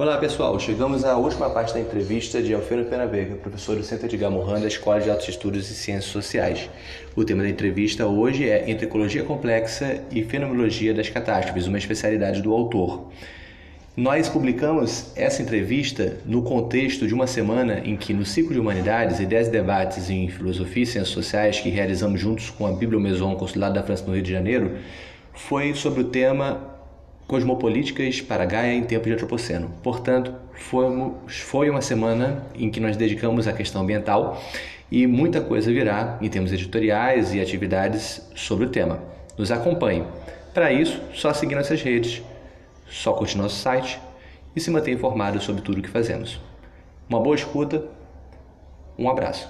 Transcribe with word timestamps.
Olá 0.00 0.16
pessoal, 0.16 0.58
chegamos 0.58 1.04
à 1.04 1.14
última 1.14 1.50
parte 1.50 1.74
da 1.74 1.80
entrevista 1.80 2.40
de 2.40 2.54
Alfredo 2.54 2.88
Pena 2.88 3.06
Veiga, 3.06 3.34
professor 3.34 3.76
do 3.76 3.82
Centro 3.82 4.08
de 4.08 4.16
Gamorran 4.16 4.58
da 4.58 4.66
Escola 4.66 4.98
de 4.98 5.10
Altos 5.10 5.28
Estudos 5.28 5.70
e 5.70 5.74
Ciências 5.74 6.06
Sociais. 6.06 6.70
O 7.14 7.22
tema 7.22 7.42
da 7.42 7.50
entrevista 7.50 8.06
hoje 8.06 8.48
é 8.48 8.70
Entre 8.70 8.86
Ecologia 8.86 9.22
Complexa 9.22 10.00
e 10.10 10.24
Fenomenologia 10.24 10.94
das 10.94 11.10
Catástrofes, 11.10 11.66
uma 11.66 11.76
especialidade 11.76 12.40
do 12.40 12.50
autor. 12.50 13.10
Nós 13.94 14.26
publicamos 14.26 15.12
essa 15.14 15.42
entrevista 15.42 16.16
no 16.24 16.40
contexto 16.40 17.06
de 17.06 17.12
uma 17.12 17.26
semana 17.26 17.82
em 17.84 17.94
que, 17.94 18.14
no 18.14 18.24
ciclo 18.24 18.54
de 18.54 18.58
Humanidades, 18.58 19.20
Ideias 19.20 19.48
e 19.48 19.50
Debates 19.50 20.08
em 20.08 20.30
Filosofia 20.30 20.82
e 20.82 20.86
Ciências 20.86 21.12
Sociais, 21.12 21.60
que 21.60 21.68
realizamos 21.68 22.18
juntos 22.18 22.48
com 22.48 22.66
a 22.66 22.72
Bibliomaison 22.72 23.36
Consulado 23.36 23.74
da 23.74 23.82
França 23.82 24.06
no 24.06 24.14
Rio 24.14 24.22
de 24.22 24.32
Janeiro, 24.32 24.78
foi 25.34 25.74
sobre 25.74 26.00
o 26.00 26.04
tema 26.04 26.69
Cosmopolíticas 27.30 28.20
para 28.20 28.44
Gaia 28.44 28.74
em 28.74 28.82
Tempo 28.82 29.04
de 29.04 29.12
Antropoceno. 29.12 29.70
Portanto, 29.84 30.34
foi 31.28 31.70
uma 31.70 31.80
semana 31.80 32.44
em 32.56 32.68
que 32.68 32.80
nós 32.80 32.96
dedicamos 32.96 33.46
à 33.46 33.52
questão 33.52 33.82
ambiental 33.82 34.42
e 34.90 35.06
muita 35.06 35.40
coisa 35.40 35.70
virá 35.70 36.18
em 36.20 36.28
termos 36.28 36.52
editoriais 36.52 37.32
e 37.32 37.40
atividades 37.40 38.28
sobre 38.34 38.66
o 38.66 38.68
tema. 38.68 38.98
Nos 39.38 39.52
acompanhe. 39.52 40.04
Para 40.52 40.72
isso, 40.72 41.00
só 41.14 41.32
seguir 41.32 41.54
nossas 41.54 41.80
redes, 41.80 42.20
só 42.88 43.12
curtir 43.12 43.38
nosso 43.38 43.54
site 43.54 44.00
e 44.56 44.60
se 44.60 44.68
manter 44.68 44.90
informado 44.90 45.40
sobre 45.40 45.62
tudo 45.62 45.78
o 45.78 45.82
que 45.82 45.88
fazemos. 45.88 46.40
Uma 47.08 47.20
boa 47.20 47.36
escuta, 47.36 47.84
um 48.98 49.08
abraço. 49.08 49.48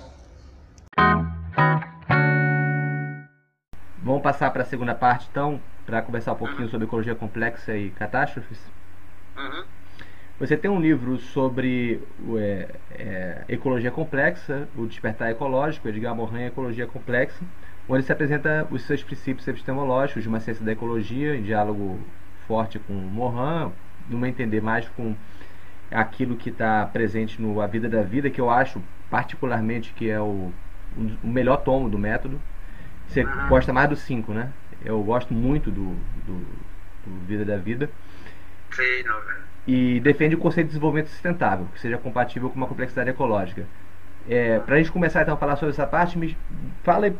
Vamos 4.02 4.22
passar 4.22 4.50
para 4.50 4.64
a 4.64 4.66
segunda 4.66 4.94
parte 4.94 5.26
então 5.30 5.58
para 5.90 6.02
conversar 6.02 6.32
um 6.34 6.36
pouquinho 6.36 6.68
sobre 6.68 6.86
ecologia 6.86 7.16
complexa 7.16 7.76
e 7.76 7.90
catástrofes. 7.90 8.60
Uhum. 9.36 9.64
Você 10.38 10.56
tem 10.56 10.70
um 10.70 10.80
livro 10.80 11.18
sobre 11.18 12.00
é, 12.38 12.68
é, 12.92 13.44
ecologia 13.48 13.90
complexa, 13.90 14.68
o 14.76 14.86
Despertar 14.86 15.30
Ecológico, 15.30 15.88
Edgar 15.88 16.14
Morin, 16.14 16.44
Ecologia 16.44 16.86
Complexa, 16.86 17.44
onde 17.88 18.04
se 18.04 18.12
apresenta 18.12 18.66
os 18.70 18.82
seus 18.82 19.02
princípios 19.02 19.46
epistemológicos 19.48 20.22
de 20.22 20.28
uma 20.28 20.38
ciência 20.38 20.64
da 20.64 20.72
ecologia, 20.72 21.34
em 21.34 21.42
diálogo 21.42 21.98
forte 22.46 22.78
com 22.78 22.92
Morin, 22.94 23.72
numa 24.08 24.28
entender 24.28 24.62
mais 24.62 24.88
com 24.90 25.14
aquilo 25.90 26.36
que 26.36 26.50
está 26.50 26.86
presente 26.86 27.42
no 27.42 27.60
A 27.60 27.66
Vida 27.66 27.88
da 27.88 28.02
Vida, 28.02 28.30
que 28.30 28.40
eu 28.40 28.48
acho 28.48 28.80
particularmente 29.10 29.92
que 29.92 30.08
é 30.08 30.20
o, 30.20 30.52
o 30.96 31.26
melhor 31.26 31.56
tomo 31.58 31.90
do 31.90 31.98
método. 31.98 32.40
Você 33.08 33.24
uhum. 33.24 33.48
gosta 33.48 33.72
mais 33.72 33.88
do 33.88 33.96
5, 33.96 34.32
né? 34.32 34.52
Eu 34.84 35.02
gosto 35.02 35.34
muito 35.34 35.70
do, 35.70 35.94
do, 36.26 36.46
do 37.06 37.26
Vida 37.26 37.44
da 37.44 37.56
Vida. 37.56 37.90
Sim, 38.72 39.02
não, 39.04 39.20
E 39.66 40.00
defende 40.00 40.34
o 40.34 40.38
conceito 40.38 40.66
de 40.66 40.72
desenvolvimento 40.72 41.08
sustentável, 41.08 41.66
que 41.74 41.80
seja 41.80 41.98
compatível 41.98 42.48
com 42.48 42.56
uma 42.56 42.66
complexidade 42.66 43.10
ecológica. 43.10 43.66
É, 44.28 44.58
para 44.60 44.76
a 44.76 44.78
gente 44.78 44.92
começar 44.92 45.22
então 45.22 45.34
a 45.34 45.36
falar 45.36 45.56
sobre 45.56 45.72
essa 45.72 45.86
parte, 45.86 46.18
me 46.18 46.36
fala 46.82 47.12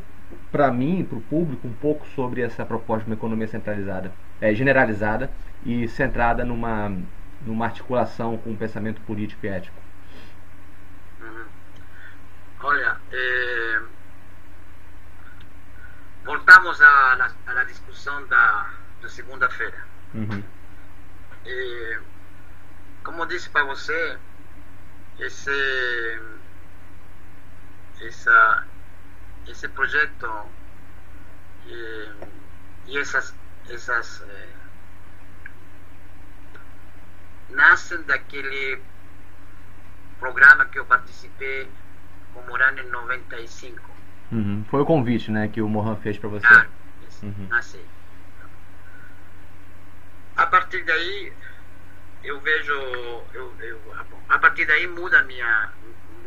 para 0.51 0.71
mim, 0.73 1.05
para 1.05 1.19
o 1.19 1.23
público, 1.23 1.67
um 1.67 1.73
pouco 1.73 2.07
sobre 2.09 2.41
essa 2.41 2.65
proposta 2.65 3.05
de 3.05 3.11
uma 3.11 3.17
economia 3.17 3.49
centralizada, 3.49 4.13
é, 4.41 4.55
generalizada 4.55 5.31
e 5.65 5.87
centrada 5.89 6.45
numa, 6.45 6.97
numa 7.41 7.65
articulação 7.67 8.37
com 8.39 8.53
o 8.53 8.57
pensamento 8.57 9.01
político 9.03 9.45
e 9.47 9.49
ético. 9.49 9.77
Uhum. 11.21 11.45
Olha, 12.63 12.97
é 13.13 13.81
voltamos 16.25 16.81
à, 16.81 17.33
à 17.47 17.65
discussão 17.65 18.27
da, 18.27 18.71
da 19.03 19.09
segunda-feira. 19.09 19.85
Uhum. 20.15 20.43
como 23.05 23.27
disse 23.27 23.49
para 23.51 23.65
você, 23.65 24.19
esse, 25.19 26.21
essa, 28.01 28.67
esse 29.47 29.69
projeto 29.69 30.47
e, 31.67 32.11
e 32.87 32.99
essas, 32.99 33.35
essas 33.69 34.23
é, 34.23 34.49
nascem 37.51 38.03
daquele 38.03 38.83
programa 40.19 40.67
que 40.67 40.79
eu 40.79 40.85
participei 40.87 41.71
com 42.35 42.43
Morano 42.43 42.81
em 42.81 42.89
95 42.89 44.00
Uhum. 44.33 44.65
Foi 44.71 44.81
o 44.81 44.87
convite, 44.87 45.31
né, 45.31 45.49
que 45.49 45.61
o 45.61 45.69
Mohan 45.69 45.97
fez 45.97 46.17
para 46.17 46.29
você. 46.29 46.47
Ah, 46.47 46.67
uhum. 47.23 47.49
ah, 47.51 47.63
sim. 47.63 47.85
A 50.37 50.47
partir 50.47 50.85
daí, 50.85 51.33
eu 52.23 52.41
vejo, 52.41 52.73
eu, 53.35 53.55
eu, 53.61 53.81
a 54.29 54.39
partir 54.39 54.67
daí 54.67 54.87
muda 54.87 55.23
minha, 55.25 55.73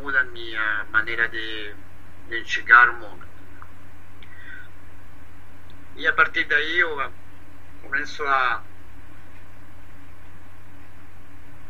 muda 0.02 0.24
minha 0.26 0.86
maneira 0.92 1.28
de, 1.30 1.74
de 2.30 2.42
enxergar 2.42 2.92
mundo. 2.94 3.26
E 5.96 6.08
a 6.08 6.14
partir 6.14 6.44
daí 6.46 6.80
eu 6.80 7.12
começo 7.84 8.24
a, 8.26 8.62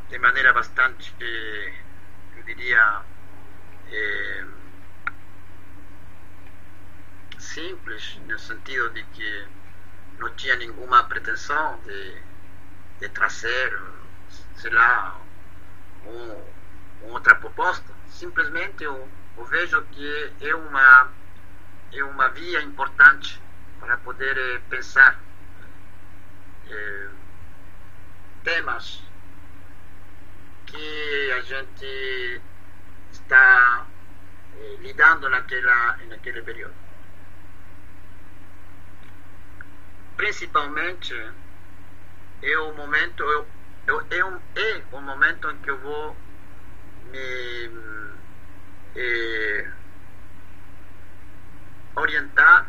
de 0.10 0.20
maneira 0.20 0.54
bastante, 0.54 1.14
eu 1.22 2.44
diria, 2.44 3.02
eh, 3.92 4.46
simples, 7.44 8.20
no 8.28 8.40
sentido 8.40 8.90
de 8.92 9.04
que 9.04 9.48
não 10.18 10.34
tinha 10.36 10.56
nenhuma 10.56 11.04
pretensão 11.04 11.80
de, 11.86 12.22
de 13.00 13.10
trazer, 13.10 13.80
sei 14.56 14.72
lá, 14.72 15.20
um, 16.06 17.12
outra 17.12 17.36
proposta. 17.36 17.94
Simplesmente 18.10 18.84
eu, 18.84 19.08
eu, 19.38 19.46
vejo 19.46 19.82
que 19.92 20.32
é 20.42 20.56
uma, 20.56 21.12
é 21.92 22.04
uma 22.04 22.30
via 22.30 22.62
importante 22.62 23.42
para 23.80 23.98
poder 23.98 24.38
eh, 24.38 24.62
pensar 24.70 25.20
eh, 26.70 27.10
temas 28.44 29.04
que 30.66 31.32
a 31.32 31.42
gente 31.42 32.42
está 33.12 33.86
eh, 34.56 34.78
lidando 34.80 35.30
naquela, 35.30 35.98
naquele 36.08 36.42
período. 36.42 36.83
Principalmente 40.18 41.14
é 42.42 42.58
o 42.58 42.74
momento 42.74 43.24
eu, 43.24 43.48
eu, 43.88 44.02
é, 44.12 44.20
é 44.60 44.84
o 44.92 45.02
momento 45.02 45.50
em 45.50 45.58
que 45.58 45.70
eu 45.70 45.78
vou 45.80 46.16
me 47.12 47.72
é, 48.96 49.72
orientar 51.96 52.68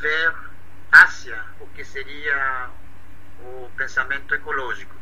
ver 0.00 0.34
hacia 0.92 1.42
o 1.60 1.66
que 1.68 1.84
seria 1.84 2.70
o 3.40 3.70
pensamento 3.76 4.34
ecológico. 4.34 4.94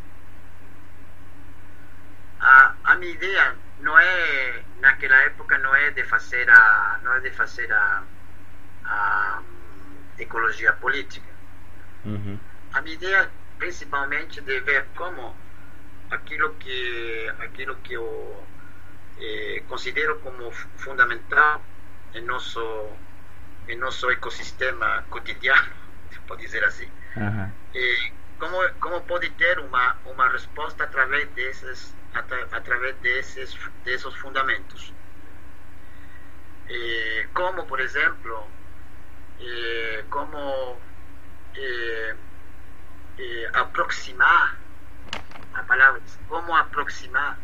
A, 2.40 2.74
a 2.84 2.94
minha 2.96 3.12
ideia 3.12 3.56
não 3.80 3.98
é 3.98 4.62
naquela 4.80 5.16
época 5.22 5.58
não 5.58 5.74
é 5.74 5.90
de 5.90 6.04
fazer 6.04 6.48
a 6.50 7.00
não 7.02 7.14
é 7.14 7.20
de 7.20 7.30
fazer 7.30 7.72
a, 7.72 8.02
a 8.84 9.42
ecologia 10.18 10.72
política. 10.74 11.28
Uhum. 12.04 12.38
A 12.72 12.80
minha 12.82 12.94
ideia, 12.94 13.30
principalmente, 13.58 14.40
de 14.40 14.60
ver 14.60 14.86
como 14.94 15.34
aquilo 16.10 16.54
que, 16.54 17.32
aquilo 17.38 17.76
que 17.76 17.94
eu 17.94 18.46
eh, 19.18 19.62
considero 19.68 20.18
como 20.20 20.50
fundamental 20.76 21.62
em 22.14 22.22
nosso, 22.22 22.90
em 23.68 23.76
nosso 23.76 24.10
ecossistema 24.10 25.04
cotidiano, 25.10 25.72
pode 26.26 26.42
dizer 26.42 26.64
assim. 26.64 26.88
Uhum. 27.16 27.50
E 27.74 28.12
como, 28.38 28.56
como 28.80 29.00
pode 29.02 29.30
ter 29.30 29.58
uma, 29.58 29.96
uma 30.06 30.28
resposta 30.28 30.84
através 30.84 31.28
desses, 31.30 31.94
através 32.52 32.96
desses, 32.96 33.56
desses 33.84 34.14
fundamentos. 34.14 34.92
E 36.68 37.26
como, 37.34 37.66
por 37.66 37.80
exemplo, 37.80 38.48
eh, 39.40 40.04
como 40.10 40.78
eh, 41.56 42.16
eh, 43.18 43.50
aproximar 43.52 44.56
a 45.54 45.62
palavra 45.64 46.00
como 46.28 46.54
aproximar 46.54 47.38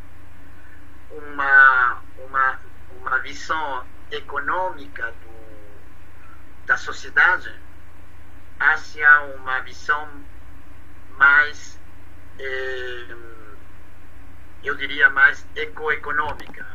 uma 1.10 2.02
uma 2.18 2.60
uma 3.00 3.18
visão 3.18 3.84
econômica 4.10 5.12
do, 5.22 6.66
da 6.66 6.76
sociedade 6.76 7.52
hacia 8.60 9.22
uma 9.36 9.60
visão 9.60 10.08
mais 11.18 11.78
eu 14.62 14.74
diria 14.76 15.10
mais 15.10 15.44
ecoeconômica 15.56 16.66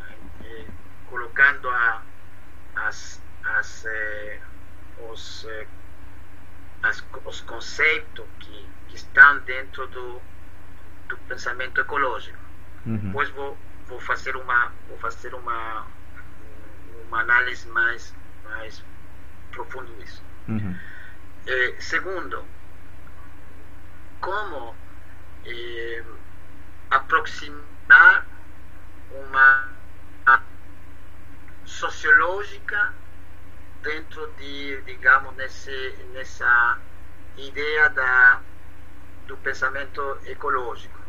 colocando 1.09 1.69
a, 1.69 2.01
as, 2.75 3.21
as 3.45 3.85
os, 5.09 5.45
eh, 5.45 5.68
as, 6.83 7.03
os 7.25 7.42
conceitos 7.42 8.25
que, 8.39 8.69
que 8.88 8.95
estão 8.95 9.39
dentro 9.39 9.88
do, 9.88 10.21
do 11.07 11.18
pensamento 11.27 11.81
ecológico. 11.81 12.38
Uhum. 12.86 12.97
Depois 12.97 13.30
vou, 13.30 13.57
vou 13.88 14.00
fazer 14.00 14.36
uma 14.36 14.71
vou 14.88 14.97
fazer 15.00 15.33
uma 15.33 15.88
uma 17.07 17.21
análise 17.21 17.68
mais 17.69 18.13
mais 18.44 18.83
profunda 19.51 19.92
disso. 19.94 20.21
Uhum. 20.47 20.77
Eh, 21.48 21.75
segundo, 21.80 22.44
como 24.19 24.75
eh, 25.45 26.03
aproximar 26.91 28.25
uma 29.12 29.75
sociológica 31.65 32.94
dentro 33.86 34.28
de, 34.40 34.82
digamos, 34.82 35.36
nesse, 35.36 35.96
nessa 36.12 36.80
ideia 37.38 37.88
da, 37.90 38.42
do 39.28 39.38
pensamento 39.38 40.20
ecológico. 40.26 41.00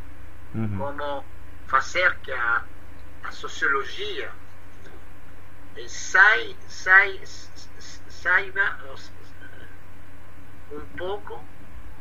Uhum. 0.55 0.79
Como 0.79 1.25
fazer 1.67 2.15
que 2.19 2.33
a, 2.33 2.63
a 3.25 3.33
sociologia 3.33 4.31
sai, 5.89 6.55
sai, 6.69 7.21
saiba 8.09 8.79
um 10.71 10.81
pouco 10.99 11.43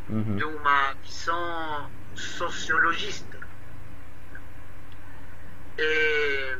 uhum. 0.09 0.35
de 0.35 0.43
uma 0.43 0.93
visão 0.95 1.89
sociologista. 2.15 3.39
E 5.77 6.57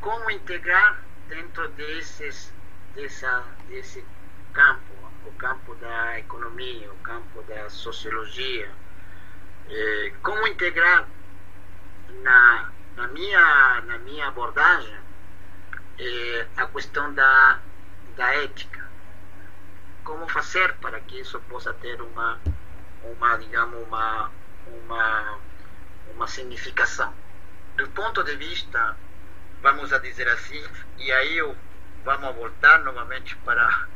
como 0.00 0.30
integrar 0.30 1.11
dentro 1.32 1.66
desses, 1.68 2.52
dessa, 2.94 3.42
desse 3.68 4.04
campo, 4.52 4.92
o 5.24 5.32
campo 5.32 5.74
da 5.76 6.18
economia, 6.18 6.92
o 6.92 6.96
campo 6.96 7.42
da 7.44 7.70
sociologia, 7.70 8.70
eh, 9.70 10.12
como 10.22 10.46
integrar 10.46 11.08
na, 12.22 12.70
na, 12.96 13.06
minha, 13.08 13.80
na 13.86 13.98
minha 14.00 14.28
abordagem 14.28 14.94
eh, 15.98 16.46
a 16.54 16.66
questão 16.66 17.14
da, 17.14 17.60
da 18.14 18.34
ética. 18.34 18.82
Como 20.04 20.28
fazer 20.28 20.74
para 20.82 21.00
que 21.00 21.20
isso 21.20 21.40
possa 21.48 21.72
ter 21.72 22.02
uma, 22.02 22.38
uma 23.04 23.36
digamos, 23.38 23.82
uma, 23.86 24.30
uma, 24.66 25.38
uma 26.14 26.26
significação. 26.26 27.14
Do 27.76 27.88
ponto 27.88 28.22
de 28.22 28.36
vista 28.36 28.96
vamos 29.62 29.92
a 29.92 29.98
dizer 29.98 30.28
assim, 30.28 30.62
e 30.98 31.10
aí 31.12 31.38
eu, 31.38 31.56
vamos 32.04 32.34
voltar 32.34 32.80
novamente 32.80 33.36
para, 33.36 33.86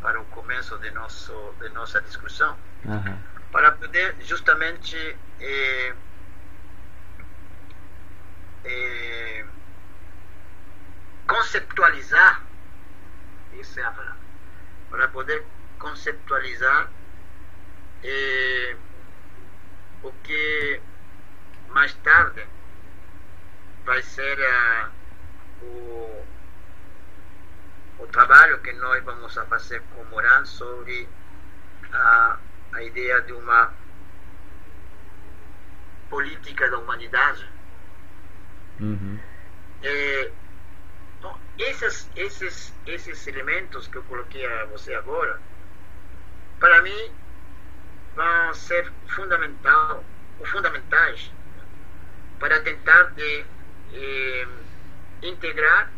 para 0.00 0.20
o 0.20 0.24
começo 0.26 0.78
de, 0.78 0.90
nosso, 0.92 1.54
de 1.60 1.68
nossa 1.70 2.00
discussão, 2.00 2.56
uhum. 2.84 3.18
para 3.50 3.72
poder 3.72 4.14
justamente 4.20 4.96
eh, 5.40 5.94
eh, 8.64 9.44
conceptualizar, 11.26 12.42
isso 13.54 13.80
é 13.80 13.84
a 13.84 13.90
palavra, 13.90 14.16
para 14.88 15.08
poder 15.08 15.44
conceptualizar 15.80 16.88
eh, 18.04 18.76
o 20.04 20.12
que 20.22 20.80
mais 21.70 21.92
tarde 21.94 22.46
vai 23.84 24.02
ser 24.02 24.38
uh, 24.38 25.64
o, 25.64 26.24
o 27.98 28.06
trabalho 28.08 28.60
que 28.60 28.72
nós 28.74 29.02
vamos 29.04 29.36
a 29.36 29.44
fazer 29.46 29.82
com 29.94 30.04
Moran 30.04 30.44
sobre 30.44 31.08
a, 31.92 32.38
a 32.72 32.82
ideia 32.82 33.20
de 33.22 33.32
uma 33.32 33.72
política 36.08 36.70
da 36.70 36.78
humanidade. 36.78 37.48
Uhum. 38.80 39.18
É, 39.82 40.30
bom, 41.20 41.38
esses, 41.58 42.08
esses, 42.16 42.72
esses 42.86 43.26
elementos 43.26 43.88
que 43.88 43.96
eu 43.96 44.02
coloquei 44.04 44.44
a 44.46 44.66
você 44.66 44.94
agora, 44.94 45.40
para 46.60 46.82
mim, 46.82 47.12
vão 48.14 48.54
ser 48.54 48.92
fundamental, 49.08 50.04
fundamentais 50.44 51.32
para 52.38 52.60
tentar 52.60 53.04
de 53.14 53.44
eh, 53.92 54.46
integrar 55.22 55.90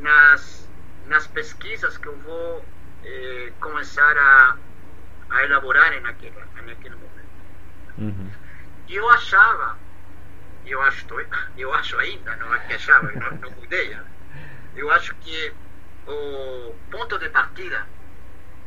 nas, 0.00 0.68
nas 1.06 1.26
pesquisas 1.26 1.96
que 1.96 2.06
eu 2.06 2.16
vou 2.18 2.64
eh, 3.04 3.52
começar 3.60 4.16
a, 4.16 4.56
a 5.30 5.44
elaborar 5.44 6.00
naquele, 6.00 6.34
naquele 6.54 6.94
momento. 6.94 7.08
Uhum. 7.98 8.30
Eu 8.88 9.08
achava, 9.10 9.76
eu 10.66 10.80
acho, 10.82 11.06
eu 11.56 11.74
acho 11.74 11.98
ainda, 11.98 12.36
não 12.36 12.54
é 12.54 12.58
que 12.60 12.74
achava, 12.74 13.10
não, 13.12 13.30
não 13.32 13.50
mudei, 13.52 13.96
eu 14.76 14.90
acho 14.90 15.14
que 15.16 15.52
o 16.06 16.74
ponto 16.90 17.18
de 17.18 17.28
partida 17.28 17.86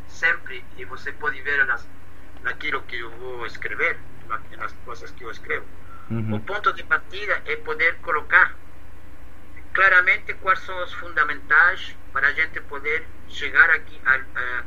sempre, 0.07 0.63
e 0.77 0.85
você 0.85 1.11
pode 1.13 1.41
ver 1.41 1.65
nas, 1.65 1.87
naquilo 2.43 2.81
que 2.83 2.99
eu 2.99 3.09
vou 3.11 3.45
escrever, 3.45 3.97
nas 4.57 4.73
coisas 4.85 5.09
que 5.11 5.23
eu 5.23 5.31
escrevo, 5.31 5.65
Uhum. 6.11 6.35
O 6.35 6.39
ponto 6.41 6.73
de 6.73 6.83
partida 6.83 7.41
é 7.45 7.55
poder 7.55 7.95
colocar 7.99 8.53
claramente 9.73 10.33
quais 10.33 10.59
são 10.59 10.83
os 10.83 10.93
fundamentais 10.95 11.95
para 12.11 12.27
a 12.27 12.33
gente 12.33 12.59
poder 12.61 13.07
chegar 13.29 13.69
aqui 13.69 13.97
a, 14.05 14.15
a, 14.15 14.63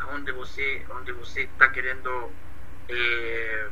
a 0.00 0.06
onde 0.14 0.32
você 0.32 0.86
onde 0.88 1.12
você 1.12 1.42
está 1.42 1.68
querendo 1.68 2.32
eh, 2.88 3.68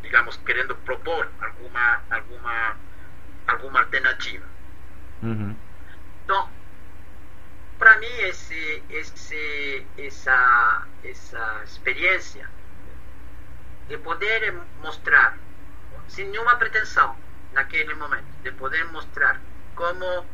digamos 0.00 0.38
querendo 0.38 0.74
propor 0.76 1.28
alguma 1.42 2.02
alguma 2.10 2.76
alguma 3.46 3.80
alternativa 3.80 4.46
uhum. 5.22 5.54
então 6.24 6.48
para 7.78 7.98
mim 7.98 8.16
esse 8.20 8.82
esse 8.88 9.86
essa 9.98 10.86
essa 11.04 11.62
experiência 11.64 12.48
de 13.88 13.98
poder 13.98 14.54
mostrar 14.82 15.36
sem 16.10 16.28
nenhuma 16.28 16.56
pretensão 16.56 17.16
naquele 17.52 17.94
momento, 17.94 18.26
de 18.42 18.50
poder 18.52 18.84
mostrar 18.86 19.40
como, 19.74 20.26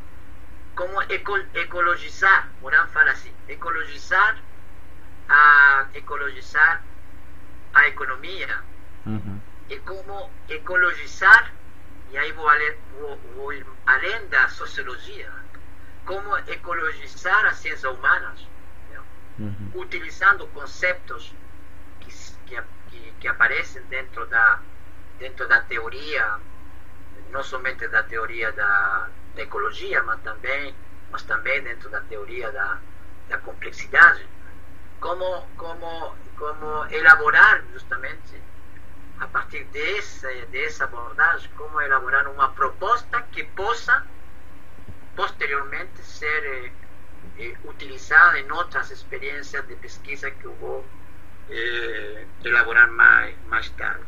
como 0.75 1.03
eco, 1.03 1.37
ecologizar, 1.55 2.49
Moran 2.61 2.87
fala 2.89 3.11
assim, 3.11 3.33
ecologizar 3.49 4.39
a, 5.29 5.87
ecologizar 5.95 6.83
a 7.75 7.89
economia 7.89 8.63
uhum. 9.05 9.41
e 9.69 9.79
como 9.81 10.31
ecologizar, 10.49 11.53
e 12.11 12.17
aí 12.17 12.33
vou, 12.33 12.49
além, 12.49 12.75
vou, 12.99 13.17
vou 13.35 13.53
além 13.87 14.27
da 14.29 14.49
sociologia, 14.49 15.31
como 16.07 16.37
ecologizar 16.39 17.45
as 17.47 17.57
ciências 17.59 17.93
humanas, 17.93 18.47
uhum. 19.39 19.71
utilizando 19.75 20.47
conceitos 20.49 21.35
que, 22.01 22.11
que, 22.47 23.13
que 23.21 23.29
aparecem 23.29 23.83
dentro 23.85 24.27
da 24.27 24.61
dentro 25.19 25.47
da 25.49 25.61
teoria, 25.63 26.39
não 27.31 27.43
somente 27.43 27.89
da 27.89 28.03
teoria 28.03 28.53
da, 28.53 29.09
da 29.35 29.43
ecologia, 29.43 30.03
mas 30.03 30.21
também, 30.23 30.75
mas 31.11 31.23
também 31.23 31.63
dentro 31.63 31.89
da 31.91 32.01
teoria 32.03 32.51
da, 32.53 32.79
da 33.29 33.39
complexidade, 33.39 34.27
como, 35.01 35.47
como, 35.57 36.87
elaborar 36.91 37.63
justamente 37.73 38.41
a 39.21 39.27
partir 39.27 39.65
dessa, 39.65 40.29
dessa 40.51 40.85
abordagem, 40.85 41.51
como 41.57 41.81
elaborar 41.81 42.29
uma 42.29 42.51
proposta 42.51 43.23
que 43.33 43.45
possa 43.45 44.05
posteriormente 45.15 46.03
ser 46.03 46.45
eh, 46.45 46.73
eh, 47.39 47.57
utilizada 47.65 48.39
em 48.39 48.51
outras 48.53 48.91
experiências 48.91 49.67
de 49.67 49.75
pesquisa 49.77 50.31
que 50.31 50.45
eu 50.45 50.55
vou 50.57 50.85
eh, 51.49 52.27
elaborar 52.45 52.91
mais, 52.91 53.35
mais 53.47 53.69
tarde. 53.71 54.05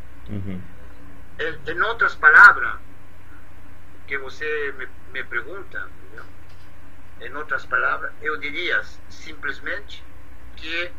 Em 1.39 1.81
outras 1.83 2.17
palavras, 2.17 2.81
que 4.07 4.19
você 4.19 4.75
me, 4.77 4.89
me 5.13 5.25
pergunta, 5.25 5.89
em 7.21 7.35
outras 7.35 7.65
palavras, 7.67 8.13
eu 8.23 8.37
diria 8.39 8.83
simplesmente 9.09 10.05
que 10.57 10.91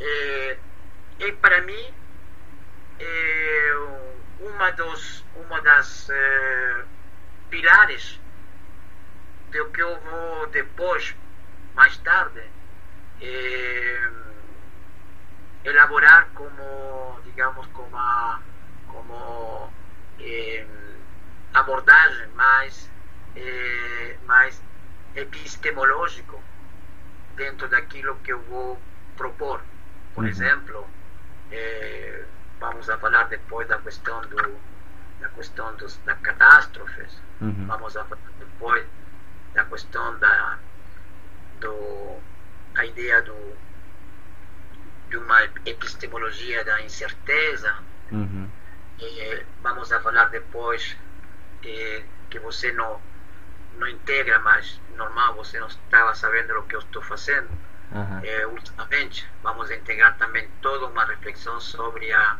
é, 0.00 0.58
é 1.20 1.32
para 1.32 1.60
mim 1.62 1.94
é 3.00 3.72
uma 4.40 4.70
dos 4.72 5.24
uma 5.34 5.60
das 5.60 6.08
é, 6.10 6.84
pilares 7.50 8.20
do 9.50 9.70
que 9.70 9.82
eu 9.82 10.00
vou 10.00 10.46
depois 10.48 11.14
mais 11.74 11.96
tarde 11.98 12.42
é, 13.20 14.10
elaborar 15.64 16.28
como 16.34 17.20
digamos 17.24 17.66
como 17.68 17.96
a 17.96 18.40
como 18.88 19.70
eh, 20.20 20.66
abordagem 21.54 22.28
mais, 22.34 22.90
eh, 23.36 24.16
mais 24.26 24.60
epistemológico 25.14 26.42
dentro 27.36 27.68
daquilo 27.68 28.16
que 28.16 28.32
eu 28.32 28.40
vou 28.42 28.78
propor. 29.16 29.60
Por 30.14 30.24
uhum. 30.24 30.30
exemplo, 30.30 30.86
eh, 31.50 32.24
vamos 32.60 32.88
a 32.90 32.98
falar 32.98 33.24
depois 33.24 33.68
da 33.68 33.78
questão 33.78 34.20
do 34.22 34.68
da 35.20 35.28
questão 35.30 35.74
dos, 35.74 35.96
das 36.04 36.18
catástrofes, 36.20 37.20
uhum. 37.40 37.66
vamos 37.66 37.96
a 37.96 38.04
falar 38.04 38.20
depois 38.38 38.86
da 39.52 39.64
questão 39.64 40.16
da 40.18 40.58
do 41.60 42.20
a 42.76 42.84
ideia 42.84 43.20
do 43.22 43.56
de 45.10 45.16
uma 45.16 45.42
epistemologia 45.64 46.64
da 46.64 46.82
incerteza. 46.82 47.74
Uhum. 48.12 48.48
E, 49.00 49.44
vamos 49.62 49.92
a 49.92 50.00
falar 50.00 50.26
depois 50.26 50.96
que, 51.62 52.04
que 52.30 52.38
você 52.38 52.72
não 52.72 53.00
não 53.78 53.86
integra, 53.86 54.40
mas 54.40 54.80
normal, 54.96 55.34
você 55.34 55.58
não 55.60 55.68
estava 55.68 56.14
sabendo 56.14 56.58
o 56.58 56.64
que 56.64 56.74
eu 56.74 56.80
estou 56.80 57.00
fazendo. 57.02 57.48
Uhum. 57.92 58.20
É, 58.22 58.46
ultimamente, 58.46 59.26
vamos 59.42 59.70
integrar 59.70 60.16
também 60.18 60.48
toda 60.60 60.86
uma 60.86 61.04
reflexão 61.04 61.58
sobre 61.60 62.12
a, 62.12 62.36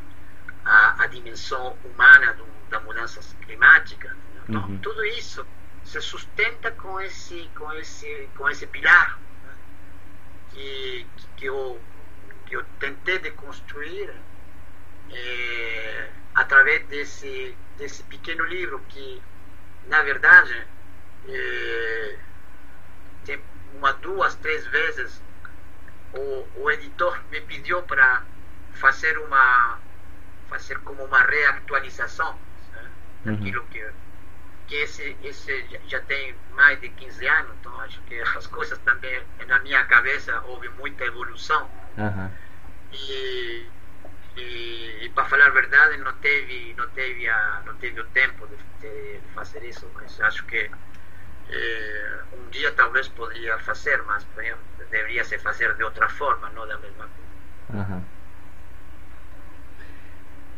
a, 0.64 1.02
a 1.04 1.06
dimensão 1.06 1.76
humana 1.84 2.34
do, 2.34 2.44
da 2.68 2.80
mudança 2.80 3.20
climática. 3.42 4.14
Então, 4.48 4.62
uhum. 4.62 4.78
tudo 4.78 5.04
isso 5.04 5.46
se 5.84 6.00
sustenta 6.02 6.70
com 6.72 7.00
esse, 7.00 7.48
com 7.54 7.72
esse, 7.74 8.28
com 8.36 8.48
esse 8.48 8.66
pilar 8.66 9.18
né? 9.44 9.54
que, 10.50 11.06
que, 11.36 11.46
eu, 11.46 11.80
que 12.44 12.56
eu 12.56 12.64
tentei 12.78 13.18
de 13.18 13.30
construir 13.30 14.12
é, 15.12 16.10
através 16.34 16.86
desse, 16.86 17.56
desse 17.76 18.02
pequeno 18.04 18.44
livro 18.44 18.80
que, 18.88 19.22
na 19.86 20.02
verdade, 20.02 20.66
é, 21.28 22.16
tem 23.24 23.42
uma, 23.74 23.92
duas, 23.94 24.34
três 24.36 24.66
vezes 24.66 25.22
o, 26.12 26.46
o 26.62 26.70
editor 26.70 27.20
me 27.30 27.40
pediu 27.42 27.82
para 27.82 28.22
fazer 28.72 29.18
uma 29.18 29.78
fazer 30.48 30.78
como 30.78 31.04
uma 31.04 31.20
reatualização 31.20 32.38
né, 32.72 32.90
uhum. 33.26 33.36
daquilo 33.36 33.64
que 33.66 33.86
que 34.68 34.74
esse, 34.74 35.16
esse 35.22 35.80
já 35.88 36.00
tem 36.02 36.34
mais 36.52 36.78
de 36.80 36.90
15 36.90 37.26
anos, 37.26 37.56
então 37.58 37.80
acho 37.80 38.00
que 38.02 38.20
as 38.20 38.46
coisas 38.46 38.78
também 38.80 39.22
na 39.46 39.58
minha 39.60 39.82
cabeça 39.86 40.42
houve 40.42 40.68
muita 40.68 41.04
evolução. 41.04 41.68
Uhum. 41.96 42.30
E, 42.92 43.66
e, 44.38 45.04
e 45.04 45.08
para 45.10 45.24
falar 45.24 45.46
a 45.46 45.50
verdade 45.50 45.96
não 45.98 46.12
teve 46.14 46.74
não 46.76 46.88
teve 46.90 47.28
a, 47.28 47.62
não 47.66 47.74
teve 47.76 48.00
o 48.00 48.04
tempo 48.06 48.46
de, 48.46 48.56
de 48.80 49.20
fazer 49.34 49.64
isso, 49.64 49.90
mas 49.94 50.20
acho 50.20 50.44
que 50.46 50.70
eh, 51.50 52.18
um 52.32 52.50
dia 52.50 52.72
talvez 52.72 53.08
poderia 53.08 53.58
fazer, 53.58 54.02
mas 54.04 54.26
deveria 54.90 55.24
se 55.24 55.38
fazer 55.38 55.74
de 55.74 55.82
outra 55.82 56.08
forma, 56.08 56.48
não 56.50 56.66
da 56.66 56.78
mesma 56.78 57.08
forma. 57.08 57.84
Uhum. 57.84 58.02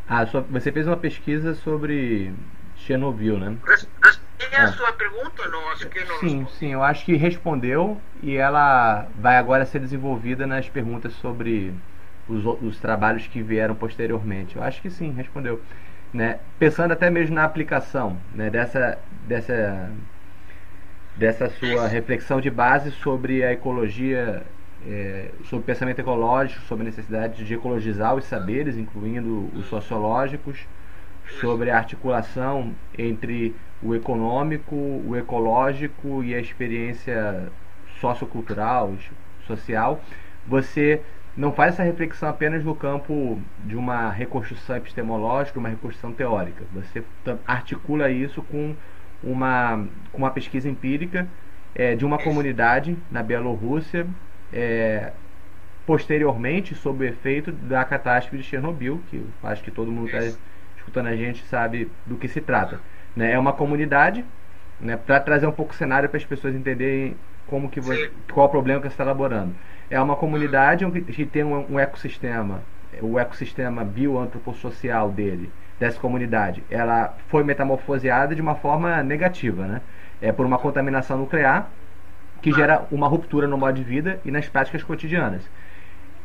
Ah, 0.09 0.25
você 0.25 0.73
fez 0.73 0.87
uma 0.87 0.97
pesquisa 0.97 1.55
sobre 1.55 2.35
Chernobyl, 2.77 3.39
né? 3.39 3.57
Respondi 3.65 4.57
a 4.57 4.63
é. 4.63 4.67
sua 4.73 4.93
pergunta, 4.93 5.49
não? 5.49 5.71
Acho 5.71 5.89
que 5.89 6.05
não 6.05 6.19
sim, 6.19 6.47
sim, 6.59 6.73
eu 6.73 6.83
acho 6.83 7.05
que 7.05 7.15
respondeu 7.15 8.01
e 8.23 8.37
ela 8.37 9.07
vai 9.17 9.37
agora 9.37 9.65
ser 9.65 9.79
desenvolvida 9.79 10.47
nas 10.47 10.69
perguntas 10.69 11.13
sobre 11.15 11.75
os, 12.31 12.45
os 12.63 12.79
trabalhos 12.79 13.27
que 13.27 13.43
vieram 13.43 13.75
posteriormente. 13.75 14.57
Eu 14.57 14.63
acho 14.63 14.81
que 14.81 14.91
sim, 14.91 15.13
respondeu. 15.13 15.61
Né? 16.13 16.39
Pensando 16.59 16.93
até 16.93 17.09
mesmo 17.11 17.35
na 17.35 17.45
aplicação 17.45 18.17
né? 18.35 18.51
dessa, 18.51 18.99
dessa 19.29 19.91
dessa 21.17 21.51
sua 21.51 21.87
reflexão 21.87 22.41
de 22.41 22.51
base 22.51 22.91
sobre 22.93 23.45
a 23.45 23.53
ecologia, 23.53 24.43
é, 24.87 25.31
sobre 25.45 25.63
o 25.63 25.67
pensamento 25.67 25.99
ecológico, 25.99 26.63
sobre 26.63 26.85
a 26.85 26.87
necessidade 26.87 27.45
de 27.45 27.55
ecologizar 27.55 28.15
os 28.15 28.25
saberes, 28.25 28.79
incluindo 28.79 29.51
os 29.55 29.67
sociológicos, 29.67 30.67
sobre 31.41 31.71
a 31.71 31.77
articulação 31.77 32.73
entre 32.97 33.55
o 33.83 33.95
econômico, 33.95 34.75
o 34.75 35.15
ecológico 35.15 36.25
e 36.25 36.35
a 36.35 36.41
experiência 36.41 37.49
sociocultural, 38.01 38.95
social. 39.47 40.01
Você 40.47 41.03
não 41.37 41.53
faz 41.53 41.75
essa 41.75 41.83
reflexão 41.83 42.29
apenas 42.29 42.65
no 42.65 42.75
campo 42.75 43.41
de 43.65 43.77
uma 43.77 44.11
reconstrução 44.11 44.77
epistemológica, 44.77 45.59
uma 45.59 45.69
reconstrução 45.69 46.13
teórica. 46.13 46.65
Você 46.75 47.03
articula 47.47 48.11
isso 48.11 48.43
com 48.43 48.75
uma, 49.23 49.87
uma 50.13 50.31
pesquisa 50.31 50.69
empírica 50.69 51.29
é, 51.75 51.95
de 51.95 52.05
uma 52.05 52.19
comunidade 52.19 52.97
na 53.11 53.23
Bielorrússia, 53.23 54.07
é, 54.53 55.13
posteriormente, 55.87 56.75
sob 56.75 57.05
o 57.05 57.09
efeito 57.09 57.53
da 57.53 57.85
catástrofe 57.85 58.37
de 58.37 58.43
Chernobyl, 58.43 59.01
que 59.11 59.25
acho 59.43 59.63
que 59.63 59.71
todo 59.71 59.91
mundo 59.91 60.07
está 60.07 60.37
escutando 60.77 61.07
a 61.07 61.17
gente 61.17 61.45
sabe 61.45 61.91
do 62.07 62.17
que 62.17 62.29
se 62.29 62.41
trata. 62.41 62.81
Né? 63.15 63.33
É 63.33 63.39
uma 63.39 63.53
comunidade, 63.53 64.25
né, 64.81 64.97
para 64.97 65.21
trazer 65.21 65.47
um 65.47 65.53
pouco 65.53 65.73
o 65.73 65.77
cenário 65.77 66.09
para 66.09 66.19
as 66.19 66.25
pessoas 66.25 66.55
entenderem 66.55 67.17
como 67.47 67.69
que 67.69 67.81
você, 67.81 68.11
qual 68.33 68.47
o 68.47 68.51
problema 68.51 68.81
que 68.81 68.89
você 68.89 68.95
está 68.95 69.05
elaborando. 69.05 69.55
É 69.91 70.01
uma 70.01 70.15
comunidade 70.15 70.89
que 71.03 71.27
tem 71.27 71.43
um, 71.43 71.79
ecossistema, 71.79 72.63
o 73.03 73.19
ecossistema 73.19 73.85
bioantropossocial 73.85 75.11
dele, 75.11 75.51
dessa 75.81 75.99
comunidade, 75.99 76.63
ela 76.71 77.17
foi 77.29 77.43
metamorfoseada 77.43 78.35
de 78.35 78.41
uma 78.41 78.55
forma 78.55 79.03
negativa, 79.03 79.67
né? 79.67 79.81
É 80.23 80.31
por 80.31 80.47
uma 80.47 80.59
contaminação 80.59 81.19
nuclear 81.19 81.71
que 82.41 82.53
gera 82.53 82.87
uma 82.91 83.09
ruptura 83.09 83.47
no 83.47 83.59
modo 83.59 83.75
de 83.75 83.83
vida 83.83 84.21
e 84.25 84.31
nas 84.31 84.49
práticas 84.49 84.83
cotidianas. 84.83 85.43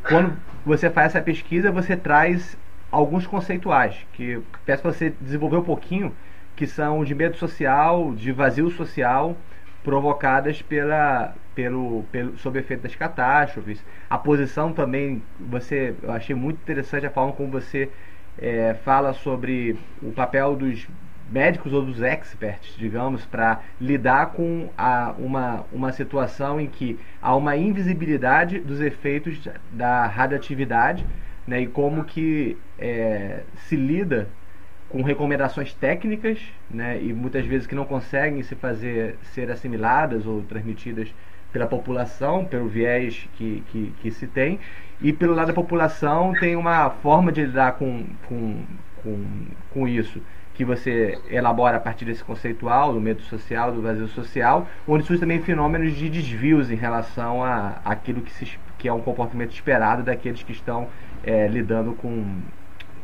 Quando 0.03 0.38
você 0.65 0.89
faz 0.89 1.07
essa 1.07 1.22
pesquisa, 1.22 1.72
você 1.72 1.95
traz 1.95 2.57
alguns 2.91 3.25
conceituais 3.25 4.05
que 4.13 4.41
peço 4.65 4.84
para 4.84 4.91
você 4.91 5.13
desenvolver 5.19 5.57
um 5.57 5.63
pouquinho, 5.63 6.13
que 6.55 6.67
são 6.67 7.03
de 7.03 7.15
medo 7.15 7.36
social, 7.38 8.13
de 8.13 8.31
vazio 8.31 8.69
social, 8.69 9.36
provocadas 9.84 10.62
pela, 10.62 11.34
pelo, 11.55 12.03
pelo, 12.12 12.38
sob 12.38 12.59
efeito 12.59 12.83
das 12.83 12.95
catástrofes. 12.95 13.83
A 14.09 14.17
posição 14.17 14.74
também, 14.74 15.24
você, 15.39 15.95
eu 16.03 16.12
achei 16.12 16.35
muito 16.35 16.57
interessante 16.57 17.05
a 17.05 17.09
forma 17.09 17.31
como 17.31 17.50
você 17.50 17.89
é, 18.38 18.75
fala 18.83 19.13
sobre 19.13 19.77
o 20.01 20.12
papel 20.12 20.55
dos 20.55 20.88
médicos 21.31 21.74
ou 21.74 21.81
dos 21.81 22.01
experts, 22.01 22.75
digamos, 22.77 23.25
para 23.25 23.62
lidar 23.81 24.27
com 24.27 24.69
a, 24.77 25.15
uma, 25.17 25.65
uma 25.71 25.91
situação 25.91 26.59
em 26.59 26.67
que 26.67 27.00
há 27.21 27.35
uma 27.35 27.55
invisibilidade 27.55 28.59
dos 28.59 28.79
efeitos 28.79 29.39
da 29.71 30.05
radioatividade 30.05 31.05
né, 31.47 31.62
e 31.62 31.67
como 31.67 32.03
que 32.03 32.57
é, 32.77 33.41
se 33.55 33.75
lida 33.75 34.27
com 34.88 35.01
recomendações 35.01 35.74
técnicas 35.74 36.39
né, 36.69 37.01
e 37.01 37.12
muitas 37.12 37.45
vezes 37.45 37.65
que 37.65 37.75
não 37.75 37.85
conseguem 37.85 38.43
se 38.43 38.55
fazer 38.55 39.17
ser 39.33 39.50
assimiladas 39.51 40.27
ou 40.27 40.43
transmitidas 40.43 41.13
pela 41.55 41.67
população, 41.67 42.43
pelo 42.43 42.67
viés 42.67 43.29
que, 43.38 43.63
que, 43.71 43.93
que 44.01 44.12
se 44.12 44.27
tem, 44.27 44.59
e 45.01 45.13
pelo 45.13 45.33
lado 45.33 45.47
da 45.47 45.53
população 45.53 46.33
tem 46.33 46.53
uma 46.53 46.89
forma 46.89 47.31
de 47.31 47.45
lidar 47.45 47.75
com, 47.75 48.05
com, 48.27 48.62
com, 49.01 49.25
com 49.71 49.88
isso 49.88 50.21
que 50.53 50.65
você 50.65 51.17
elabora 51.29 51.77
a 51.77 51.79
partir 51.79 52.03
desse 52.03 52.21
conceitual, 52.21 52.91
do 52.91 53.00
medo 53.00 53.21
social, 53.21 53.71
do 53.71 53.81
vazio 53.81 54.09
social, 54.09 54.67
onde 54.85 55.05
surgem 55.05 55.21
também 55.21 55.41
fenômenos 55.41 55.95
de 55.95 56.09
desvios 56.09 56.69
em 56.69 56.75
relação 56.75 57.41
a 57.41 57.77
aquilo 57.85 58.19
que, 58.19 58.57
que 58.77 58.89
é 58.89 58.91
um 58.91 59.00
comportamento 59.00 59.53
esperado 59.53 60.03
daqueles 60.03 60.43
que 60.43 60.51
estão 60.51 60.89
é, 61.24 61.47
lidando 61.47 61.93
com, 61.93 62.35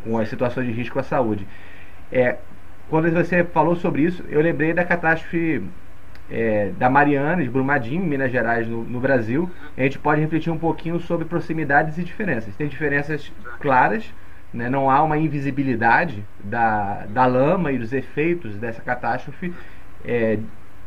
com 0.03 0.17
as 0.17 0.27
situações 0.27 0.67
de 0.67 0.73
risco 0.73 0.99
à 0.99 1.03
saúde. 1.03 1.47
É, 2.11 2.35
quando 2.89 3.09
você 3.11 3.45
falou 3.45 3.77
sobre 3.77 4.01
isso, 4.01 4.25
eu 4.27 4.41
lembrei 4.41 4.73
da 4.73 4.83
catástrofe 4.83 5.63
é, 6.31 6.71
da 6.77 6.89
Mariana, 6.89 7.43
de 7.43 7.49
Brumadinho, 7.49 8.03
Minas 8.03 8.31
Gerais, 8.31 8.65
no, 8.67 8.83
no, 8.83 8.99
Brasil, 9.01 9.51
a 9.77 9.83
gente 9.83 9.99
pode 9.99 10.21
refletir 10.21 10.49
um 10.49 10.57
pouquinho 10.57 10.99
sobre 11.01 11.25
proximidades 11.25 11.97
e 11.97 12.03
diferenças. 12.03 12.55
Tem 12.55 12.67
diferenças 12.67 13.31
claras, 13.59 14.05
né? 14.53 14.69
não 14.69 14.89
há 14.89 15.03
uma 15.03 15.17
invisibilidade 15.17 16.25
da, 16.41 17.05
da 17.09 17.25
lama 17.25 17.71
e 17.73 17.77
dos 17.77 17.91
efeitos 17.91 18.55
dessa 18.55 18.81
catástrofe, 18.81 19.53
é, 20.05 20.39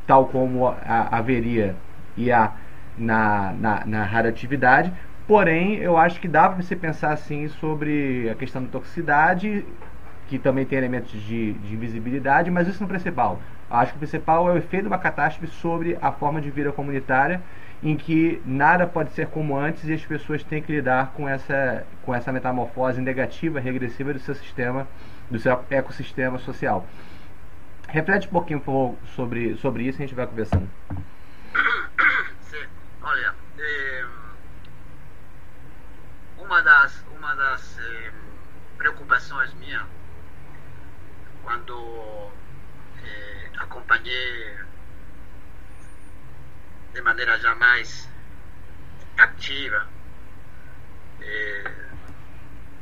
tal 0.06 0.26
como 0.26 0.66
a, 0.66 1.16
haveria 1.18 1.76
e 2.16 2.32
há 2.32 2.52
na, 2.96 3.52
na, 3.52 3.84
na 3.84 4.02
radioatividade. 4.02 4.90
Porém, 5.26 5.76
eu 5.76 5.96
acho 5.96 6.20
que 6.20 6.28
dá 6.28 6.48
para 6.48 6.62
você 6.62 6.74
pensar 6.74 7.12
assim 7.12 7.48
sobre 7.48 8.30
a 8.30 8.34
questão 8.34 8.62
da 8.62 8.68
toxicidade, 8.68 9.64
que 10.28 10.38
também 10.38 10.64
tem 10.64 10.78
elementos 10.78 11.10
de, 11.10 11.52
de 11.52 11.74
invisibilidade, 11.74 12.50
mas 12.50 12.66
isso 12.66 12.80
não 12.80 12.86
é 12.86 12.90
o 12.90 12.92
principal. 12.92 13.40
Acho 13.70 13.92
que 13.92 13.96
o 13.96 13.98
principal 13.98 14.48
é 14.48 14.52
o 14.52 14.56
efeito 14.56 14.82
de 14.82 14.88
uma 14.88 14.98
catástrofe 14.98 15.52
sobre 15.54 15.98
a 16.00 16.12
forma 16.12 16.40
de 16.40 16.50
vida 16.50 16.72
comunitária, 16.72 17.42
em 17.82 17.96
que 17.96 18.40
nada 18.44 18.86
pode 18.86 19.12
ser 19.12 19.26
como 19.26 19.56
antes 19.56 19.84
e 19.84 19.92
as 19.92 20.04
pessoas 20.04 20.42
têm 20.42 20.62
que 20.62 20.72
lidar 20.72 21.12
com 21.14 21.28
essa, 21.28 21.86
com 22.02 22.14
essa 22.14 22.32
metamorfose 22.32 23.00
negativa, 23.00 23.60
regressiva 23.60 24.12
do 24.12 24.18
seu 24.18 24.34
sistema, 24.34 24.86
do 25.30 25.38
seu 25.38 25.62
ecossistema 25.70 26.38
social. 26.38 26.86
Reflete 27.88 28.26
um 28.28 28.30
pouquinho 28.30 28.96
sobre, 29.14 29.56
sobre 29.56 29.84
isso 29.84 30.00
e 30.00 30.02
a 30.02 30.06
gente 30.06 30.14
vai 30.14 30.26
conversando. 30.26 30.68
Sim, 32.40 32.66
olha, 33.02 33.34
é, 33.58 34.04
uma 36.38 36.62
das, 36.62 37.04
uma 37.16 37.34
das 37.34 37.78
preocupações 38.78 39.04
preocupações 39.24 39.54
minhas 39.54 39.82
quando 41.44 42.32
eh, 43.04 43.50
acompanhei 43.58 44.58
de 46.92 47.00
maneira 47.02 47.38
já 47.38 47.54
mais 47.54 48.08
ativa 49.18 49.86
eh, 51.20 51.70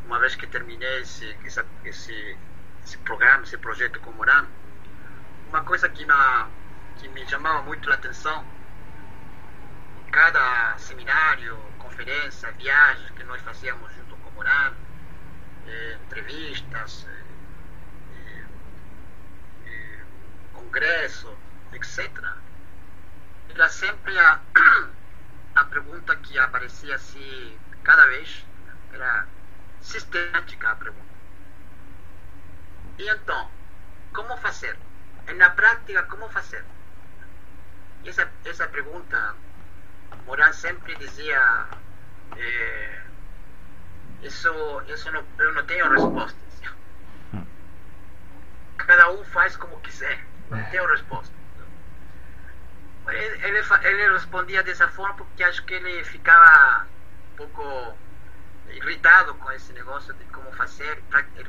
uma 0.07 0.19
vez 0.19 0.35
que 0.35 0.47
terminei 0.47 1.00
esse, 1.00 1.37
esse, 1.85 2.38
esse, 2.85 2.99
programa, 2.99 3.45
esse 3.45 3.57
projeto 3.59 4.00
com 4.00 4.12
Morano, 4.12 4.49
uma 5.49 5.62
coisa 5.64 5.88
que, 5.88 6.04
na, 6.04 6.49
que 6.99 7.09
me 7.09 7.26
chamava 7.26 7.62
muito 7.62 7.90
a 7.90 7.95
atenção, 7.95 8.45
em 10.07 10.11
cada 10.11 10.76
seminário, 10.78 11.57
conferência, 11.78 12.50
viagem 12.52 13.12
que 13.14 13.25
nós 13.25 13.40
fazíamos 13.42 13.92
junto 13.95 14.16
com 14.16 14.31
Morano, 14.33 14.76
eh, 15.66 15.99
entrevistas, 16.04 17.07
eh, 17.07 17.23
congresso, 20.72 21.36
etc. 21.74 22.10
Era 23.50 23.68
sempre 23.68 24.18
a, 24.18 24.40
a 25.54 25.64
pergunta 25.66 26.16
que 26.16 26.38
aparecia 26.38 26.94
assim 26.94 27.58
cada 27.84 28.06
vez, 28.06 28.46
era 28.92 29.26
sistemática 29.82 30.70
a 30.70 30.76
pergunta. 30.76 31.12
E 32.98 33.08
então, 33.08 33.50
como 34.14 34.34
fazer? 34.38 34.78
Na 35.36 35.50
prática, 35.50 36.02
como 36.04 36.28
fazer? 36.30 36.64
Essa, 38.06 38.30
essa 38.44 38.66
pergunta, 38.68 39.34
Moran 40.24 40.52
sempre 40.52 40.96
dizia: 40.96 41.66
eh, 42.36 43.02
isso, 44.22 44.82
isso 44.88 45.10
não, 45.12 45.24
eu 45.38 45.52
não 45.52 45.66
tenho 45.66 45.90
resposta. 45.90 46.40
Cada 48.78 49.10
um 49.10 49.24
faz 49.26 49.56
como 49.56 49.80
quiser, 49.80 50.24
não 50.56 50.64
tenho 50.71 50.87
resposta. 50.87 51.35
Ele, 53.09 53.47
ele, 53.47 53.59
ele 53.82 54.12
respondia 54.12 54.62
dessa 54.62 54.88
forma 54.88 55.14
porque 55.14 55.42
acho 55.42 55.64
que 55.64 55.75
ele 55.75 56.04
ficava 56.04 56.87
um 57.32 57.37
pouco 57.37 57.99
irritado 58.68 59.35
com 59.35 59.50
esse 59.52 59.73
negócio 59.73 60.14
de 60.14 60.25
como 60.26 60.52
fazer 60.52 61.02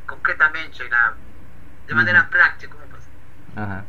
concretamente, 0.08 0.88
na, 0.90 1.14
de 1.88 1.94
maneira 1.94 2.22
uhum. 2.22 2.28
prática, 2.28 2.76
como 2.76 2.88
fazer. 2.88 3.12
Uhum. 3.58 3.86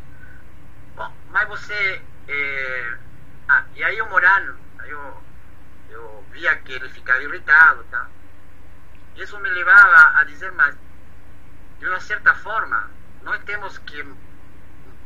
Bom, 0.97 1.13
mas 1.31 1.49
você. 1.49 2.03
Eh, 2.29 2.99
ah, 3.49 3.65
e 3.75 3.85
aí 3.85 4.01
o 4.01 4.09
Morano, 4.09 4.57
eu, 4.85 5.23
eu 5.91 6.25
via 6.33 6.57
que 6.57 6.73
ele 6.73 6.89
ficava 6.91 7.23
irritado, 7.23 7.85
tá? 7.85 8.07
Isso 9.17 9.39
me 9.39 9.51
levava 9.51 10.19
a 10.19 10.25
dizer, 10.25 10.53
mas 10.53 10.77
de 11.79 11.87
uma 11.87 12.01
certa 12.01 12.35
forma, 12.35 12.91
nós 13.23 13.43
temos 13.45 13.79
que 13.79 14.03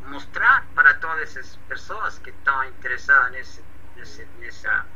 mostrar 0.08 0.64
para 0.74 0.94
todas 0.94 1.36
essas 1.36 1.56
pessoas 1.68 2.18
que 2.18 2.30
estão 2.30 2.64
interessadas 2.64 3.30
nesse, 3.32 3.64
nesse, 3.96 4.24
nessa 4.38 4.86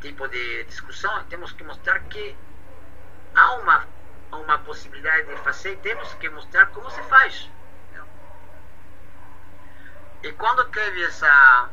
tipo 0.00 0.26
de 0.28 0.64
discussão, 0.64 1.24
temos 1.24 1.52
que 1.52 1.64
mostrar 1.64 2.00
que 2.00 2.36
há 3.34 3.52
uma, 3.56 3.86
uma 4.32 4.58
possibilidade 4.58 5.26
de 5.28 5.36
fazer, 5.42 5.76
temos 5.78 6.12
que 6.14 6.28
mostrar 6.30 6.66
como 6.66 6.90
se 6.90 7.02
faz. 7.02 7.50
E 10.22 10.32
quando 10.32 10.64
teve 10.66 11.02
essa, 11.04 11.70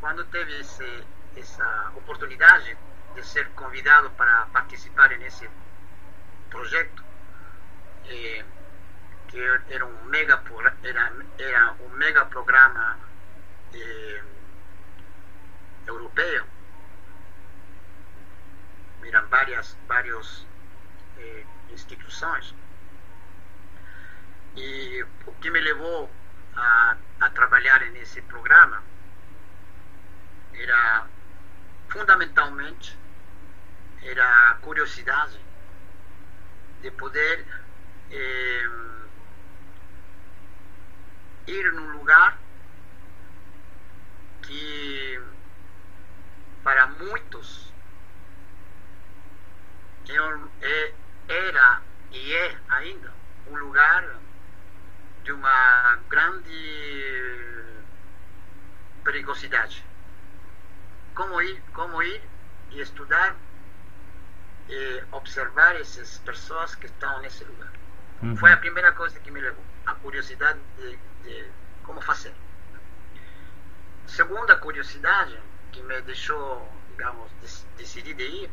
quando 0.00 0.24
teve 0.26 0.60
esse, 0.60 1.04
essa 1.36 1.92
oportunidade 1.94 2.76
de 3.14 3.22
ser 3.24 3.48
convidado 3.50 4.10
para 4.10 4.46
participar 4.46 5.10
nesse 5.10 5.48
projeto, 6.50 7.04
eh, 8.06 8.44
que 9.28 9.40
era 9.68 9.84
um 9.84 10.04
mega 10.04 10.42
era, 10.82 11.12
era 11.38 11.72
um 11.80 11.88
mega 11.90 12.24
programa 12.26 12.98
eh, 13.74 14.22
eram 19.08 19.26
várias 19.28 19.76
vários 19.86 20.46
eh, 21.18 21.44
instituições 21.70 22.54
e 24.56 25.04
o 25.26 25.32
que 25.34 25.50
me 25.50 25.60
levou 25.60 26.10
a, 26.56 26.96
a 27.20 27.30
trabalhar 27.30 27.80
nesse 27.92 28.20
programa? 28.22 28.82
Era 30.52 31.06
fundamentalmente 31.88 32.98
era 34.02 34.50
a 34.50 34.54
curiosidade 34.56 35.40
de 36.82 36.90
poder 36.92 37.46
eh, 38.10 38.68
ir 41.48 41.72
num 41.72 41.98
lugar 41.98 42.38
que 44.42 45.20
para 46.62 46.86
muitos 46.86 47.72
é, 50.60 50.94
era 51.28 51.82
e 52.10 52.34
é 52.34 52.58
ainda 52.68 53.12
um 53.48 53.56
lugar 53.56 54.16
de 55.22 55.32
uma 55.32 55.98
grande 56.08 57.58
perigosidade. 59.04 59.84
Como 61.14 61.40
ir, 61.42 61.62
como 61.72 62.02
ir 62.02 62.22
e 62.70 62.80
estudar 62.80 63.36
e 64.68 65.04
observar 65.12 65.76
essas 65.76 66.18
pessoas 66.18 66.74
que 66.74 66.86
estão 66.86 67.20
nesse 67.20 67.44
lugar. 67.44 67.72
Uhum. 68.22 68.36
Foi 68.36 68.52
a 68.52 68.56
primeira 68.56 68.92
coisa 68.92 69.18
que 69.20 69.30
me 69.30 69.40
levou, 69.40 69.64
a 69.86 69.94
curiosidade 69.94 70.58
de, 70.76 70.98
de 71.22 71.50
como 71.84 72.00
fazer. 72.00 72.34
Segunda 74.06 74.56
curiosidade 74.56 75.38
que 75.70 75.82
me 75.82 76.00
deixou, 76.02 76.68
digamos, 76.90 77.30
decidir 77.76 78.18
ir 78.18 78.50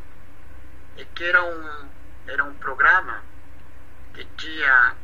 é 0.96 1.04
que 1.04 1.24
era 1.24 1.42
um, 1.42 1.88
era 2.26 2.44
um 2.44 2.54
programa 2.54 3.22
que 4.14 4.24
tinha 4.36 4.94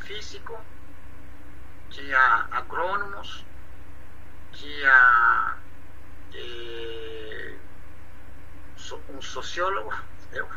físico, 0.00 0.60
tinha 1.90 2.48
agrônomos, 2.50 3.44
tinha 4.52 5.56
eh, 6.34 7.56
um 9.08 9.22
sociólogo, 9.22 9.94
eu, 10.32 10.48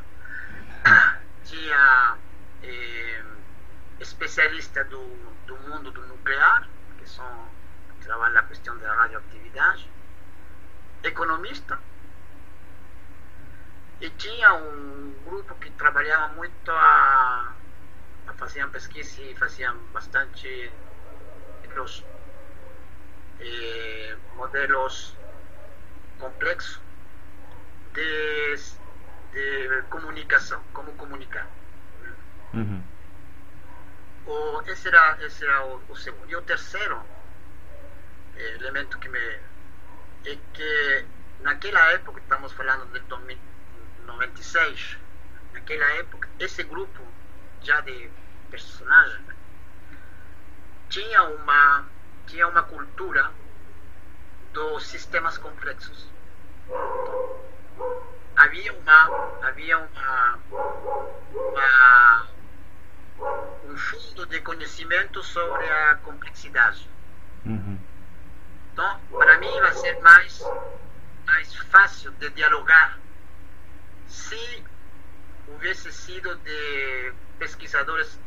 tinha 1.46 2.18
eh, 2.64 3.24
especialista 4.00 4.84
do, 4.86 5.04
do 5.46 5.58
mundo 5.58 5.92
do 5.92 6.06
nuclear, 6.08 6.68
que 6.98 7.10
são 7.10 7.48
que 8.00 8.08
na 8.08 8.44
questão 8.44 8.78
da 8.78 8.94
radioatividade, 8.94 9.90
economista, 11.04 11.80
e 14.00 14.10
tinha 14.12 14.54
um 14.54 15.14
grupo 15.26 15.56
que 15.56 15.72
trabalhava 15.72 16.34
muito 16.36 16.72
a, 16.72 17.54
a 18.28 18.34
faziam 18.34 18.70
pesquisa 18.70 19.22
e 19.24 19.36
faziam 19.36 19.76
bastante 19.92 20.72
modelos, 21.78 22.06
eh, 23.40 24.16
modelos 24.36 25.16
complexos 26.20 26.82
de, 27.94 28.56
de 29.32 29.82
comunicação, 29.90 30.64
como 30.74 30.92
comunicar. 30.94 31.48
Uhum. 32.54 32.84
O, 34.26 34.62
esse 34.68 34.88
era, 34.88 35.18
esse 35.26 35.46
era 35.46 35.66
o, 35.66 35.82
o, 35.90 35.96
segundo. 35.96 36.30
E 36.30 36.36
o 36.36 36.42
terceiro 36.42 37.02
eh, 38.36 38.56
elemento 38.56 39.00
que 39.00 39.10
me. 39.10 39.20
é 39.20 40.38
que 40.54 41.06
naquela 41.42 41.92
época, 41.92 42.20
estamos 42.20 42.52
falando 42.54 42.92
de 42.92 43.00
2000, 43.00 43.38
96, 44.06 44.98
naquela 45.54 45.86
época, 45.94 46.28
esse 46.40 46.64
grupo 46.64 47.02
já 47.62 47.82
de 47.82 48.10
personagens 48.50 49.38
tinha 50.90 51.24
uma 51.24 51.86
tinha 52.26 52.48
uma 52.48 52.64
cultura 52.64 53.32
dos 54.54 54.88
sistemas 54.88 55.38
complexos. 55.38 56.10
Havia 58.36 58.74
uma 58.74 59.40
havia 59.44 59.78
uma, 59.78 60.40
uma 61.32 62.28
um 63.20 63.78
fundo 63.78 64.26
de 64.28 64.40
conhecimento 64.42 65.24
sobre 65.24 65.70
a 65.70 65.96
complexidade. 66.04 66.90
Uhum. 67.46 67.80
Então, 68.74 69.00
para 69.12 69.38
mim 69.40 69.60
vai 69.60 69.74
ser 69.74 70.00
mais 70.02 70.44
mais 71.26 71.54
fácil 71.56 72.12
de 72.12 72.30
dialogar 72.30 72.98
se 74.08 74.64
houvesse 75.48 75.92
sido 75.92 76.36
de 76.38 77.14
pesquisadores 77.38 78.20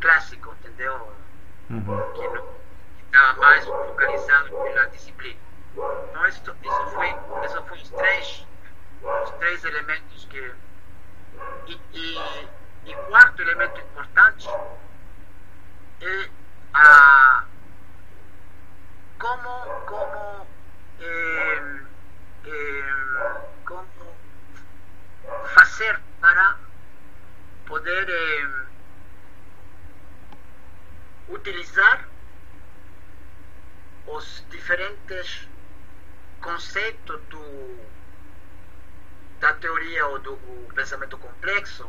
clássicos, 0.00 0.54
entendeu? 0.60 1.12
Uhum. 1.68 2.12
Que 2.14 2.28
não 2.28 2.54
estava 3.04 3.40
mais 3.40 3.64
focalizado 3.64 4.50
pela 4.50 4.86
disciplina. 4.86 5.40
Então, 5.72 6.26
isso, 6.26 6.56
isso, 6.62 6.86
foi, 6.94 7.08
isso 7.44 7.62
foi 7.64 7.78
os 7.78 7.90
três, 7.90 8.46
os 9.02 9.30
três 9.38 9.64
elementos 9.64 10.24
que. 10.26 10.54
E, 11.66 11.80
e, 11.92 12.48
quarto 13.08 13.42
elemento 13.42 13.80
importante 13.80 14.48
é 16.00 16.30
a 16.72 17.44
como 19.18 19.84
como 19.86 20.46
eh, 21.00 21.82
eh, 22.44 22.94
como 23.64 24.16
fazer 25.54 26.00
para 26.20 26.56
poder 27.66 28.08
eh, 28.08 28.66
utilizar 31.28 32.08
os 34.06 34.44
diferentes 34.50 35.48
conceitos 36.40 37.20
do, 37.28 37.78
da 39.38 39.52
teoria 39.54 40.06
ou 40.06 40.18
do 40.18 40.36
pensamento 40.74 41.18
complexo 41.18 41.88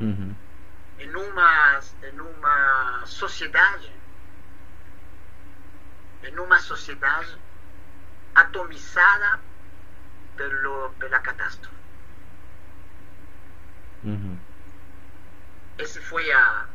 uhum. 0.00 0.34
em, 0.98 1.14
uma, 1.14 1.80
em 2.02 2.20
uma 2.20 3.06
sociedade 3.06 3.92
em 6.22 6.38
uma 6.38 6.58
sociedade 6.58 7.38
atomizada 8.34 9.40
pelo, 10.36 10.90
pela 10.98 11.20
catástrofe. 11.20 11.76
Uhum. 14.04 14.38
Esse 15.78 16.00
foi 16.00 16.30
a 16.32 16.68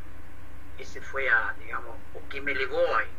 esse 0.79 0.99
foi 0.99 1.27
a, 1.27 1.53
digamos, 1.59 1.95
o 2.15 2.21
que 2.21 2.41
me 2.41 2.53
levou 2.53 2.95
aí. 2.95 3.09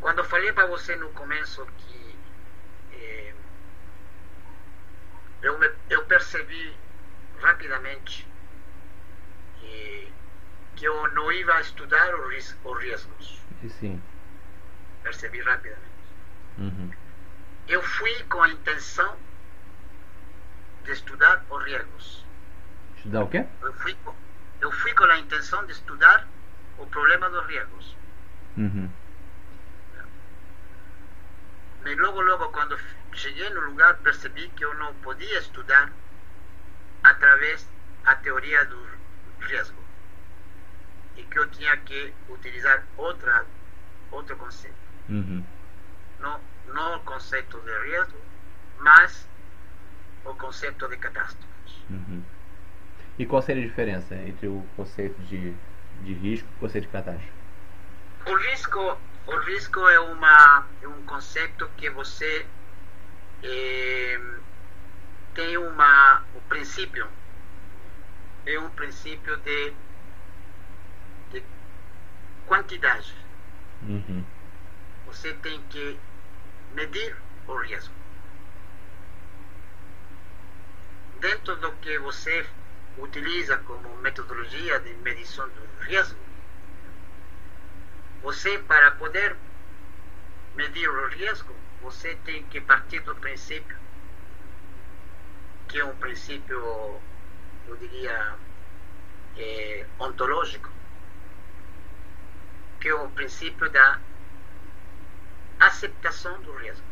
Quando 0.00 0.18
eu 0.18 0.24
falei 0.24 0.52
para 0.52 0.66
você 0.66 0.96
no 0.96 1.08
começo 1.10 1.64
que 1.78 2.18
eh, 2.92 3.34
eu, 5.42 5.58
me, 5.58 5.70
eu 5.88 6.04
percebi 6.06 6.76
rapidamente 7.40 8.26
que, 9.58 10.12
que 10.76 10.84
eu 10.84 11.12
não 11.12 11.30
ia 11.32 11.60
estudar 11.60 12.14
os, 12.14 12.56
os 12.64 12.78
riscos. 12.82 13.42
Sim. 13.80 14.00
Percebi 15.02 15.40
rapidamente. 15.40 15.88
Uhum. 16.58 16.90
Eu 17.66 17.82
fui 17.82 18.22
com 18.24 18.42
a 18.42 18.48
intenção 18.48 19.16
de 20.84 20.92
estudar 20.92 21.44
os 21.50 21.64
riscos. 21.64 22.24
Estudar 22.96 23.22
o 23.22 23.28
quê? 23.28 23.46
Eu 23.62 23.72
fui, 23.74 23.96
eu 24.60 24.72
fui 24.72 24.94
com 24.94 25.04
a 25.04 25.18
intenção 25.18 25.64
de 25.66 25.72
estudar 25.72 26.26
o 26.78 26.86
problema 26.86 27.28
dos 27.30 27.46
riscos. 27.46 27.96
Uhum. 28.56 28.90
Mas 31.82 31.96
logo, 31.96 32.20
logo, 32.20 32.48
quando 32.48 32.78
cheguei 33.12 33.48
no 33.50 33.60
lugar, 33.60 33.96
percebi 33.98 34.48
que 34.50 34.64
eu 34.64 34.74
não 34.74 34.94
podia 34.94 35.38
estudar 35.38 35.92
através 37.08 37.66
da 38.04 38.14
teoria 38.16 38.64
do 38.66 38.88
risco. 39.40 39.76
E 41.16 41.22
que 41.22 41.38
eu 41.38 41.48
tinha 41.50 41.76
que 41.78 42.12
utilizar 42.28 42.84
outra, 42.96 43.44
outro 44.10 44.36
conceito. 44.36 44.76
Uhum. 45.08 45.44
Não, 46.20 46.40
não 46.68 46.96
o 46.96 47.00
conceito 47.00 47.58
de 47.60 47.96
risco, 47.96 48.18
mas 48.78 49.28
o 50.24 50.34
conceito 50.34 50.86
de 50.88 50.96
catástrofes. 50.96 51.48
Uhum. 51.90 52.22
E 53.18 53.26
qual 53.26 53.42
seria 53.42 53.64
a 53.64 53.66
diferença 53.66 54.14
entre 54.14 54.46
o 54.46 54.64
conceito 54.76 55.20
de, 55.22 55.54
de 56.02 56.12
risco 56.12 56.48
e 56.48 56.56
o 56.56 56.60
conceito 56.60 56.84
de 56.84 56.92
catástrofe? 56.92 57.32
O 58.26 58.34
risco, 58.34 58.98
o 59.26 59.36
risco 59.38 59.80
é, 59.88 59.98
uma, 59.98 60.66
é 60.82 60.88
um 60.88 61.02
conceito 61.04 61.68
que 61.76 61.90
você 61.90 62.46
eh, 63.42 64.20
tem 65.38 65.56
uma, 65.56 66.24
o 66.34 66.40
princípio, 66.48 67.06
é 68.44 68.58
um 68.58 68.68
princípio 68.70 69.36
de, 69.36 69.72
de 71.30 71.44
quantidade. 72.44 73.14
Uhum. 73.82 74.24
Você 75.06 75.32
tem 75.34 75.62
que 75.70 75.96
medir 76.74 77.16
o 77.46 77.54
risco. 77.54 77.94
Dentro 81.20 81.54
do 81.54 81.70
que 81.74 81.96
você 82.00 82.44
utiliza 82.96 83.58
como 83.58 83.96
metodologia 83.98 84.80
de 84.80 84.92
medição 84.94 85.48
do 85.50 85.84
risco, 85.84 86.18
você, 88.22 88.58
para 88.58 88.90
poder 88.90 89.36
medir 90.56 90.88
o 90.88 91.08
risco, 91.10 91.54
você 91.80 92.16
tem 92.24 92.42
que 92.46 92.60
partir 92.60 92.98
do 93.02 93.14
princípio, 93.14 93.78
que 95.68 95.78
é 95.78 95.84
um 95.84 95.94
princípio, 95.96 97.00
eu 97.66 97.76
diria, 97.76 98.36
é, 99.36 99.86
ontológico, 99.98 100.70
que 102.80 102.88
é 102.88 102.94
o 102.94 103.08
princípio 103.10 103.68
da 103.70 104.00
aceitação 105.60 106.40
do 106.40 106.52
risco. 106.56 106.86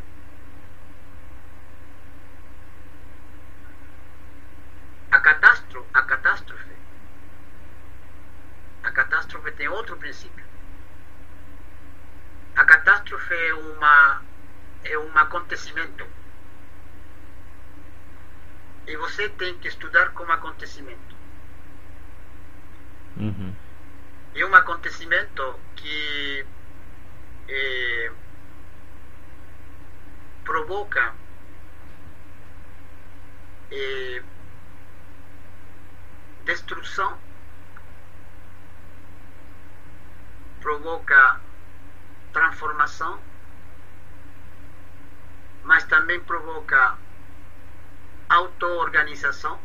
A 5.10 5.20
catástrofe, 5.20 5.88
a 5.94 6.02
catástrofe, 6.02 6.76
a 8.82 8.92
catástrofe 8.92 9.52
tem 9.52 9.68
outro 9.68 9.96
princípio. 9.96 10.44
A 12.56 12.64
catástrofe 12.64 13.34
é 13.34 13.54
uma 13.54 14.22
é 14.84 14.98
um 14.98 15.18
acontecimento. 15.18 16.06
E 18.86 18.96
você 18.96 19.28
tem 19.30 19.58
que 19.58 19.68
estudar 19.68 20.12
como 20.12 20.30
acontecimento. 20.32 21.16
Uhum. 23.16 23.54
É 24.34 24.44
um 24.44 24.54
acontecimento 24.54 25.58
que 25.74 26.46
é, 27.48 28.12
provoca 30.44 31.14
é, 33.72 34.22
destruição, 36.44 37.18
provoca 40.60 41.40
transformação, 42.32 43.20
mas 45.64 45.82
também 45.84 46.20
provoca 46.20 46.98
auto-organização, 48.28 49.58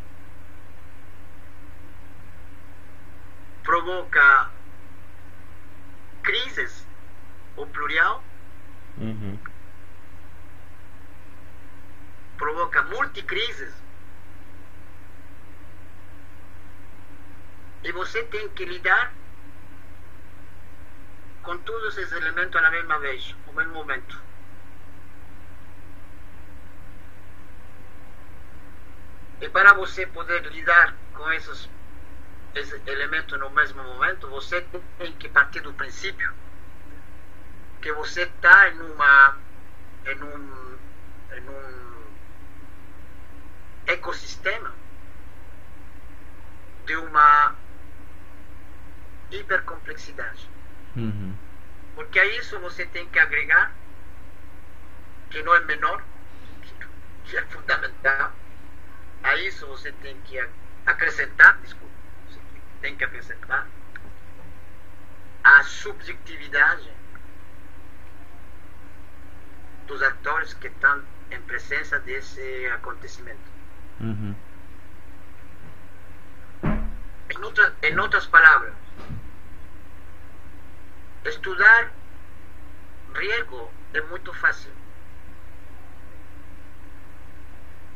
provoca 3.63 4.49
crises, 6.23 6.85
o 7.55 7.65
plural, 7.67 8.23
Uhum. 8.97 9.37
provoca 12.37 12.83
multicrises. 12.83 13.73
E 17.83 17.91
você 17.91 18.23
tem 18.25 18.47
que 18.49 18.65
lidar 18.65 19.11
com 21.41 21.57
todos 21.59 21.97
esses 21.97 22.11
elementos 22.11 22.55
à 22.63 22.69
mesma 22.69 22.99
vez, 22.99 23.35
no 23.47 23.53
mesmo 23.53 23.73
momento. 23.73 24.21
E 29.41 29.49
para 29.49 29.73
você 29.73 30.05
poder 30.05 30.45
lidar 30.51 30.95
com 31.15 31.31
esses, 31.33 31.67
esses 32.53 32.79
elementos 32.87 33.39
no 33.39 33.49
mesmo 33.49 33.83
momento, 33.83 34.29
você 34.29 34.61
tem 34.99 35.11
que 35.13 35.27
partir 35.29 35.61
do 35.61 35.73
princípio 35.73 36.31
que 37.81 37.91
você 37.93 38.21
está 38.21 38.69
em 38.69 38.79
uma 38.79 39.37
em 40.05 40.23
um, 40.23 40.77
em 41.33 41.49
um 41.49 42.05
ecossistema 43.87 44.71
de 46.85 46.95
uma 46.95 47.55
hipercomplexidade. 49.31 50.47
Uhum. 50.95 51.35
Porque 51.95 52.19
a 52.19 52.25
isso 52.37 52.59
você 52.59 52.85
tem 52.85 53.07
que 53.07 53.19
agregar, 53.19 53.73
que 55.29 55.41
não 55.41 55.55
é 55.55 55.59
menor, 55.61 56.03
que 57.25 57.37
é 57.37 57.45
fundamental. 57.45 58.33
A 59.23 59.35
isso 59.37 59.67
você 59.67 59.91
tem 59.91 60.19
que 60.21 60.39
acrescentar, 60.85 61.57
desculpa, 61.59 61.93
você 62.27 62.39
tem 62.81 62.95
que 62.95 63.03
acrescentar 63.03 63.67
a 65.43 65.63
subjetividade 65.63 66.91
dos 69.87 70.01
atores 70.01 70.53
que 70.55 70.67
estão 70.67 71.03
em 71.31 71.41
presença 71.41 71.99
desse 71.99 72.65
acontecimento. 72.67 73.51
Uhum. 73.99 74.35
Em, 77.29 77.43
outra, 77.43 77.75
em 77.83 77.99
outras 77.99 78.25
palavras, 78.27 78.73
estudar 81.25 81.91
riesgo 83.13 83.71
é 83.93 84.01
muito 84.01 84.33
fácil 84.33 84.80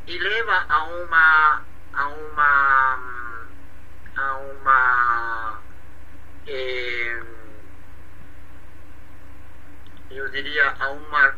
e 0.08 0.20
leva 0.20 0.65
a 0.70 0.84
uma 0.84 1.65
a 1.94 2.08
uma 2.08 3.00
a 4.15 4.38
uma 4.38 5.62
eh, 6.48 7.24
eu 10.12 10.30
diria 10.30 10.76
a 10.80 10.89
uma 10.91 11.36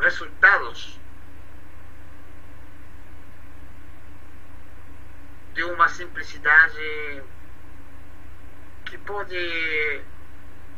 resultados 0.00 0.98
de 5.54 5.62
uma 5.64 5.88
simplicidade 5.88 7.22
que 8.84 8.98
pode 8.98 10.02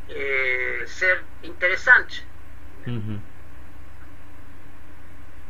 eh, 0.09 0.85
ser 0.87 1.25
interessante 1.43 2.27
uhum. 2.87 3.30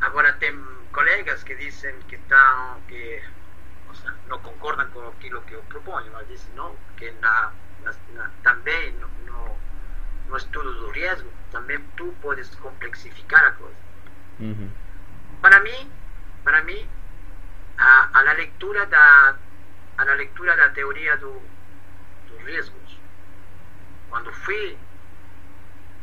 Agora 0.01 0.33
tem 0.33 0.51
colegas 0.91 1.43
que 1.43 1.55
dizem 1.55 1.95
que 2.07 2.15
estão 2.15 2.81
que 2.87 3.21
sea, 3.93 4.13
não 4.27 4.39
concordam 4.39 4.89
com 4.89 5.07
aquilo 5.07 5.41
que 5.43 5.53
eu 5.53 5.63
proponho, 5.63 6.11
mas 6.11 6.27
dizem 6.27 6.53
não, 6.55 6.75
que 6.97 7.11
na, 7.21 7.51
na, 7.83 7.93
na 8.13 8.31
também 8.43 8.91
no, 8.93 9.07
no, 9.25 9.57
no, 10.27 10.37
estudo 10.37 10.73
do 10.73 10.89
risco 10.91 11.29
também 11.51 11.79
tu 11.97 12.13
podes 12.21 12.53
complexificar 12.55 13.43
a 13.45 13.51
coisa. 13.51 13.75
Uhum. 14.39 14.71
Para 15.41 15.59
mim, 15.59 15.91
para 16.43 16.63
mim 16.63 16.89
a, 17.77 18.09
a 18.13 18.23
la 18.23 18.33
lectura 18.33 18.85
da 18.87 19.35
a 19.97 20.05
la 20.05 20.13
lectura 20.15 20.55
da 20.55 20.69
teoria 20.69 21.15
do, 21.17 21.41
dos 22.27 22.41
riscos 22.45 22.97
quando 24.09 24.33
fui 24.33 24.77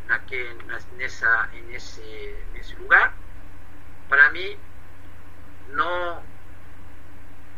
naque, 0.06 0.56
nessa 0.96 1.48
nesse 1.66 2.36
nesse 2.52 2.74
lugar 2.76 3.12
para 4.08 4.30
mim 4.30 4.58
não 5.68 6.22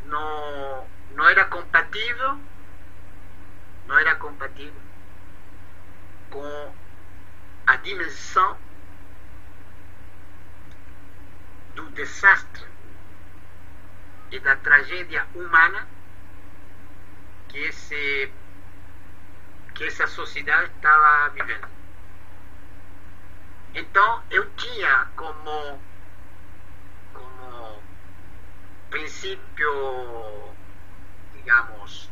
não 0.05 0.89
não 1.13 1.29
era 1.29 1.45
compatível 1.45 2.39
não 3.87 3.99
era 3.99 4.15
compatível 4.17 4.81
com 6.31 6.75
a 7.67 7.77
dimensão 7.77 8.57
do 11.75 11.91
desastre 11.91 12.67
e 14.31 14.39
da 14.39 14.57
tragédia 14.57 15.27
humana 15.35 15.87
que 17.49 17.59
esse 17.59 18.33
que 19.75 19.85
essa 19.85 20.07
sociedade 20.07 20.71
estava 20.77 21.31
vivendo. 21.31 21.69
Então 23.75 24.23
eu 24.31 24.49
tinha 24.51 25.09
como 25.17 25.81
princípio, 28.91 30.53
digamos, 31.35 32.11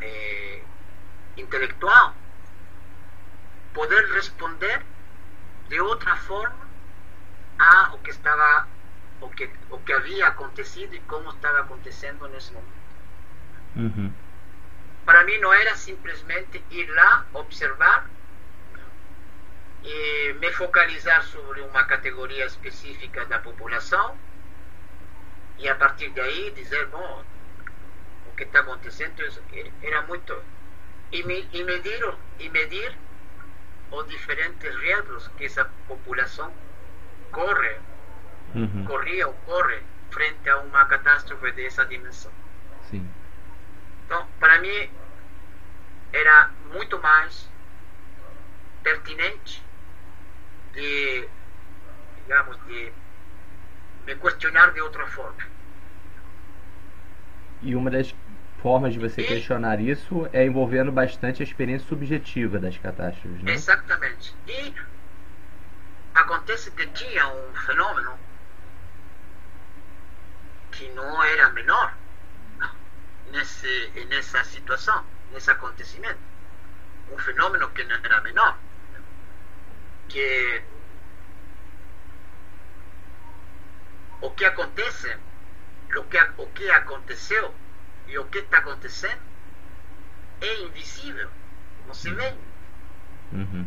eh, 0.00 0.62
intelectual, 1.36 2.14
poder 3.72 4.04
responder 4.12 4.82
de 5.68 5.80
outra 5.80 6.16
forma 6.16 6.66
a 7.58 7.94
o 7.94 7.98
que 7.98 8.10
estava 8.10 8.68
o 9.20 9.30
que, 9.30 9.50
o 9.70 9.78
que 9.78 9.92
havia 9.92 10.28
acontecido 10.28 10.94
e 10.94 11.00
como 11.00 11.30
estava 11.30 11.60
acontecendo 11.60 12.28
nesse 12.28 12.52
momento. 12.52 12.76
Uhum. 13.76 14.12
Para 15.04 15.24
mim 15.24 15.38
não 15.38 15.52
era 15.52 15.74
simplesmente 15.76 16.62
ir 16.70 16.86
lá, 16.88 17.24
observar 17.32 18.08
e 19.82 20.34
me 20.34 20.52
focalizar 20.52 21.22
sobre 21.22 21.60
uma 21.62 21.84
categoria 21.84 22.44
específica 22.44 23.24
da 23.26 23.38
população 23.38 24.16
e 25.58 25.68
a 25.68 25.74
partir 25.74 26.10
daí 26.10 26.50
dizer, 26.52 26.86
bom, 26.86 27.24
o 28.26 28.36
que 28.36 28.44
está 28.44 28.60
acontecendo 28.60 29.22
aqui. 29.22 29.72
Era 29.82 30.02
muito. 30.02 30.42
E, 31.12 31.22
me, 31.22 31.48
e, 31.52 31.64
medir, 31.64 32.14
e 32.40 32.48
medir 32.50 32.96
os 33.90 34.08
diferentes 34.08 34.74
riscos 34.76 35.28
que 35.36 35.44
essa 35.44 35.64
população 35.86 36.52
corre 37.30 37.78
uhum. 38.54 38.84
corria 38.84 39.28
ou 39.28 39.34
corre 39.44 39.82
frente 40.10 40.48
a 40.48 40.58
uma 40.58 40.84
catástrofe 40.86 41.52
dessa 41.52 41.84
dimensão. 41.84 42.32
Sim. 42.90 43.08
Então, 44.04 44.26
para 44.38 44.58
mim, 44.60 44.90
era 46.12 46.50
muito 46.72 46.98
mais 47.00 47.48
pertinente 48.82 49.62
de, 50.72 51.28
digamos, 52.22 52.56
de 52.66 52.92
me 54.06 54.14
questionar 54.14 54.72
de 54.72 54.80
outra 54.80 55.06
forma. 55.08 55.44
E 57.62 57.74
uma 57.74 57.90
das 57.90 58.14
formas 58.62 58.92
de 58.92 58.98
você 58.98 59.22
e, 59.22 59.26
questionar 59.26 59.80
isso 59.80 60.28
é 60.32 60.44
envolvendo 60.46 60.92
bastante 60.92 61.42
a 61.42 61.44
experiência 61.44 61.88
subjetiva 61.88 62.58
das 62.58 62.78
catástrofes, 62.78 63.42
né? 63.42 63.52
Exatamente. 63.52 64.34
E 64.46 64.74
acontece 66.14 66.70
que 66.70 66.86
tinha 66.88 67.28
um 67.28 67.54
fenômeno 67.54 68.16
que 70.70 70.88
não 70.90 71.22
era 71.24 71.50
menor 71.50 71.94
nesse, 73.32 73.92
nessa 74.08 74.44
situação, 74.44 75.04
nesse 75.32 75.50
acontecimento. 75.50 76.18
Um 77.12 77.18
fenômeno 77.18 77.68
que 77.70 77.84
não 77.84 77.96
era 77.96 78.20
menor. 78.20 78.58
Que 80.08 80.62
o 84.20 84.30
que 84.30 84.44
acontece, 84.44 85.16
o 85.96 86.04
que, 86.04 86.18
o 86.38 86.46
que 86.48 86.70
aconteceu 86.70 87.54
e 88.06 88.18
o 88.18 88.24
que 88.26 88.38
está 88.38 88.58
acontecendo 88.58 89.20
é 90.40 90.62
invisível, 90.62 91.30
não 91.86 91.94
se 91.94 92.12
vê. 92.12 92.34
Uhum. 93.32 93.66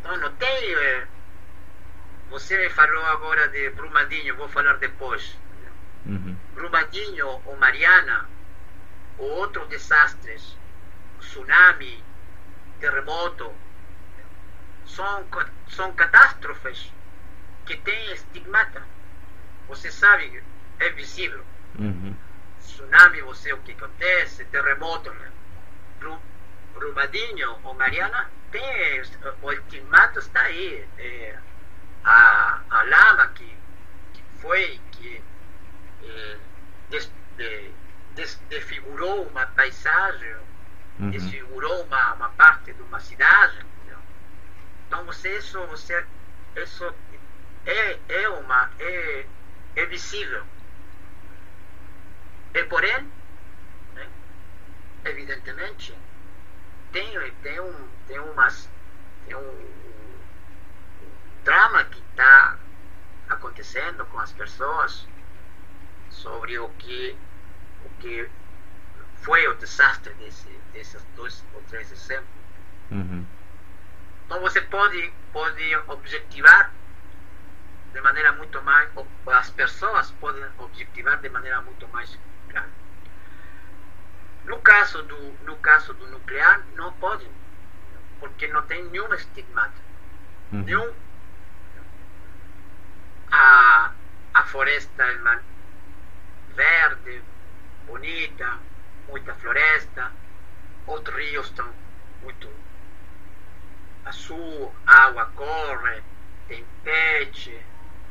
Então 0.00 0.16
não 0.18 0.32
tem. 0.34 0.74
É, 0.74 1.06
você 2.30 2.56
me 2.58 2.70
falou 2.70 3.04
agora 3.06 3.48
de 3.48 3.70
Brumadinho, 3.70 4.36
vou 4.36 4.48
falar 4.48 4.76
depois. 4.78 5.36
Uhum. 6.06 6.36
Brumadinho 6.54 7.40
ou 7.44 7.56
Mariana, 7.56 8.28
ou 9.18 9.28
outros 9.28 9.68
desastres, 9.68 10.56
tsunami, 11.20 12.02
terremoto, 12.80 13.52
são, 14.86 15.26
são 15.68 15.92
catástrofes 15.92 16.92
que 17.66 17.76
têm 17.76 18.12
estigmata. 18.12 18.82
Você 19.70 19.88
sabe, 19.88 20.42
é 20.80 20.90
visível. 20.90 21.44
Uhum. 21.78 22.12
Tsunami, 22.58 23.22
você 23.22 23.52
o 23.52 23.58
que 23.58 23.70
acontece, 23.70 24.44
terremoto, 24.46 25.12
né? 25.12 25.30
Brumadinho 26.74 27.56
ou 27.62 27.74
Mariana, 27.74 28.28
tem, 28.50 28.62
o 29.42 29.52
estigmata 29.52 30.18
está 30.18 30.40
aí. 30.40 30.84
É, 30.98 31.38
a, 32.02 32.60
a 32.68 32.82
lama 32.82 33.28
que, 33.28 33.56
que 34.12 34.22
foi, 34.40 34.80
que 34.90 35.22
eh, 36.02 36.36
des, 36.88 37.12
de, 37.36 37.70
des, 38.16 38.40
desfigurou 38.48 39.28
uma 39.28 39.46
paisagem, 39.46 40.34
uhum. 40.98 41.10
desfigurou 41.10 41.84
uma, 41.84 42.14
uma 42.14 42.30
parte 42.30 42.72
de 42.72 42.82
uma 42.82 42.98
cidade. 42.98 43.58
Entendeu? 43.58 43.98
Então 44.88 45.04
você 45.04 45.38
isso, 45.38 45.64
você 45.66 46.04
isso 46.56 46.92
é, 47.66 47.98
é 48.08 48.28
uma 48.28 48.70
é, 48.78 49.26
é 49.76 49.86
visível. 49.86 50.44
E 52.54 52.64
porém, 52.64 53.10
né, 53.94 54.08
evidentemente, 55.04 55.96
tem, 56.92 57.32
tem, 57.42 57.60
um, 57.60 57.88
tem, 58.06 58.18
umas, 58.18 58.68
tem 59.26 59.36
um, 59.36 59.40
um 59.40 60.14
drama 61.44 61.84
que 61.84 62.00
está 62.10 62.58
acontecendo 63.28 64.04
com 64.06 64.18
as 64.18 64.32
pessoas 64.32 65.06
sobre 66.10 66.58
o 66.58 66.68
que, 66.70 67.16
o 67.84 67.88
que 68.00 68.28
foi 69.22 69.46
o 69.46 69.54
desastre 69.54 70.12
desse, 70.14 70.48
desses 70.72 71.02
dois 71.14 71.44
ou 71.54 71.62
três 71.62 71.90
exemplos. 71.92 72.28
Uhum. 72.90 73.24
Então 74.26 74.40
você 74.40 74.60
pode, 74.62 75.12
pode 75.32 75.76
objetivar 75.86 76.72
de 77.92 78.00
maneira 78.00 78.32
muito 78.32 78.62
mais, 78.62 78.88
as 79.26 79.50
pessoas 79.50 80.10
podem 80.12 80.44
objetivar 80.58 81.18
de 81.18 81.28
maneira 81.28 81.60
muito 81.62 81.86
mais 81.88 82.18
clara. 82.48 82.68
No 84.44 84.58
caso 84.60 85.02
do, 85.02 85.32
no 85.44 85.56
caso 85.56 85.92
do 85.94 86.06
nuclear, 86.08 86.62
não 86.74 86.92
pode, 86.94 87.28
porque 88.18 88.46
não 88.48 88.62
tem 88.62 88.84
nenhum 88.84 89.12
estigmata. 89.14 89.74
Uhum. 90.52 90.62
Nenhum. 90.62 90.94
A, 93.32 93.92
a 94.34 94.42
floresta 94.44 95.04
verde, 96.54 97.22
bonita, 97.86 98.58
muita 99.08 99.34
floresta, 99.34 100.12
outros 100.86 101.16
rios 101.16 101.46
estão 101.46 101.72
muito 102.22 102.50
azul, 104.04 104.74
água 104.86 105.26
corre, 105.36 106.02
tem 106.48 106.64
peixe, 106.82 107.62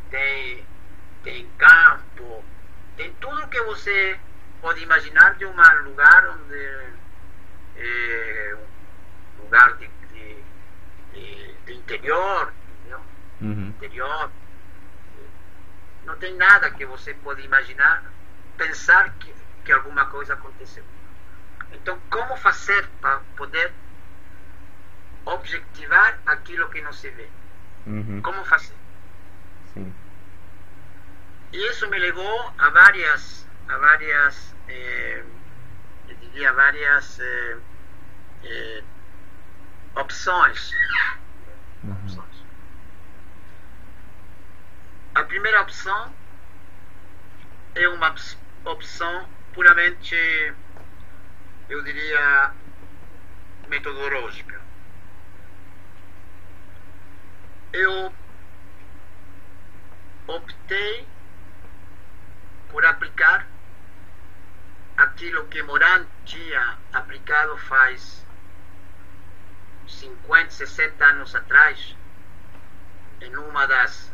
tem, 0.10 0.66
tem 1.24 1.50
campo, 1.58 2.44
tem 2.98 3.14
tudo 3.16 3.48
que 3.48 3.62
você 3.64 4.20
pode 4.62 4.82
imaginar 4.82 5.36
de 5.36 5.46
um 5.46 5.54
lugar 5.84 6.30
onde 6.30 7.00
é, 7.78 8.58
um 9.40 9.44
lugar 9.44 9.78
de, 9.78 9.88
de, 10.12 10.44
de 11.14 11.54
do 11.66 11.72
interior, 11.72 12.54
uhum. 13.42 13.70
interior. 13.70 14.32
Não 16.06 16.18
tem 16.18 16.36
nada 16.36 16.72
que 16.72 16.86
você 16.86 17.14
pode 17.14 17.42
imaginar, 17.44 18.04
pensar 18.58 19.14
que, 19.20 19.34
que 19.64 19.72
alguma 19.72 20.06
coisa 20.08 20.34
aconteceu. 20.34 20.84
Então, 21.72 22.00
como 22.10 22.36
fazer 22.38 22.88
para 23.00 23.22
poder 23.36 23.72
objetivar 25.26 26.20
aquilo 26.26 26.70
que 26.70 26.82
não 26.82 26.92
se 26.92 27.10
vê? 27.10 27.30
Uhum. 27.86 28.22
Como 28.22 28.44
fazer? 28.46 28.79
Sim. 29.80 29.94
Isso 31.54 31.90
me 31.90 31.98
levou 31.98 32.54
a 32.58 32.70
várias, 32.70 33.48
a 33.68 33.78
várias, 33.78 34.56
eh, 34.68 35.24
eu 36.08 36.16
diria, 36.16 36.54
várias 36.54 37.20
eh, 37.20 37.58
eh, 38.44 38.84
opções. 39.96 40.72
Uhum. 41.84 41.94
opções. 41.94 42.44
A 45.16 45.24
primeira 45.24 45.62
opção 45.62 46.14
é 47.76 47.88
uma 47.88 48.14
opção 48.66 49.28
puramente, 49.54 50.54
eu 51.70 51.84
diria, 51.84 52.52
metodológica. 53.70 54.60
Eu 57.74 58.14
optei 60.30 61.08
por 62.70 62.86
aplicar 62.86 63.48
aquilo 64.98 65.48
que 65.48 65.64
Moran 65.64 66.06
tinha 66.26 66.78
aplicado 66.94 67.58
faz 67.58 68.26
50, 69.88 70.52
60 70.52 71.06
anos 71.06 71.36
atrás, 71.36 71.96
em 73.22 73.36
uma 73.36 73.66
das 73.66 74.12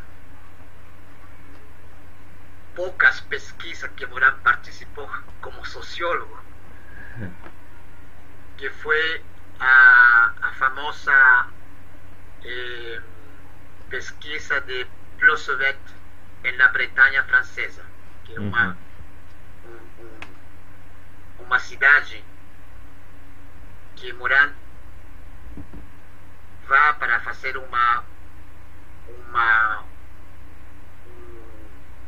poucas 2.75 3.19
pesquisas 3.21 3.91
que 3.91 4.05
Moran 4.05 4.37
participou 4.39 5.09
como 5.41 5.65
sociólogo, 5.65 6.39
que 8.57 8.69
foi 8.69 9.23
a, 9.59 10.33
a 10.41 10.53
famosa 10.53 11.47
eh, 12.43 13.01
pesquisa 13.89 14.61
de 14.61 14.87
Plosovet 15.17 15.94
na 16.53 16.67
Bretanha 16.69 17.23
francesa, 17.23 17.83
que 18.23 18.35
é 18.35 18.39
uma, 18.39 18.77
uhum. 19.65 19.79
um, 19.99 20.03
um, 21.41 21.45
uma 21.45 21.59
cidade 21.59 22.23
que 23.95 24.11
Moran 24.13 24.51
vá 26.67 26.93
para 26.93 27.19
fazer 27.21 27.57
uma 27.57 28.03
uma 29.07 29.83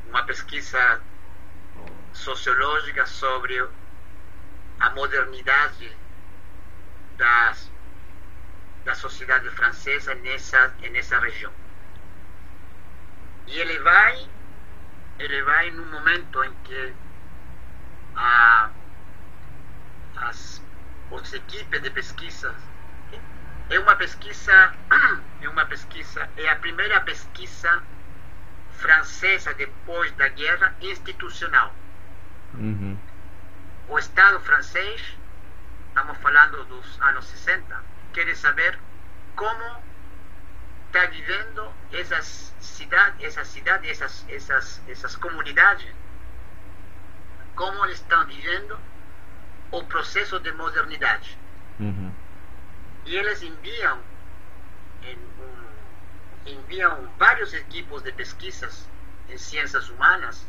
uma 0.07 0.23
pesquisa 0.23 1.01
sociológica 2.13 3.05
sobre 3.05 3.67
a 4.79 4.89
modernidade 4.91 5.95
das, 7.17 7.71
da 8.85 8.95
sociedade 8.95 9.49
francesa 9.51 10.15
nessa 10.15 10.67
nessa 10.91 11.19
região 11.19 11.53
e 13.47 13.59
ele 13.59 13.79
vai 13.79 14.29
ele 15.19 15.41
vai 15.43 15.71
num 15.71 15.85
momento 15.85 16.43
em 16.43 16.53
que 16.63 16.93
a, 18.15 18.69
as 20.17 20.61
os 21.09 21.33
equipes 21.33 21.81
de 21.81 21.89
pesquisa 21.89 22.53
é 23.69 23.79
uma 23.79 23.95
pesquisa 23.95 24.75
é 25.41 25.49
uma 25.49 25.65
pesquisa 25.65 26.29
é 26.37 26.49
a 26.49 26.55
primeira 26.57 26.99
pesquisa 27.01 27.81
francesa 28.73 29.53
depois 29.53 30.11
da 30.13 30.27
guerra 30.27 30.75
institucional 30.81 31.73
uhum. 32.53 32.97
o 33.87 33.97
Estado 33.97 34.39
francês 34.41 35.17
estamos 35.87 36.17
falando 36.17 36.65
dos 36.65 37.01
anos 37.01 37.25
60 37.25 37.83
quer 38.13 38.35
saber 38.35 38.77
como 39.35 39.81
está 40.87 41.05
vivendo 41.05 41.71
essas 41.91 42.46
cidades 42.59 43.23
essas 43.23 43.47
cidades 43.47 43.89
essas 43.89 44.25
essas 44.29 44.81
essas 44.87 45.15
comunidades 45.15 45.93
como 47.55 47.85
eles 47.85 47.99
estão 47.99 48.25
vivendo 48.25 48.77
o 49.71 49.83
processo 49.83 50.39
de 50.39 50.51
modernidade 50.53 51.37
uhum 51.79 52.11
e 53.07 53.15
eles 53.15 53.41
enviam 53.41 53.99
um, 55.05 56.49
enviam 56.49 57.09
vários 57.17 57.53
equipos 57.53 58.01
de 58.03 58.11
pesquisas 58.11 58.85
em 59.29 59.37
ciências 59.37 59.89
humanas 59.89 60.45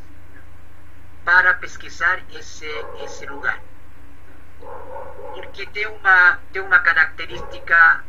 para 1.23 1.53
pesquisar 1.53 2.21
esse 2.33 2.67
esse 3.01 3.25
lugar. 3.27 3.61
Porque 5.33 5.65
tem 5.67 5.87
uma 5.87 6.39
tem 6.51 6.61
uma 6.61 6.79
característica 6.79 8.03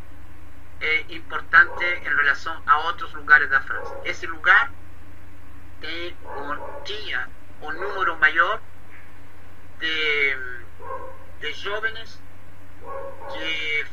é, 0.81 1.05
importante 1.09 1.83
em 1.83 2.15
relação 2.15 2.61
a 2.65 2.77
outros 2.87 3.13
lugares 3.13 3.49
da 3.49 3.61
França 3.61 3.99
esse 4.03 4.25
lugar 4.25 4.71
tem 5.79 6.15
um, 6.25 6.81
tinha 6.83 7.29
um 7.61 7.71
número 7.71 8.17
maior 8.17 8.61
de, 9.79 10.37
de 11.39 11.53
jovens 11.53 12.19
que 13.31 13.85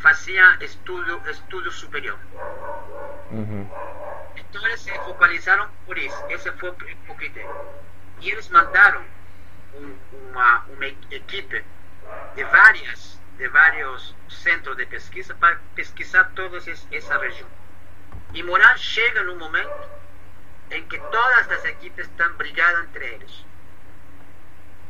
fazia 0.00 0.56
estudo, 0.60 1.20
estudo 1.28 1.70
superior. 1.70 2.18
Uhum. 3.30 3.68
Então 4.36 4.66
eles 4.66 4.80
se 4.80 4.92
focalizaram 5.00 5.68
por 5.86 5.96
isso. 5.98 6.24
Esse 6.28 6.50
foi 6.52 6.70
o 6.70 7.14
critério. 7.14 7.54
E 8.20 8.30
eles 8.30 8.48
mandaram 8.48 9.02
um, 9.74 9.96
uma, 10.30 10.64
uma 10.68 10.86
equipe 10.86 11.64
de 12.34 12.44
várias 12.44 13.19
de 13.40 13.48
vários 13.48 14.14
centros 14.28 14.76
de 14.76 14.84
pesquisa 14.84 15.34
para 15.34 15.58
pesquisar 15.74 16.24
toda 16.36 16.58
essa 16.58 17.18
região. 17.18 17.48
E 18.34 18.42
Moran 18.42 18.76
chega 18.76 19.22
no 19.22 19.36
momento 19.36 19.88
em 20.70 20.86
que 20.86 20.98
todas 20.98 21.50
as 21.50 21.64
equipes 21.64 22.06
estão 22.06 22.30
brigadas 22.34 22.84
entre 22.84 23.14
eles. 23.14 23.44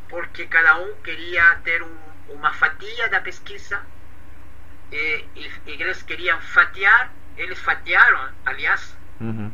Porque 0.08 0.46
cada 0.46 0.78
um 0.78 0.96
queria 0.96 1.60
ter 1.62 1.80
um, 1.80 1.96
uma 2.30 2.52
fatia 2.52 3.08
da 3.08 3.20
pesquisa 3.20 3.80
e, 4.90 5.24
e, 5.36 5.52
eles 5.66 6.02
queriam 6.02 6.40
fatiar, 6.40 7.12
eles 7.36 7.58
fatiaram, 7.60 8.32
aliás, 8.44 8.96
uhum. 9.20 9.52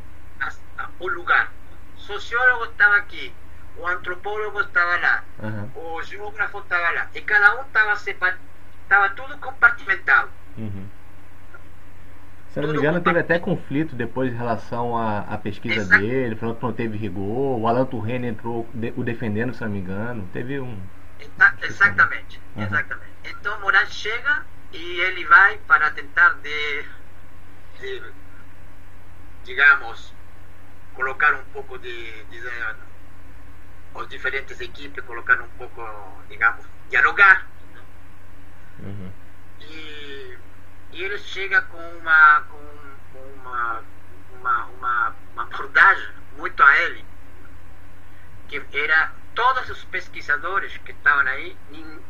o 0.98 1.06
lugar. 1.08 1.52
O 1.98 2.00
sociólogo 2.00 2.64
estava 2.64 2.96
aqui, 2.96 3.30
o 3.76 3.86
antropólogo 3.86 4.62
estava 4.62 4.96
lá, 4.96 5.24
uhum. 5.38 5.70
o 5.74 6.02
geógrafo 6.02 6.60
estava 6.60 6.90
lá, 6.92 7.10
e 7.14 7.20
cada 7.20 7.60
um 7.60 7.62
estava 7.62 7.94
separado, 7.96 8.38
estava 8.86 9.08
tudo 9.10 9.36
compartimentado. 9.38 10.30
Uhum. 10.56 10.86
Se 12.50 12.60
não 12.60 12.70
me 12.70 12.78
engano, 12.78 13.02
teve 13.02 13.18
até 13.18 13.38
conflito 13.38 13.94
depois 13.94 14.32
em 14.32 14.36
relação 14.36 14.96
à, 14.96 15.20
à 15.20 15.36
pesquisa 15.36 15.82
Exato. 15.82 16.00
dele, 16.00 16.36
falando 16.36 16.56
que 16.56 16.62
não 16.62 16.72
teve 16.72 16.96
rigor. 16.96 17.60
O 17.60 17.68
Alan 17.68 17.84
Turrene 17.84 18.28
entrou 18.28 18.66
de, 18.72 18.94
o 18.96 19.04
defendendo, 19.04 19.52
se 19.52 19.60
não 19.60 19.68
me 19.68 19.80
engano. 19.80 20.26
Teve 20.32 20.58
um. 20.58 20.80
Exa 21.20 21.54
exatamente, 21.62 22.40
uhum. 22.56 22.62
exatamente. 22.62 23.12
Então 23.24 23.60
Moran 23.60 23.84
chega 23.86 24.44
e 24.72 25.00
ele 25.00 25.24
vai 25.26 25.58
para 25.66 25.90
tentar 25.90 26.30
de, 26.42 26.84
de 27.78 28.02
digamos, 29.44 30.14
colocar 30.94 31.34
um 31.34 31.44
pouco 31.52 31.78
de, 31.78 32.24
de, 32.24 32.40
de, 32.40 32.50
os 33.94 34.08
diferentes 34.08 34.60
equipes, 34.60 35.04
colocar 35.04 35.40
um 35.40 35.48
pouco, 35.58 35.82
digamos, 36.28 36.64
dialogar. 36.88 37.46
Uhum. 38.80 39.12
E, 39.60 40.38
e 40.92 41.02
ele 41.02 41.18
chega 41.18 41.62
com 41.62 41.78
uma, 41.98 42.42
com, 42.42 43.18
uma, 43.40 43.82
uma, 44.38 44.64
uma, 44.66 45.14
uma 45.32 45.42
abordagem 45.42 46.08
muito 46.36 46.62
a 46.62 46.78
ele, 46.82 47.04
que 48.48 48.62
era 48.76 49.12
todos 49.34 49.68
os 49.70 49.84
pesquisadores 49.84 50.76
que 50.78 50.92
estavam 50.92 51.26
aí, 51.26 51.56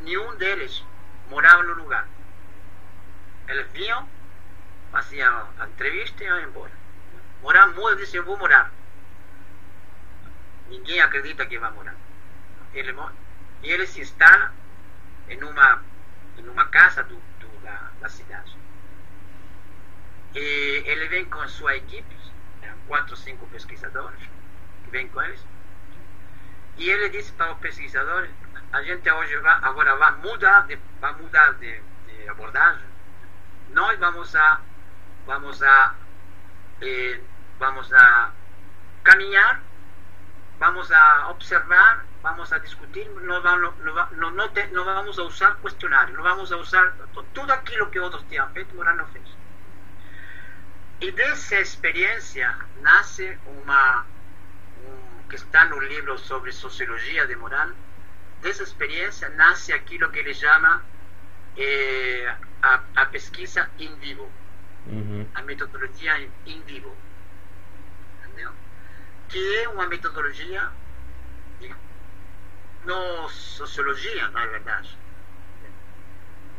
nenhum 0.00 0.36
deles 0.36 0.84
morava 1.28 1.62
no 1.62 1.74
lugar. 1.74 2.06
Eles 3.48 3.70
vinham, 3.72 4.08
faziam 4.90 5.48
a 5.58 5.66
entrevista 5.66 6.22
e 6.22 6.26
iam 6.26 6.40
embora. 6.40 6.72
Morar 7.42 7.68
muda, 7.68 7.96
disse, 7.96 8.16
eu 8.16 8.24
vou 8.24 8.36
morar. 8.36 8.72
Ninguém 10.68 11.00
acredita 11.00 11.46
que 11.46 11.58
vai 11.58 11.70
morar. 11.70 11.94
Ele. 12.74 12.94
E 13.62 13.70
ele 13.70 13.86
se 13.86 14.00
instala 14.00 14.52
em 15.28 15.42
uma, 15.42 15.82
em 16.38 16.48
uma 16.48 16.66
casa 16.66 17.02
do, 17.04 17.16
do 17.16 17.48
da, 17.62 17.90
da 18.00 18.08
cidade. 18.08 18.56
Ele 20.34 21.08
vem 21.08 21.24
com 21.24 21.46
sua 21.48 21.76
equipe, 21.76 22.16
quatro 22.86 23.12
ou 23.12 23.16
cinco 23.16 23.46
pesquisadores 23.46 24.20
que 24.84 24.90
vêm 24.90 25.08
com 25.08 25.22
eles. 25.22 25.44
E 26.76 26.90
ele 26.90 27.08
disse 27.08 27.32
para 27.32 27.52
os 27.52 27.58
pesquisadores, 27.58 28.30
a 28.72 28.82
gente 28.82 29.10
hoje 29.10 29.36
vai, 29.38 29.58
agora 29.62 29.96
vai 29.96 30.12
mudar 30.16 30.66
de, 30.66 30.78
vai 31.00 31.14
mudar 31.14 31.54
de, 31.54 31.80
de 32.06 32.28
abordagem 32.28 32.96
nós 33.76 33.98
vamos 33.98 34.34
a 34.34 34.60
vamos 35.26 35.62
a, 35.62 35.94
eh, 36.80 37.20
vamos 37.58 37.92
a 37.92 38.30
caminhar, 39.02 39.60
vamos 40.58 40.90
a 40.90 41.28
observar, 41.30 42.04
vamos 42.26 42.52
a 42.52 42.58
discutir, 42.58 43.08
no, 43.08 43.40
no, 43.40 43.72
no, 44.16 44.30
no, 44.32 44.48
te, 44.48 44.66
no 44.72 44.84
vamos 44.84 45.16
a 45.16 45.22
usar 45.22 45.56
questionário, 45.62 46.12
não 46.16 46.24
vamos 46.24 46.50
a 46.50 46.56
usar 46.56 46.92
tudo 47.32 47.52
aquilo 47.52 47.88
que 47.88 48.00
outros 48.00 48.24
tinham 48.28 48.48
feito, 48.50 48.74
Morano 48.74 49.06
fez. 49.12 49.28
E 51.00 51.12
dessa 51.12 51.60
experiência 51.60 52.52
nasce 52.80 53.38
uma, 53.46 54.04
um, 54.84 55.28
que 55.28 55.36
está 55.36 55.66
no 55.66 55.78
livro 55.78 56.18
sobre 56.18 56.50
sociologia 56.50 57.28
de 57.28 57.36
Moran, 57.36 57.72
dessa 58.42 58.64
experiência 58.64 59.28
nasce 59.28 59.72
aquilo 59.72 60.10
que 60.10 60.18
ele 60.18 60.34
chama 60.34 60.82
eh, 61.56 62.34
a, 62.60 62.80
a, 62.96 63.06
pesquisa 63.06 63.70
in 63.78 63.94
vivo, 64.00 64.28
uhum. 64.88 65.28
a 65.32 65.42
metodologia 65.42 66.28
in 66.44 66.60
vivo, 66.62 66.92
entendeu? 68.18 68.50
que 69.28 69.58
é 69.58 69.68
uma 69.68 69.86
metodologia 69.86 70.72
não 72.86 73.28
sociologia, 73.28 74.28
na 74.28 74.46
verdade, 74.46 74.96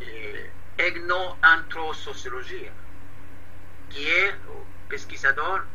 é, 0.01 0.49
etnoantrosociologia, 0.77 2.71
que 3.89 4.09
é 4.09 4.35
o 4.47 4.67
pesquisador, 4.89 5.65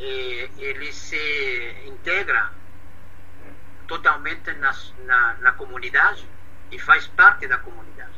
é, 0.00 0.50
ele 0.58 0.92
se 0.92 1.84
integra 1.86 2.50
totalmente 3.86 4.52
na, 4.54 4.74
na, 5.04 5.34
na 5.34 5.52
comunidade 5.52 6.26
e 6.70 6.78
faz 6.78 7.06
parte 7.06 7.46
da 7.46 7.58
comunidade. 7.58 8.16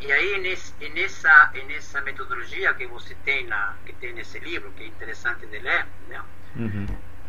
E 0.00 0.10
aí 0.10 0.40
nesse, 0.40 0.72
nessa 0.88 1.52
nessa 1.66 2.00
metodologia 2.00 2.72
que 2.72 2.86
você 2.86 3.14
tem 3.16 3.46
na 3.46 3.74
que 3.84 3.92
tem 3.92 4.14
nesse 4.14 4.38
livro 4.38 4.72
que 4.72 4.84
é 4.84 4.86
interessante 4.86 5.46
de 5.46 5.58
ler, 5.58 5.86
né? 6.08 6.22
Uhum. 6.56 6.86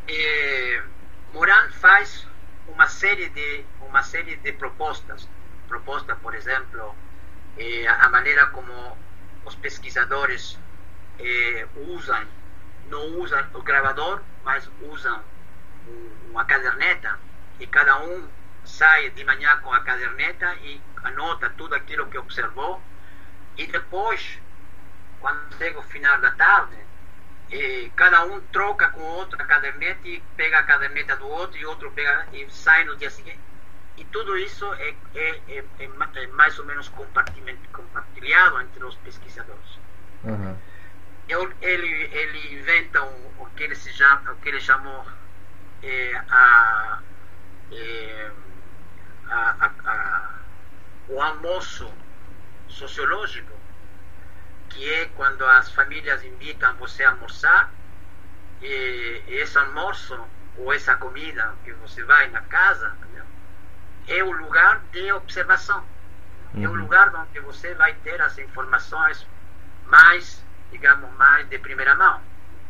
É, 0.07 0.81
Moran 1.33 1.69
faz 1.71 2.25
uma 2.67 2.87
série 2.87 3.29
de 3.29 3.65
uma 3.81 4.03
série 4.03 4.35
de 4.37 4.51
propostas, 4.53 5.27
proposta 5.67 6.15
por 6.15 6.33
exemplo 6.33 6.95
é, 7.57 7.87
a 7.87 8.09
maneira 8.09 8.47
como 8.47 8.97
os 9.45 9.55
pesquisadores 9.55 10.57
é, 11.19 11.67
usam 11.75 12.25
não 12.91 13.19
usam 13.19 13.43
o 13.53 13.61
gravador, 13.61 14.21
mas 14.43 14.69
usam 14.81 15.23
uma 16.29 16.45
caderneta. 16.45 17.17
E 17.59 17.65
cada 17.65 17.97
um 17.99 18.27
sai 18.65 19.09
de 19.11 19.23
manhã 19.23 19.57
com 19.61 19.71
a 19.73 19.81
caderneta 19.81 20.53
e 20.55 20.81
anota 21.03 21.49
tudo 21.57 21.73
aquilo 21.73 22.07
que 22.07 22.17
observou. 22.17 22.81
E 23.57 23.65
depois, 23.65 24.39
quando 25.19 25.57
chega 25.57 25.79
o 25.79 25.83
final 25.83 26.19
da 26.19 26.31
tarde, 26.31 26.75
e 27.51 27.91
cada 27.95 28.23
um 28.25 28.39
troca 28.47 28.89
com 28.89 29.01
o 29.01 29.15
outro 29.17 29.41
a 29.41 29.45
caderneta 29.45 30.07
e 30.07 30.21
pega 30.37 30.59
a 30.59 30.63
caderneta 30.63 31.17
do 31.17 31.27
outro 31.27 31.57
e 31.57 31.65
outro 31.65 31.91
pega 31.91 32.27
e 32.31 32.49
sai 32.49 32.85
no 32.85 32.95
dia 32.95 33.09
seguinte. 33.09 33.39
E 33.97 34.05
tudo 34.05 34.37
isso 34.37 34.73
é, 34.75 34.95
é, 35.15 35.41
é, 35.49 35.63
é 36.15 36.27
mais 36.27 36.57
ou 36.57 36.65
menos 36.65 36.89
compartilhado 36.89 38.61
entre 38.61 38.83
os 38.83 38.95
pesquisadores. 38.95 39.79
Uhum. 40.23 40.57
Ele, 41.61 42.09
ele 42.11 42.55
inventa 42.55 43.03
um, 43.03 43.31
o, 43.39 43.45
que 43.55 43.63
ele 43.63 43.75
se 43.75 43.91
chama, 43.93 44.31
o 44.31 44.35
que 44.37 44.49
ele 44.49 44.59
chamou 44.59 45.05
é, 45.83 46.15
a, 46.29 46.99
é, 47.71 48.31
a, 49.29 49.71
a, 49.85 50.29
o 51.09 51.21
almoço 51.21 51.93
sociológico, 52.67 53.53
que 54.71 54.93
é 54.93 55.05
quando 55.15 55.45
as 55.45 55.71
famílias 55.71 56.23
invitam 56.23 56.75
você 56.75 57.03
a 57.03 57.11
almoçar, 57.11 57.71
e 58.61 59.23
esse 59.27 59.57
almoço 59.57 60.19
ou 60.57 60.73
essa 60.73 60.95
comida 60.95 61.53
que 61.63 61.71
você 61.73 62.03
vai 62.03 62.29
na 62.29 62.41
casa 62.41 62.95
é 64.07 64.23
o 64.23 64.31
lugar 64.31 64.79
de 64.91 65.11
observação. 65.13 65.83
Uhum. 66.53 66.63
É 66.63 66.67
o 66.67 66.71
uhum. 66.71 66.81
lugar 66.81 67.13
onde 67.15 67.39
você 67.39 67.73
vai 67.75 67.93
ter 67.95 68.21
as 68.21 68.37
informações 68.37 69.25
mais, 69.85 70.43
digamos, 70.71 71.11
mais 71.15 71.47
de 71.47 71.57
primeira 71.59 71.95
mão. 71.95 72.21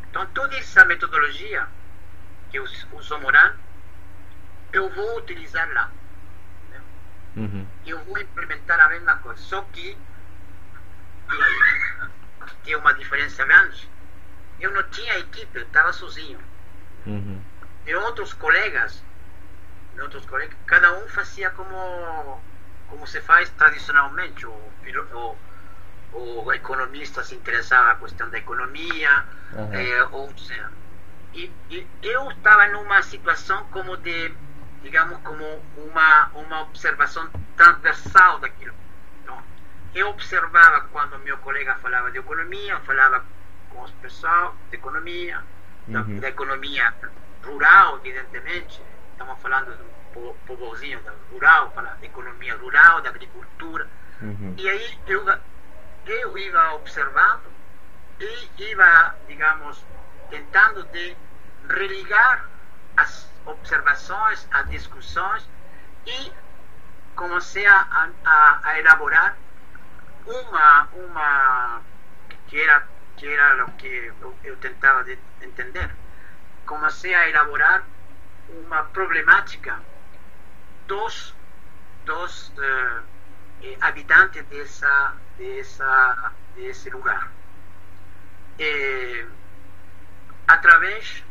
Então, 0.08 0.26
toda 0.26 0.56
essa 0.56 0.84
metodologia 0.84 1.66
que 2.50 2.60
usou 2.60 3.20
Moran, 3.20 3.54
eu 4.72 4.88
vou 4.90 5.18
utilizar 5.18 5.68
lá. 5.72 5.90
Uhum. 7.34 7.66
Eu 7.86 8.04
vou 8.04 8.18
implementar 8.18 8.78
a 8.78 8.88
mesma 8.88 9.16
coisa. 9.16 9.40
Só 9.40 9.62
que 9.72 9.96
tem 12.64 12.76
uma 12.76 12.92
diferença 12.94 13.44
grande. 13.44 13.88
Eu 14.60 14.70
não 14.70 14.82
tinha 14.84 15.18
equipe, 15.18 15.58
eu 15.58 15.62
estava 15.62 15.92
sozinho. 15.92 16.38
Uhum. 17.06 17.40
E 17.86 17.94
outros 17.94 18.32
colegas, 18.32 19.02
outros 20.00 20.24
colegas, 20.26 20.56
cada 20.66 20.92
um 20.98 21.08
fazia 21.08 21.50
como 21.50 22.40
como 22.88 23.06
se 23.06 23.20
faz 23.20 23.48
tradicionalmente. 23.50 24.46
O, 24.46 24.52
o, 24.52 25.36
o 26.44 26.52
economista 26.52 27.24
se 27.24 27.34
interessava 27.34 27.92
a 27.92 27.96
questão 27.96 28.28
da 28.28 28.38
economia, 28.38 29.24
uhum. 29.54 29.72
é, 29.72 30.04
ou 30.12 30.36
seja, 30.36 30.70
e, 31.34 31.50
e 31.70 31.86
eu 32.02 32.30
estava 32.30 32.66
numa 32.68 33.02
situação 33.02 33.64
como 33.70 33.96
de, 33.96 34.32
digamos, 34.82 35.18
como 35.22 35.44
uma, 35.76 36.26
uma 36.34 36.62
observação 36.62 37.28
transversal 37.56 38.38
daquilo. 38.38 38.74
Eu 39.94 40.08
observava 40.08 40.88
quando 40.92 41.18
meu 41.18 41.36
colega 41.38 41.74
falava 41.76 42.10
de 42.10 42.18
economia, 42.18 42.78
falava 42.80 43.24
com 43.70 43.82
os 43.82 43.90
pessoal 43.92 44.56
de 44.70 44.76
economia, 44.76 45.42
uhum. 45.86 45.92
da, 45.92 46.20
da, 46.20 46.28
economia 46.28 46.94
rural, 47.44 47.98
evidentemente, 47.98 48.80
estamos 49.12 49.38
falando 49.40 49.76
de 49.76 49.82
um 50.18 50.34
povozinho 50.46 51.00
rural, 51.30 51.70
falar 51.72 51.96
de 51.96 52.06
economia 52.06 52.56
rural, 52.56 53.02
da 53.02 53.10
agricultura. 53.10 53.86
Uhum. 54.20 54.54
E 54.56 54.68
aí 54.68 54.98
eu, 55.06 55.26
eu 56.06 56.38
ia 56.38 56.74
observando 56.74 57.52
e 58.20 58.62
ia, 58.62 59.14
digamos, 59.26 59.84
tentando 60.30 60.84
de 60.84 61.16
religar 61.68 62.48
as 62.96 63.28
observações, 63.44 64.46
as 64.52 64.70
discussões 64.70 65.46
e 66.06 66.32
comecei 67.14 67.66
a, 67.66 68.10
a, 68.24 68.60
a 68.62 68.78
elaborar 68.78 69.36
uma, 70.26 70.88
uma 70.94 71.82
que 72.48 72.60
era 72.60 72.86
que 73.16 73.26
era 73.28 73.64
o 73.64 73.72
que 73.72 74.12
eu, 74.42 74.56
tentava 74.56 75.04
entender. 75.40 75.90
Comecei 76.66 77.14
a 77.14 77.28
elaborar 77.28 77.84
uma 78.48 78.84
problemática 78.84 79.80
dos, 80.86 81.34
dos 82.04 82.48
uh, 82.48 83.02
habitantes 83.80 84.44
dessa, 84.46 85.14
dessa, 85.38 86.32
desse 86.56 86.90
lugar. 86.90 87.30
E, 88.58 89.26
através 90.48 91.24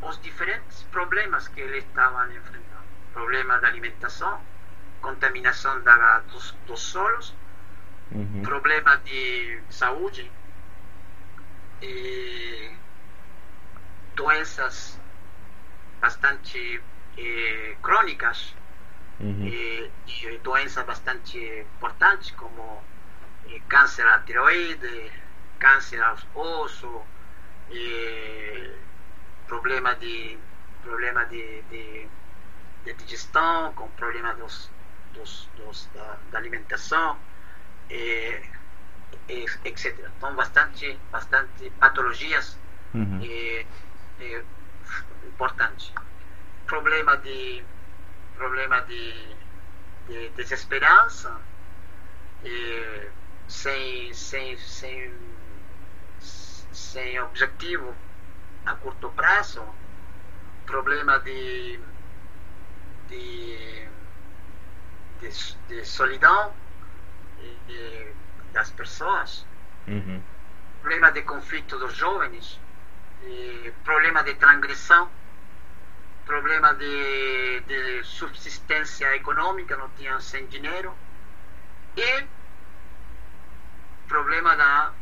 dos 0.00 0.20
diferentes 0.22 0.82
problemas 0.84 1.48
que 1.48 1.60
eles 1.60 1.84
estavam 1.84 2.30
enfrentando. 2.32 2.88
Problema 3.12 3.58
da 3.58 3.68
alimentação, 3.68 4.40
contaminação 5.00 5.80
da, 5.82 6.20
dos, 6.20 6.52
dos 6.66 6.80
solos, 6.80 7.34
uhum. 8.12 8.42
problema 8.42 8.96
de 8.98 9.60
saúde, 9.70 10.30
e 11.82 12.70
doenças 14.14 14.98
bastante 16.00 16.80
eh, 17.16 17.76
crônicas 17.82 18.54
uhum. 19.20 19.46
e, 19.46 19.90
e, 20.06 20.38
doenças 20.38 20.84
bastante 20.84 21.38
importantes 21.76 22.32
como 22.32 22.82
eh, 23.48 23.60
câncer 23.68 24.06
à 24.06 24.20
tireoide, 24.20 25.12
câncer 25.58 26.02
aos 26.02 26.26
ossos, 26.34 27.02
e 27.70 28.74
problema 29.46 29.94
de 29.94 30.38
problema 30.82 31.24
de, 31.26 31.62
de, 31.62 32.08
de 32.84 32.92
digestão, 32.94 33.72
com 33.74 33.88
problema 33.90 34.34
dos, 34.34 34.70
dos, 35.12 35.48
dos 35.56 35.86
da, 35.94 36.16
da, 36.30 36.38
alimentação, 36.38 37.18
e, 37.90 38.42
e, 39.28 39.46
etc. 39.64 39.98
Então, 40.16 40.34
bastante, 40.34 40.98
bastante 41.10 41.70
patologias 41.78 42.58
uhum. 42.94 43.20
e, 43.22 43.66
e, 44.20 44.44
importantes. 45.26 45.92
Problema 46.66 47.16
de 47.16 47.64
problema 48.36 48.80
de, 48.82 49.36
de 50.06 50.28
desesperança, 50.30 51.40
sem, 53.48 54.14
sem, 54.14 54.56
sem 54.56 55.12
sem 56.78 57.20
objetivo 57.20 57.94
a 58.64 58.74
curto 58.74 59.10
prazo, 59.10 59.62
problema 60.64 61.18
de, 61.18 61.80
de, 63.08 63.88
de, 65.20 65.56
de 65.68 65.84
solidão 65.84 66.52
das 68.52 68.70
pessoas, 68.70 69.46
uhum. 69.86 70.22
problema 70.80 71.12
de 71.12 71.22
conflito 71.22 71.78
dos 71.78 71.94
jovens, 71.94 72.60
problema 73.84 74.22
de 74.22 74.34
transgressão, 74.34 75.10
problema 76.24 76.74
de, 76.74 77.60
de 77.60 78.04
subsistência 78.04 79.14
econômica, 79.16 79.76
não 79.76 79.88
tinham 79.90 80.20
sem 80.20 80.46
dinheiro, 80.46 80.94
e 81.96 82.26
problema 84.06 84.56
da 84.56 84.92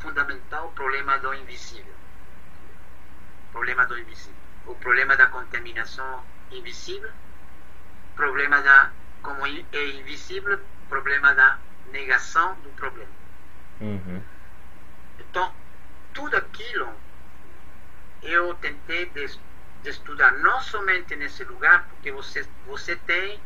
fundamental, 0.00 0.70
problema 0.74 1.18
do 1.18 1.32
invisível. 1.34 1.94
Problema 3.52 3.86
do 3.86 3.98
invisível. 3.98 4.34
O 4.66 4.74
problema 4.74 5.16
da 5.16 5.26
contaminação 5.26 6.24
invisível, 6.50 7.10
problema 8.14 8.60
da, 8.62 8.90
como 9.22 9.46
é 9.46 9.86
invisível, 9.90 10.60
problema 10.94 11.34
da 11.34 11.58
negação 11.90 12.54
do 12.62 12.68
problema. 12.76 13.10
Uhum. 13.80 14.20
Então, 15.18 15.52
tudo 16.12 16.36
aquilo 16.36 16.88
eu 18.22 18.54
tentei 18.54 19.06
de, 19.06 19.26
de, 19.82 19.90
estudar 19.90 20.30
não 20.38 20.60
somente 20.60 21.16
nesse 21.16 21.42
lugar, 21.42 21.84
porque 21.88 22.12
você, 22.12 22.46
você 22.64 22.94
tem, 22.94 23.40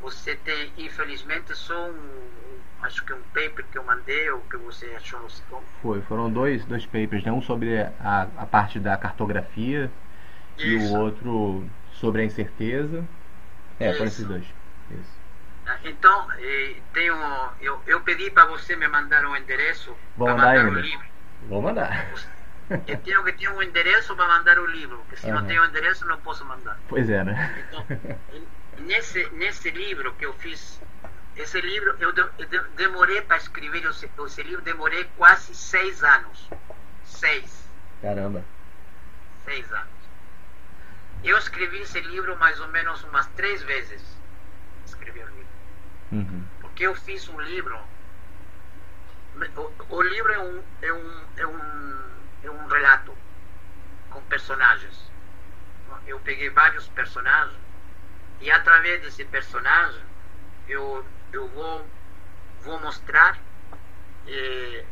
você 0.00 0.34
tem, 0.34 0.72
infelizmente, 0.76 1.54
só 1.54 1.88
um, 1.88 2.58
acho 2.82 3.04
que 3.04 3.12
um 3.12 3.22
paper 3.32 3.64
que 3.70 3.78
eu 3.78 3.84
mandei 3.84 4.28
ou 4.30 4.40
que 4.40 4.56
você 4.56 4.86
achou. 4.96 5.28
Foi, 5.80 6.02
foram 6.02 6.28
dois, 6.32 6.64
dois 6.64 6.84
papers, 6.84 7.22
né? 7.22 7.30
um 7.30 7.40
sobre 7.40 7.80
a, 7.80 8.28
a 8.36 8.44
parte 8.44 8.80
da 8.80 8.96
cartografia 8.96 9.88
Isso. 10.58 10.66
e 10.66 10.76
o 10.76 10.98
outro 10.98 11.64
sobre 11.92 12.22
a 12.22 12.24
incerteza. 12.24 13.04
É, 13.78 13.90
Isso. 13.90 13.98
foram 13.98 14.08
esses 14.08 14.26
dois. 14.26 14.44
Isso. 14.90 15.21
Então, 15.84 16.28
tenho, 16.92 17.16
eu, 17.60 17.82
eu 17.86 18.00
pedi 18.00 18.30
para 18.30 18.46
você 18.46 18.76
me 18.76 18.88
mandar 18.88 19.24
um 19.24 19.36
endereço 19.36 19.96
para 20.16 20.34
mandar 20.34 20.50
ainda. 20.50 20.70
o 20.70 20.80
livro. 20.80 21.06
Vou 21.48 21.62
mandar. 21.62 22.06
Eu 22.86 22.96
tenho 22.98 23.24
que 23.24 23.32
ter 23.32 23.48
um 23.50 23.62
endereço 23.62 24.14
para 24.16 24.26
mandar 24.28 24.58
o 24.58 24.66
livro, 24.66 24.98
porque 24.98 25.16
se 25.16 25.26
uhum. 25.26 25.34
não 25.34 25.46
tenho 25.46 25.64
endereço 25.64 26.06
não 26.06 26.18
posso 26.18 26.44
mandar. 26.44 26.78
Pois 26.88 27.08
é, 27.10 27.22
né? 27.22 27.66
Então, 27.68 27.86
nesse, 28.86 29.28
nesse 29.32 29.70
livro 29.70 30.14
que 30.14 30.24
eu 30.24 30.32
fiz, 30.34 30.80
esse 31.36 31.60
livro, 31.60 31.96
eu, 31.98 32.12
de, 32.12 32.20
eu 32.20 32.64
demorei 32.76 33.20
para 33.22 33.36
escrever 33.36 33.84
esse, 33.84 34.08
esse 34.26 34.42
livro, 34.42 34.62
demorei 34.62 35.04
quase 35.16 35.54
seis 35.54 36.02
anos. 36.02 36.48
Seis. 37.04 37.68
Caramba. 38.00 38.44
Seis 39.44 39.70
anos. 39.72 40.02
Eu 41.24 41.38
escrevi 41.38 41.80
esse 41.80 42.00
livro 42.00 42.36
mais 42.38 42.58
ou 42.60 42.68
menos 42.68 43.02
umas 43.04 43.26
três 43.28 43.62
vezes. 43.62 44.02
Uhum. 46.12 46.44
Porque 46.60 46.86
eu 46.86 46.94
fiz 46.94 47.28
um 47.28 47.40
livro. 47.40 47.78
O, 49.56 49.96
o 49.96 50.02
livro 50.02 50.32
é 50.32 50.38
um, 50.38 50.62
é, 50.82 50.92
um, 50.92 51.24
é, 51.38 51.46
um, 51.46 52.00
é 52.44 52.50
um 52.50 52.66
relato 52.66 53.16
com 54.10 54.20
personagens. 54.22 55.10
Eu 56.06 56.20
peguei 56.20 56.50
vários 56.50 56.86
personagens 56.88 57.58
e 58.40 58.50
através 58.50 59.00
desse 59.02 59.24
personagem 59.24 60.02
eu, 60.68 61.04
eu 61.32 61.48
vou, 61.48 61.86
vou 62.62 62.80
mostrar 62.80 63.38
eh, 64.26 64.84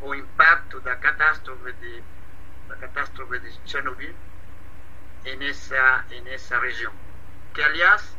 o 0.00 0.14
impacto 0.14 0.80
da 0.80 0.96
catástrofe 0.96 1.72
de, 1.74 2.02
da 2.68 2.76
catástrofe 2.76 3.38
de 3.40 3.58
Chernobyl 3.64 4.14
nessa, 5.38 6.04
nessa 6.24 6.58
região. 6.58 6.92
Que, 7.54 7.62
aliás, 7.62 8.16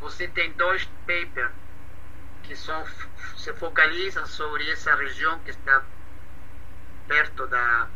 você 0.00 0.26
tem 0.28 0.52
dois 0.52 0.84
papers 1.06 1.50
que 2.42 2.56
são, 2.56 2.84
se 3.36 3.52
focalizam 3.54 4.26
sobre 4.26 4.68
essa 4.70 4.94
região 4.94 5.38
que 5.40 5.50
está 5.50 5.82
perto 7.06 7.46
da, 7.46 7.88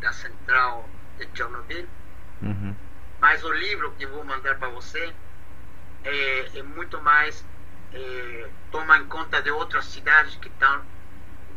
da 0.00 0.12
central 0.12 0.88
de 1.18 1.28
Chernobyl. 1.34 1.86
Uhum. 2.42 2.74
Mas 3.20 3.44
o 3.44 3.52
livro 3.52 3.92
que 3.92 4.06
vou 4.06 4.24
mandar 4.24 4.56
para 4.56 4.68
você 4.68 5.12
é, 6.04 6.58
é, 6.58 6.62
muito 6.62 7.00
mais 7.02 7.44
é, 7.92 8.48
toma 8.70 8.98
em 8.98 9.06
conta 9.06 9.42
de 9.42 9.50
outras 9.50 9.84
cidades 9.86 10.36
que 10.36 10.48
estão 10.48 10.82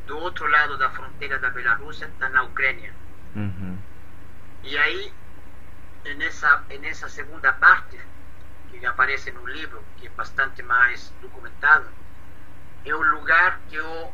do 0.08 0.18
outro 0.18 0.46
lado 0.48 0.78
da 0.78 0.89
fronteira 0.89 1.39
da 1.39 1.50
Bielorrússia, 1.50 2.06
está 2.06 2.28
na 2.30 2.44
Ucrânia. 2.44 2.94
Uhum. 3.36 3.78
E 4.64 4.78
aí, 4.78 5.14
nessa, 6.18 6.64
nessa 6.82 7.08
segunda 7.08 7.54
parte, 7.54 7.98
que 8.80 8.86
aparece 8.86 9.32
no 9.32 9.45
livro, 9.47 9.84
que 9.97 10.07
é 10.07 10.09
bastante 10.09 10.61
mais 10.63 11.11
documentado, 11.21 11.88
é 12.86 12.93
o 12.93 13.01
lugar 13.01 13.59
que 13.69 13.76
eu 13.76 14.13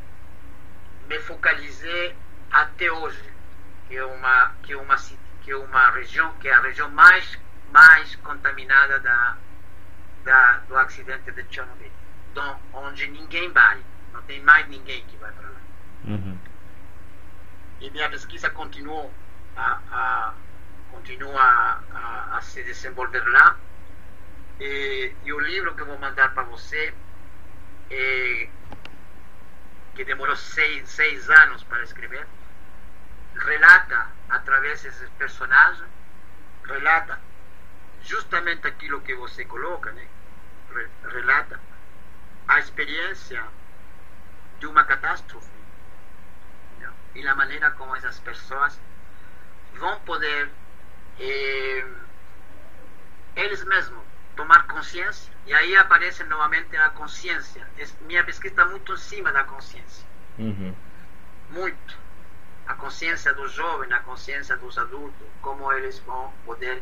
me 1.08 1.20
focalizei 1.20 2.16
até 2.52 2.92
hoje, 2.92 3.34
que 3.88 3.96
é 3.98 4.06
uma 4.06 4.54
que 4.62 4.74
é 4.74 4.78
uma 4.78 4.96
que 5.42 5.52
é 5.52 5.56
uma 5.56 5.90
região 5.92 6.34
que 6.34 6.48
é 6.48 6.54
a 6.54 6.62
região 6.62 6.90
mais 6.92 7.40
mais 7.72 8.16
contaminada 8.18 9.00
da, 9.00 9.38
da 10.24 10.58
do 10.68 10.78
acidente 10.78 11.32
de 11.32 11.46
Chernobyl, 11.50 11.92
então, 12.32 12.60
onde 12.74 13.08
ninguém 13.08 13.52
vai, 13.52 13.84
não 14.14 14.22
tem 14.24 14.42
mais 14.42 14.68
ninguém 14.68 15.04
que 15.06 15.18
vai 15.18 15.32
para 15.32 15.50
lá. 15.50 15.60
Uhum. 16.06 16.38
E 17.82 17.90
minha 17.90 18.10
pesquisa 18.10 18.50
continuou 18.52 19.12
a, 19.56 19.80
a 19.92 20.34
continua 20.92 21.42
a, 21.94 22.38
a 22.38 22.42
se 22.42 22.64
desenvolver 22.64 23.24
lá 23.30 23.58
e, 24.60 25.16
e 25.24 25.34
o 25.34 25.40
livro 25.40 25.74
que 25.74 25.82
eu 25.82 25.86
vou 25.86 25.98
mandar 25.98 26.34
para 26.34 26.44
você, 26.44 26.94
é, 27.90 28.50
que 29.96 30.04
demorou 30.04 30.36
seis, 30.36 30.90
seis 30.90 31.30
anos 31.30 31.64
para 31.64 31.84
escrever, 31.84 32.28
relata, 33.36 34.08
através 34.30 34.82
desses 34.82 35.10
personagens, 35.12 35.88
relata 36.68 37.20
justamente 38.04 38.68
aquilo 38.68 39.02
que 39.02 39.16
você 39.16 39.46
coloca, 39.46 39.92
né? 39.92 40.08
relata 41.12 41.60
a 42.48 42.60
experiência 42.60 43.44
de 44.60 44.68
uma 44.68 44.84
catástrofe 44.84 45.48
não? 46.80 46.94
e 47.16 47.28
a 47.28 47.36
maneira 47.36 47.72
como 47.72 47.96
essas 47.96 48.20
pessoas 48.20 48.80
vão 49.74 50.00
poder 50.02 50.50
eh, 51.20 51.88
eles 53.36 53.64
mesmos 53.64 54.09
tomar 54.40 54.66
consciência 54.68 55.34
e 55.46 55.54
aí 55.54 55.76
aparece 55.76 56.24
novamente 56.24 56.74
a 56.78 56.90
consciência. 56.92 57.68
Minha 58.08 58.24
pesquisa 58.24 58.54
está 58.54 58.66
muito 58.66 58.94
em 58.94 58.98
cima 58.98 59.34
da 59.34 59.44
consciência. 59.44 60.08
Uhum. 60.38 60.74
Muito. 61.50 61.98
A 62.66 62.74
consciência 62.76 63.34
do 63.34 63.50
jovem, 63.50 63.92
a 63.92 64.00
consciência 64.00 64.56
dos 64.56 64.78
adultos, 64.78 65.28
como 65.42 65.70
eles 65.74 66.00
vão 66.00 66.32
poder 66.46 66.82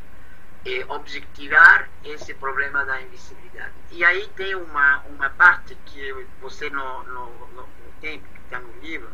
eh, 0.68 0.86
objetivar 0.88 1.90
esse 2.04 2.32
problema 2.36 2.86
da 2.86 3.02
invisibilidade. 3.02 3.74
E 3.90 4.06
aí 4.06 4.28
tem 4.36 4.54
uma, 4.54 5.00
uma 5.08 5.32
parte 5.32 5.76
que 5.88 6.28
você 6.40 6.70
não, 6.70 7.04
não, 7.06 7.32
não 7.56 7.66
tem, 8.00 8.20
que 8.20 8.40
está 8.42 8.60
no 8.60 8.72
livro. 8.82 9.10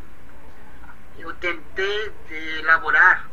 Eu 1.18 1.34
tentei 1.36 2.12
elaborar 2.60 3.26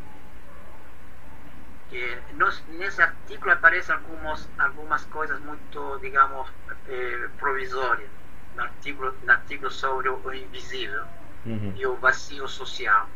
que 1.90 2.18
nos, 2.34 2.62
nesse 2.68 3.02
artigo 3.02 3.50
aparecem 3.50 3.94
algumas, 3.94 4.48
algumas 4.58 5.04
coisas 5.06 5.38
muito, 5.40 5.98
digamos, 6.00 6.48
eh, 6.88 7.28
provisórias, 7.38 8.08
no 8.54 8.62
artigo, 8.62 9.12
no 9.24 9.32
artigo 9.32 9.70
sobre 9.70 10.08
o 10.08 10.32
invisível 10.32 11.04
uhum. 11.44 11.74
e 11.76 11.84
o 11.86 11.96
vazio 11.96 12.46
social. 12.48 13.08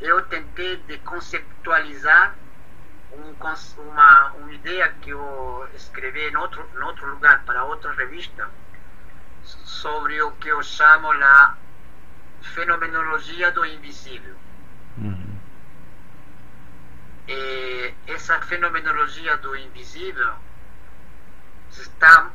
Eu 0.00 0.22
tentei 0.22 0.78
de 0.88 0.98
conceptualizar 0.98 2.34
um, 3.12 3.34
uma, 3.82 4.32
uma 4.32 4.52
ideia 4.52 4.88
que 5.02 5.10
eu 5.10 5.68
escrevi 5.74 6.28
em 6.30 6.36
outro, 6.36 6.66
em 6.74 6.82
outro 6.82 7.06
lugar, 7.10 7.42
para 7.44 7.64
outra 7.64 7.92
revista, 7.92 8.48
sobre 9.44 10.20
o 10.22 10.32
que 10.32 10.48
eu 10.48 10.62
chamo 10.62 11.12
a 11.12 11.54
fenomenologia 12.40 13.52
do 13.52 13.64
invisível. 13.64 14.34
Uhum 14.96 15.35
eh, 17.28 17.94
essa 18.06 18.40
fenomenologia 18.42 19.36
do 19.38 19.56
invisível 19.56 20.34
está 21.70 22.30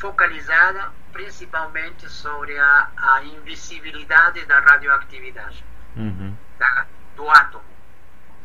focalizada 0.00 0.92
principalmente 1.12 2.08
sobre 2.08 2.58
a, 2.58 2.90
a 2.96 3.24
invisibilidade 3.24 4.44
da 4.46 4.60
radioatividade 4.60 5.64
uhum. 5.96 6.34
da, 6.58 6.86
do 7.16 7.28
átomo 7.28 7.64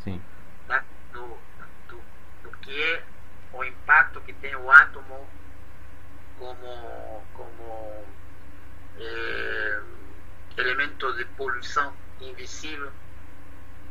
Sim. 0.04 0.22
Da, 0.68 0.84
do, 1.14 1.38
do, 1.88 2.02
do, 2.44 2.58
que 2.58 2.84
é 2.84 3.04
o 3.54 3.64
impacto 3.64 4.20
que 4.22 4.34
tem 4.34 4.56
o 4.56 4.70
átomo 4.70 5.28
como, 6.38 7.24
como 7.34 8.06
eh, 9.00 9.82
elemento 10.58 11.14
de 11.14 11.26
poluição 11.26 11.94
invisível 12.20 12.92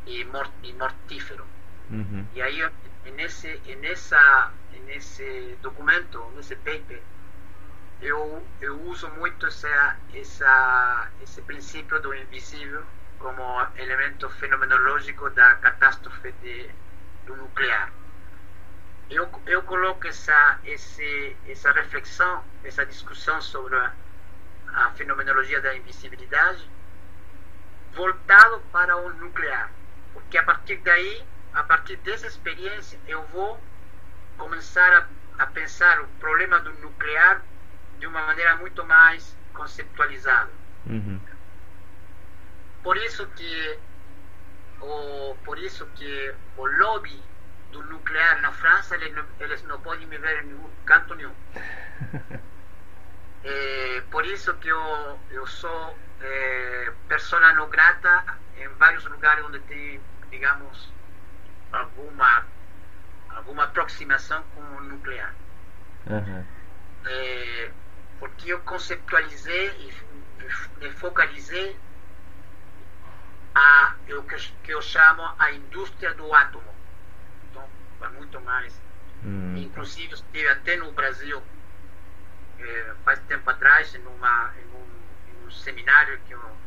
e, 0.05 0.23
mort, 0.25 0.51
e 0.61 0.73
mortífero 0.73 1.54
Uhum. 1.89 2.25
E 2.33 2.41
aí, 2.41 2.69
nesse, 3.15 3.61
nessa, 3.81 4.51
nesse 4.85 5.57
documento, 5.61 6.23
nesse 6.35 6.55
paper, 6.55 7.01
eu, 8.01 8.45
eu 8.61 8.81
uso 8.83 9.09
muito 9.11 9.45
essa, 9.45 9.97
essa, 10.13 11.09
esse 11.21 11.41
princípio 11.41 12.01
do 12.01 12.13
invisível 12.13 12.83
como 13.19 13.67
elemento 13.77 14.29
fenomenológico 14.29 15.29
da 15.31 15.55
catástrofe 15.55 16.31
de, 16.41 16.69
do 17.25 17.35
nuclear. 17.35 17.91
Eu, 19.09 19.29
eu 19.45 19.61
coloco 19.63 20.07
essa, 20.07 20.59
esse, 20.63 21.35
essa 21.47 21.71
reflexão, 21.71 22.43
essa 22.63 22.85
discussão 22.85 23.41
sobre 23.41 23.75
a, 23.77 23.93
a 24.73 24.91
fenomenologia 24.91 25.61
da 25.61 25.75
invisibilidade 25.75 26.69
voltado 27.93 28.59
para 28.71 28.97
o 28.97 29.13
nuclear, 29.13 29.71
porque 30.13 30.37
a 30.37 30.43
partir 30.43 30.77
daí, 30.77 31.23
a 31.55 31.63
partir 31.63 31.95
dessa 31.97 32.27
experiência, 32.27 32.99
eu 33.07 33.23
vou 33.27 33.59
começar 34.37 34.91
a, 35.39 35.43
a 35.43 35.47
pensar 35.47 36.01
o 36.01 36.07
problema 36.19 36.59
do 36.59 36.71
nuclear 36.73 37.41
de 37.97 38.05
uma 38.05 38.21
maneira 38.25 38.57
muito 38.57 38.83
mais 38.85 39.35
conceptualizada. 39.53 40.51
Uhum. 40.85 41.19
Por 42.83 42.97
isso 42.97 43.25
que 43.27 43.79
o, 44.81 45.35
por 45.45 45.57
isso 45.57 45.85
que 45.95 46.35
o 46.57 46.65
lobby 46.65 47.23
do 47.71 47.81
nuclear 47.83 48.41
na 48.41 48.51
França 48.51 48.95
eles 48.95 49.15
não, 49.15 49.25
eles 49.39 49.63
não 49.63 49.79
podem 49.79 50.05
me 50.07 50.17
ver 50.17 50.43
em 50.43 50.47
nenhum 50.47 50.69
canto 50.85 51.15
nenhum. 51.15 51.33
é, 53.43 54.03
por 54.11 54.25
isso 54.25 54.53
que 54.55 54.67
eu, 54.67 55.19
eu 55.31 55.47
sou 55.47 55.97
é, 56.19 56.91
persona 57.07 57.53
não 57.53 57.69
grata 57.69 58.25
em 58.57 58.67
vários 58.75 59.05
lugares 59.05 59.43
onde 59.45 59.59
tem, 59.61 60.01
digamos, 60.29 60.93
alguma 61.71 62.45
alguma 63.29 63.63
aproximação 63.65 64.43
com 64.55 64.61
o 64.61 64.81
nuclear. 64.81 65.33
Uhum. 66.07 66.45
É, 67.05 67.71
porque 68.19 68.51
eu 68.51 68.59
conceptualizei 68.61 69.69
e, 70.81 70.85
e 70.85 70.91
focalizei 70.91 71.77
a 73.53 73.95
o 74.09 74.23
que, 74.23 74.35
que, 74.63 74.71
eu 74.71 74.81
chamo 74.81 75.23
a 75.37 75.51
indústria 75.51 76.13
do 76.13 76.33
átomo. 76.33 76.73
Então, 77.49 77.67
vai 77.99 78.09
muito 78.11 78.39
mais. 78.41 78.79
Hum. 79.23 79.55
Inclusive, 79.57 80.13
estive 80.13 80.47
até 80.49 80.75
no 80.77 80.91
Brasil, 80.91 81.41
é, 82.59 82.93
faz 83.03 83.19
tempo 83.27 83.49
atrás, 83.49 83.93
numa, 84.03 84.53
em, 84.57 84.75
um, 84.75 85.43
em 85.43 85.47
um 85.47 85.51
seminário 85.51 86.19
que, 86.27 86.33
eu, 86.33 86.57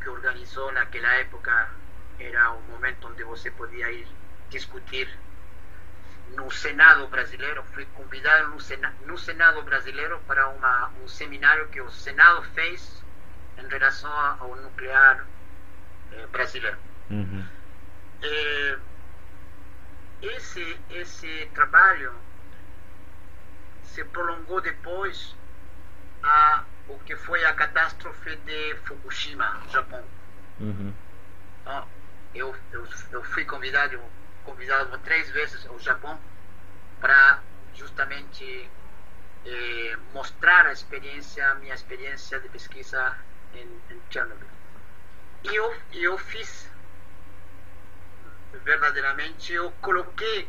que 0.00 0.08
organizou 0.08 0.72
naquela 0.72 1.12
época. 1.14 1.70
Era 2.18 2.52
um 2.52 2.62
momento 2.62 3.08
onde 3.08 3.22
você 3.24 3.50
podia 3.50 3.90
ir 3.92 4.08
discutir 4.50 5.08
no 6.34 6.50
Senado 6.50 7.06
brasileiro, 7.08 7.62
fui 7.72 7.86
convidado 7.94 8.48
no 8.48 8.60
Senado, 8.60 8.94
no 9.06 9.16
Senado 9.16 9.62
brasileiro 9.62 10.20
para 10.26 10.48
uma, 10.48 10.90
um 11.02 11.08
seminário 11.08 11.68
que 11.68 11.80
o 11.80 11.90
Senado 11.90 12.42
fez 12.54 13.02
em 13.58 13.66
relação 13.68 14.10
ao 14.40 14.56
nuclear 14.56 15.24
eh, 16.12 16.26
brasileiro. 16.26 16.78
Uhum. 17.10 17.44
Eh, 18.22 18.78
esse, 20.22 20.80
esse 20.90 21.50
trabalho 21.54 22.12
se 23.84 24.04
prolongou 24.04 24.60
depois 24.60 25.34
a 26.22 26.64
o 26.88 26.98
que 27.00 27.16
foi 27.16 27.44
a 27.44 27.52
catástrofe 27.52 28.36
de 28.36 28.76
Fukushima, 28.84 29.60
Japão. 29.70 30.04
Uhum. 30.60 30.92
Então, 31.62 31.88
eu, 32.34 32.54
eu, 32.72 32.86
eu 33.10 33.24
fui 33.24 33.44
convidado 33.44 34.00
convidado 34.46 34.96
três 34.98 35.28
vezes 35.30 35.66
ao 35.66 35.78
Japão 35.80 36.18
para 37.00 37.40
justamente 37.74 38.70
eh, 39.44 39.98
mostrar 40.14 40.66
a 40.66 40.72
experiência, 40.72 41.50
a 41.50 41.56
minha 41.56 41.74
experiência 41.74 42.38
de 42.40 42.48
pesquisa 42.48 43.18
em, 43.52 43.66
em 43.90 44.00
Chernobyl. 44.08 44.48
E 45.44 45.54
eu, 45.54 45.76
eu 45.92 46.16
fiz, 46.16 46.70
verdadeiramente, 48.64 49.52
eu 49.52 49.70
coloquei 49.82 50.48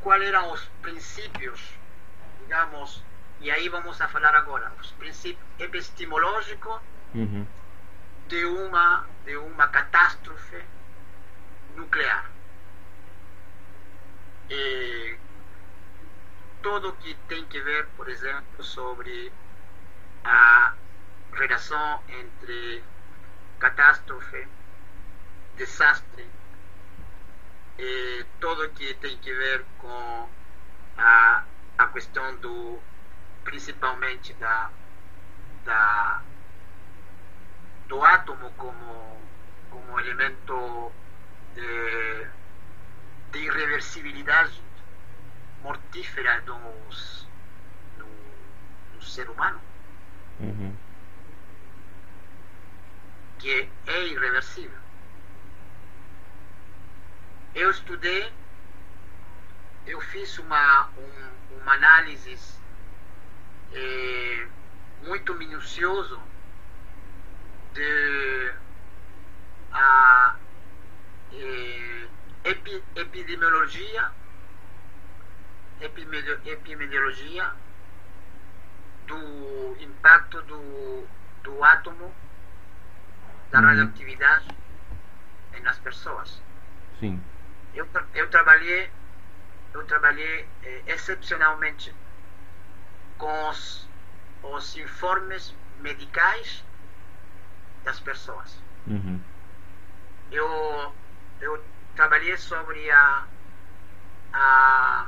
quais 0.00 0.22
eram 0.22 0.52
os 0.52 0.64
princípios, 0.80 1.60
digamos, 2.40 3.02
e 3.40 3.50
aí 3.50 3.68
vamos 3.68 4.00
a 4.00 4.08
falar 4.08 4.34
agora, 4.34 4.72
os 4.80 4.92
princípios 4.92 5.44
epistemológicos 5.58 6.80
uhum. 7.14 7.46
de, 8.28 8.44
uma, 8.44 9.06
de 9.24 9.36
uma 9.36 9.68
catástrofe 9.68 10.62
nuclear 11.76 12.33
e 14.50 15.18
tudo 16.62 16.92
que 16.94 17.14
tem 17.28 17.44
que 17.46 17.60
ver, 17.60 17.86
por 17.96 18.08
exemplo, 18.08 18.62
sobre 18.62 19.32
a 20.24 20.74
relação 21.32 22.02
entre 22.08 22.82
catástrofe, 23.58 24.46
desastre, 25.56 26.26
e 27.78 28.24
tudo 28.40 28.68
que 28.70 28.94
tem 28.94 29.18
que 29.18 29.32
ver 29.32 29.64
com 29.78 30.28
a, 30.96 31.44
a 31.78 31.86
questão 31.88 32.36
do 32.36 32.78
principalmente 33.44 34.32
da, 34.34 34.70
da 35.64 36.22
do 37.88 38.02
átomo 38.02 38.50
como 38.52 39.20
como 39.70 40.00
elemento 40.00 40.92
de 41.54 42.26
de 43.34 43.40
irreversibilidade 43.40 44.62
mortífera 45.60 46.40
dos, 46.42 47.26
do, 47.98 48.06
do 48.94 49.04
ser 49.04 49.28
humano. 49.28 49.60
Uhum. 50.38 50.72
Que 53.40 53.68
é 53.88 54.06
irreversível. 54.06 54.78
Eu 57.56 57.70
estudei, 57.72 58.32
eu 59.86 60.00
fiz 60.00 60.38
uma, 60.38 60.88
um, 60.96 61.60
uma 61.60 61.74
análise 61.74 62.38
eh, 63.72 64.46
muito 65.02 65.34
minucioso 65.34 66.20
de 67.72 68.54
a 69.72 70.36
eh, 71.32 72.08
epi, 72.44 72.82
epidemiologia, 72.94 74.10
epidemiologia 75.80 77.52
do 79.06 79.76
impacto 79.80 80.40
do, 80.42 81.06
do 81.42 81.64
átomo 81.64 82.14
da 83.50 83.60
uhum. 83.60 83.66
radioatividade 83.66 84.48
nas 85.62 85.78
pessoas. 85.78 86.42
Sim. 87.00 87.22
Eu, 87.74 87.88
eu 88.14 88.28
trabalhei 88.28 88.90
eu 89.74 89.84
trabalhei 89.86 90.48
eh, 90.62 90.82
excepcionalmente 90.86 91.92
com 93.18 93.48
os, 93.48 93.88
os 94.42 94.76
informes 94.76 95.54
medicais 95.80 96.64
das 97.82 97.98
pessoas. 97.98 98.62
Uhum. 98.86 99.20
Eu, 100.30 100.94
eu 101.40 101.64
trabalhei 101.94 102.36
sobre 102.36 102.90
a, 102.90 103.26
a, 104.32 105.06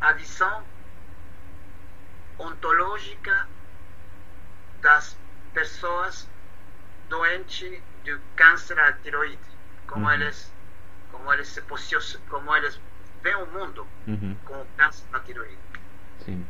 a 0.00 0.12
visão 0.12 0.64
ontológica 2.38 3.48
das 4.80 5.18
pessoas 5.52 6.28
doentes 7.08 7.82
de 8.04 8.18
câncer 8.36 8.78
à 8.78 8.92
tiroide, 8.92 9.38
como 9.86 10.06
uhum. 10.06 10.12
eles 10.12 10.52
como 11.10 11.32
eles 11.32 11.48
se 11.48 11.62
posicionam, 11.62 12.20
como 12.28 12.54
eles 12.54 12.80
veem 13.22 13.36
o 13.36 13.46
mundo 13.46 13.86
uhum. 14.06 14.36
com 14.44 14.66
câncer 14.76 15.04
na 15.10 15.20
tiroide. 15.20 15.58
Sim. 16.24 16.46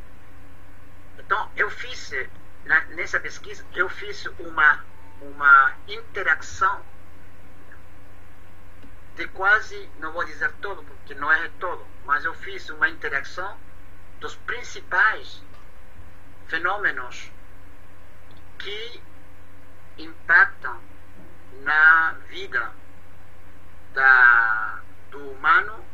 Então 1.19 1.51
eu 1.57 1.71
fiz 1.71 2.13
na, 2.65 2.81
nessa 2.87 3.19
pesquisa 3.19 3.65
eu 3.75 3.89
fiz 3.89 4.27
uma 4.39 4.85
uma 5.21 5.75
interação 5.89 6.85
de 9.19 9.27
quase, 9.27 9.91
não 9.99 10.13
vou 10.13 10.25
dizer 10.25 10.53
todo, 10.63 10.85
porque 10.85 11.13
não 11.17 11.31
é 11.31 11.49
todo, 11.59 11.85
mas 12.07 12.25
eu 12.25 12.33
fiz 12.35 12.71
uma 12.71 12.89
interação 12.89 13.59
dos 14.21 14.37
principais 14.37 15.43
fenômenos 16.47 17.29
que 18.61 19.03
impactam 19.99 20.81
na 21.65 22.13
vida 22.29 22.73
da, 23.93 24.81
do 25.11 25.33
humano 25.33 25.85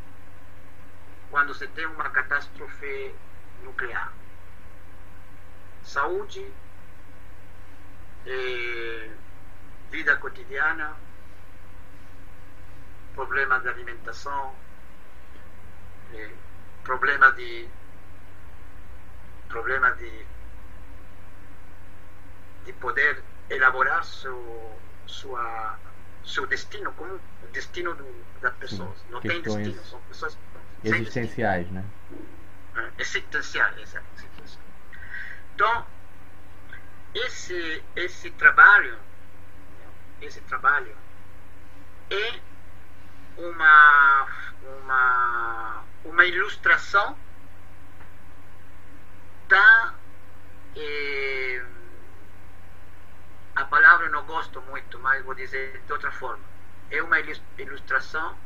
quando 1.31 1.55
se 1.55 1.67
tem 1.69 1.87
uma 1.87 2.11
catástrofe 2.11 3.15
nuclear. 3.63 4.13
Saúde, 5.83 6.47
eh, 8.27 9.11
vida 9.91 10.15
cotidiana, 10.19 10.95
problema 13.15 13.61
de 13.61 13.69
alimentação, 13.69 14.55
eh, 16.13 16.31
problema 16.83 17.33
de 17.33 17.69
problema 19.49 19.93
de, 19.93 20.27
de 22.65 22.73
poder 22.75 23.23
elaborar 23.49 24.05
seu, 24.05 24.81
sua, 25.07 25.79
seu 26.25 26.45
destino 26.47 26.93
como 26.95 27.15
o 27.15 27.47
destino 27.53 27.95
do, 27.95 28.25
das 28.41 28.53
pessoas. 28.55 28.99
Sim, 28.99 29.05
Não 29.11 29.21
tem 29.21 29.41
destino, 29.43 29.85
são 29.85 30.01
pessoas 30.03 30.37
existenciais, 30.83 31.71
né? 31.71 31.85
É, 32.77 32.91
existenciais, 32.99 33.79
exato. 33.79 34.07
Então, 35.55 35.87
esse, 37.15 37.85
esse 37.95 38.31
trabalho, 38.33 38.99
esse 40.21 40.41
trabalho 40.41 40.97
é 42.11 42.41
uma, 43.37 44.27
uma, 44.63 45.85
uma 46.05 46.25
ilustração 46.25 47.17
da 49.49 49.95
eh, 50.77 51.65
a 53.55 53.65
palavra 53.65 54.07
eu 54.07 54.13
não 54.13 54.25
gosto 54.25 54.61
muito, 54.63 54.99
mas 54.99 55.25
vou 55.25 55.35
dizer 55.35 55.81
de 55.87 55.93
outra 55.93 56.11
forma. 56.11 56.43
É 56.91 57.03
uma 57.03 57.19
ilustração 57.59 58.37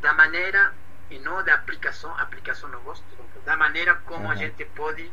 da 0.00 0.12
maneira, 0.12 0.74
e 1.10 1.18
não 1.18 1.42
da 1.42 1.54
aplicação, 1.54 2.16
aplicação 2.18 2.68
não 2.68 2.80
gosto, 2.82 3.04
da 3.44 3.56
maneira 3.56 3.94
como 4.06 4.24
uhum. 4.24 4.30
a 4.30 4.34
gente 4.34 4.64
pode 4.66 5.10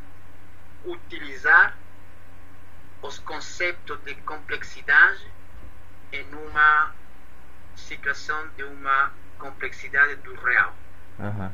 utilizar 0.85 1.75
os 3.01 3.19
conceitos 3.19 3.99
de 4.03 4.15
complexidade 4.15 5.31
em 6.11 6.25
uma 6.33 6.93
situação 7.75 8.47
de 8.55 8.63
uma 8.63 9.11
complexidade 9.37 10.15
do 10.17 10.33
real. 10.35 10.73
Uhum. 11.19 11.51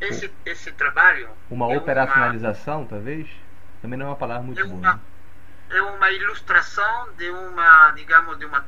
Esse, 0.00 0.32
esse 0.44 0.72
trabalho. 0.72 1.28
Uma 1.50 1.72
é 1.72 1.76
operacionalização, 1.76 2.80
uma, 2.80 2.88
talvez? 2.88 3.28
Também 3.82 3.98
não 3.98 4.06
é 4.06 4.08
uma 4.10 4.16
palavra 4.16 4.42
muito 4.42 4.60
é 4.60 4.64
boa. 4.64 4.76
Uma, 4.76 4.94
né? 4.94 5.00
É 5.70 5.82
uma 5.82 6.10
ilustração 6.10 7.12
de 7.16 7.28
uma, 7.30 7.90
digamos, 7.92 8.38
de 8.38 8.46
uma. 8.46 8.64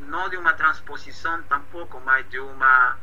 Não 0.00 0.28
de 0.28 0.36
uma 0.36 0.52
transposição, 0.52 1.42
tampouco, 1.44 2.00
mas 2.04 2.28
de 2.28 2.38
uma. 2.38 2.96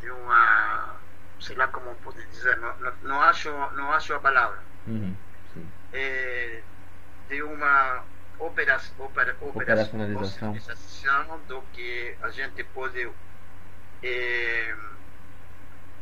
De 0.00 0.10
uma. 0.10 0.96
Sei 1.40 1.56
lá 1.56 1.66
como 1.68 1.94
pode 1.96 2.24
dizer, 2.26 2.56
não, 2.58 2.76
não, 2.78 2.92
não 3.02 3.22
acho, 3.22 3.50
não 3.50 3.92
acho 3.92 4.14
a 4.14 4.20
palavra. 4.20 4.60
Uhum, 4.86 5.16
é, 5.92 6.62
de 7.28 7.42
uma 7.42 8.04
opera, 8.46 8.80
opera, 8.98 9.36
operacionalização 9.40 11.40
do 11.46 11.62
que 11.72 12.16
a 12.22 12.30
gente 12.30 12.64
pode 12.64 13.08
é, 14.02 14.74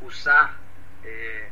usar 0.02 0.58
é, 1.04 1.48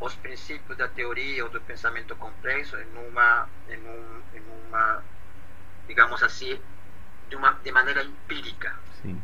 os 0.00 0.14
princípios 0.16 0.78
da 0.78 0.88
teoria 0.88 1.44
ou 1.44 1.50
do 1.50 1.60
pensamento 1.60 2.16
complexo 2.16 2.76
em 2.76 3.08
uma, 3.08 3.48
em, 3.68 3.78
um, 3.78 4.22
em 4.34 4.42
uma 4.68 5.02
digamos 5.86 6.22
assim, 6.22 6.58
de, 7.28 7.36
uma, 7.36 7.52
de 7.62 7.72
maneira 7.72 8.02
empírica. 8.02 8.74
Sim. 9.02 9.20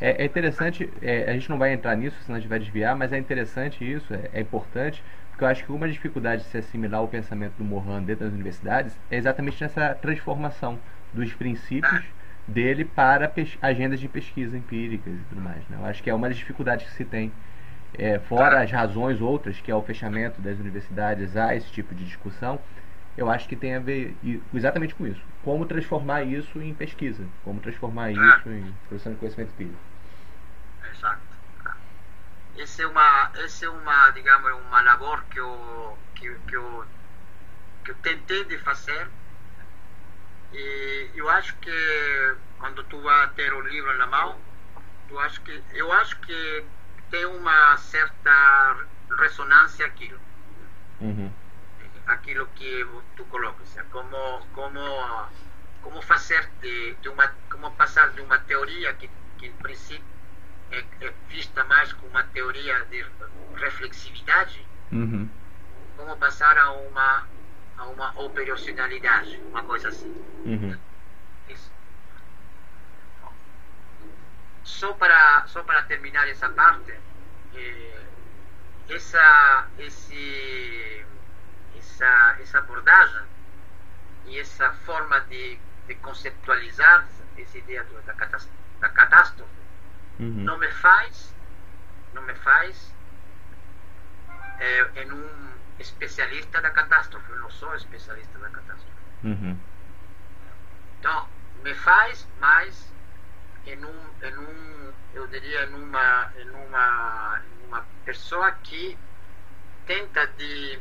É, 0.00 0.22
é 0.22 0.24
interessante, 0.24 0.90
é, 1.02 1.30
a 1.30 1.34
gente 1.34 1.50
não 1.50 1.58
vai 1.58 1.72
entrar 1.72 1.94
nisso, 1.94 2.16
senão 2.24 2.38
a 2.38 2.40
gente 2.40 2.48
vai 2.48 2.58
desviar, 2.58 2.96
mas 2.96 3.12
é 3.12 3.18
interessante 3.18 3.84
isso, 3.84 4.14
é, 4.14 4.30
é 4.32 4.40
importante, 4.40 5.04
porque 5.40 5.44
eu 5.46 5.48
acho 5.48 5.64
que 5.64 5.72
uma 5.72 5.88
dificuldade 5.88 6.42
de 6.42 6.48
se 6.48 6.58
assimilar 6.58 7.02
o 7.02 7.08
pensamento 7.08 7.54
do 7.56 7.64
Mohan 7.64 8.02
dentro 8.02 8.26
das 8.26 8.34
universidades 8.34 8.94
é 9.10 9.16
exatamente 9.16 9.58
nessa 9.62 9.94
transformação 9.94 10.78
dos 11.14 11.32
princípios 11.32 12.04
dele 12.46 12.84
para 12.84 13.32
agendas 13.62 14.00
de 14.00 14.06
pesquisa 14.06 14.58
empíricas 14.58 15.14
e 15.14 15.24
tudo 15.30 15.40
mais. 15.40 15.66
Né? 15.70 15.78
Eu 15.80 15.86
acho 15.86 16.02
que 16.02 16.10
é 16.10 16.14
uma 16.14 16.28
das 16.28 16.36
dificuldades 16.36 16.86
que 16.86 16.92
se 16.92 17.06
tem 17.06 17.32
é, 17.94 18.18
fora 18.18 18.60
as 18.60 18.70
razões 18.70 19.22
outras, 19.22 19.58
que 19.58 19.70
é 19.70 19.74
o 19.74 19.80
fechamento 19.80 20.42
das 20.42 20.58
universidades 20.58 21.34
a 21.34 21.56
esse 21.56 21.70
tipo 21.72 21.94
de 21.94 22.04
discussão, 22.04 22.58
eu 23.16 23.30
acho 23.30 23.48
que 23.48 23.56
tem 23.56 23.74
a 23.74 23.78
ver 23.78 24.14
exatamente 24.52 24.94
com 24.94 25.06
isso. 25.06 25.22
Como 25.42 25.64
transformar 25.64 26.22
isso 26.22 26.60
em 26.60 26.74
pesquisa, 26.74 27.24
como 27.42 27.60
transformar 27.60 28.10
isso 28.10 28.50
em 28.50 28.74
produção 28.88 29.12
de 29.14 29.18
conhecimento 29.18 29.52
empírico. 29.52 29.78
Exato. 30.94 31.29
Essa 32.58 32.82
é 32.82 32.86
uma, 32.86 33.30
essa 33.36 33.66
é 33.66 33.68
uma, 33.68 34.10
digamos, 34.10 34.52
uma 34.52 34.82
labor 34.82 35.22
que 35.30 35.38
eu, 35.38 35.98
que, 36.14 36.34
que 36.46 36.56
eu, 36.56 36.84
que 37.84 37.90
eu 37.92 37.94
tentei 37.96 38.44
de 38.44 38.58
fazer 38.58 39.08
e 40.52 41.10
eu 41.14 41.28
acho 41.30 41.54
que 41.56 42.36
quando 42.58 42.82
tu 42.84 43.00
vai 43.00 43.28
ter 43.30 43.52
o 43.52 43.60
livro 43.60 43.96
na 43.96 44.06
mão, 44.06 44.36
tu 45.08 45.18
acho 45.20 45.40
que, 45.42 45.62
eu 45.72 45.92
acho 45.92 46.18
que 46.20 46.64
tem 47.10 47.24
uma 47.24 47.76
certa 47.76 48.76
ressonância 49.18 49.86
aquilo. 49.86 50.18
Uhum. 51.00 51.32
Aquilo 52.06 52.46
que 52.56 52.86
tu 53.16 53.24
colocas, 53.26 53.76
como 53.90 54.46
como 54.52 55.28
como 55.82 56.02
fazer 56.02 56.50
de, 56.60 56.94
de 56.96 57.08
uma 57.08 57.28
como 57.48 57.70
passar 57.72 58.10
de 58.10 58.20
uma 58.20 58.38
teoria 58.40 58.92
que, 58.94 59.08
que 59.38 59.46
em 59.46 59.52
princípio 59.52 60.04
é, 60.70 60.84
é 61.00 61.12
vista 61.28 61.64
mais 61.64 61.92
como 61.92 62.10
uma 62.10 62.22
teoria 62.24 62.84
de 62.86 63.04
reflexividade, 63.56 64.66
uhum. 64.92 65.28
como 65.96 66.16
passar 66.16 66.56
a 66.58 66.72
uma 66.72 67.26
a 67.78 67.84
uma 67.86 68.20
operacionalidade, 68.20 69.40
uma 69.48 69.62
coisa 69.62 69.88
assim. 69.88 70.14
Uhum. 70.44 70.78
só 74.64 74.92
para 74.94 75.46
só 75.46 75.62
para 75.62 75.82
terminar 75.82 76.26
essa 76.28 76.48
parte 76.48 76.94
eh, 77.54 78.02
essa 78.88 79.66
esse 79.78 81.04
essa 81.76 82.36
essa 82.40 82.58
abordagem 82.58 83.22
e 84.26 84.38
essa 84.38 84.72
forma 84.86 85.20
de, 85.22 85.58
de 85.86 85.94
conceptualizar 85.96 87.06
essa 87.36 87.58
ideia 87.58 87.84
da, 88.06 88.12
da 88.80 88.88
catástrofe 88.88 89.59
uhum. 90.18 90.44
não 90.44 90.58
me 90.58 90.70
faz 90.72 91.34
não 92.14 92.22
me 92.22 92.34
faz 92.34 92.94
é, 94.58 95.02
em 95.02 95.12
um 95.12 95.50
especialista 95.78 96.60
da 96.60 96.70
catástrofe 96.70 97.30
eu 97.30 97.38
não 97.38 97.50
sou 97.50 97.74
especialista 97.74 98.38
da 98.38 98.48
catástrofe 98.50 98.96
uhum. 99.24 99.58
então 100.98 101.28
me 101.62 101.74
faz 101.74 102.26
mais 102.40 102.92
em 103.66 103.84
um, 103.84 104.10
em 104.22 104.38
um 104.38 104.70
eu 105.14 105.26
diria, 105.26 105.66
numa, 105.66 106.32
numa, 106.46 107.42
numa 107.62 107.86
pessoa 108.04 108.52
que 108.52 108.96
tenta 109.86 110.26
de, 110.26 110.78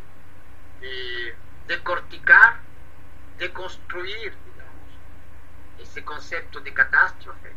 de 0.80 1.36
decorticar, 1.66 2.62
deconstruir, 3.38 4.34
digamos, 4.46 5.00
esse 5.80 6.02
conceito 6.02 6.62
de 6.62 6.72
catástrofe 6.72 7.50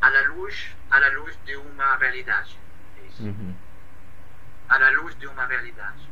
à 0.00 0.08
luz, 0.28 0.76
à 0.90 1.08
luz 1.10 1.38
de 1.44 1.56
uma 1.56 1.96
realidade. 1.96 2.58
É 2.98 3.22
uhum. 3.22 3.54
À 4.68 4.90
luz 4.90 5.18
de 5.18 5.26
uma 5.26 5.46
realidade. 5.46 6.08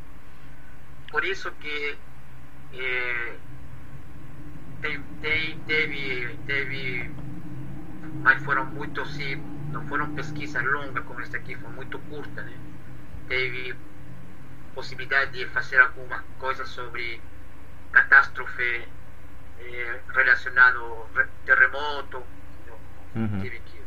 Por 1.11 1.23
isso 1.25 1.51
que 1.53 1.97
eh, 2.73 3.35
tem, 4.81 5.01
tem, 5.21 5.59
teve, 5.61 6.37
teve 6.45 7.11
mas 8.21 8.43
foram 8.43 8.65
muito 8.65 9.05
sim, 9.05 9.35
não 9.71 9.87
foram 9.87 10.13
pesquisas 10.13 10.63
longas 10.63 11.03
como 11.05 11.21
esta 11.21 11.37
aqui, 11.37 11.55
foi 11.55 11.69
muito 11.71 11.97
curta, 11.99 12.41
né? 12.41 12.57
Teve 13.27 13.75
possibilidade 14.75 15.31
de 15.31 15.45
fazer 15.47 15.79
alguma 15.79 16.23
coisa 16.37 16.65
sobre 16.65 17.21
catástrofe 17.91 18.87
eh, 19.59 19.99
relacionado 20.09 21.07
terremoto, 21.45 22.23
uhum. 23.15 23.41
tive 23.41 23.59
que 23.59 23.78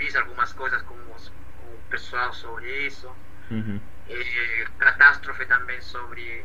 fiz 0.00 0.16
algumas 0.16 0.50
coisas 0.54 0.80
com, 0.82 0.94
os, 1.14 1.28
com 1.28 1.74
o 1.74 1.78
pessoal 1.90 2.32
sobre 2.32 2.86
isso, 2.86 3.14
uhum. 3.50 3.78
eh, 4.08 4.66
catástrofe 4.78 5.44
também 5.44 5.78
sobre 5.82 6.42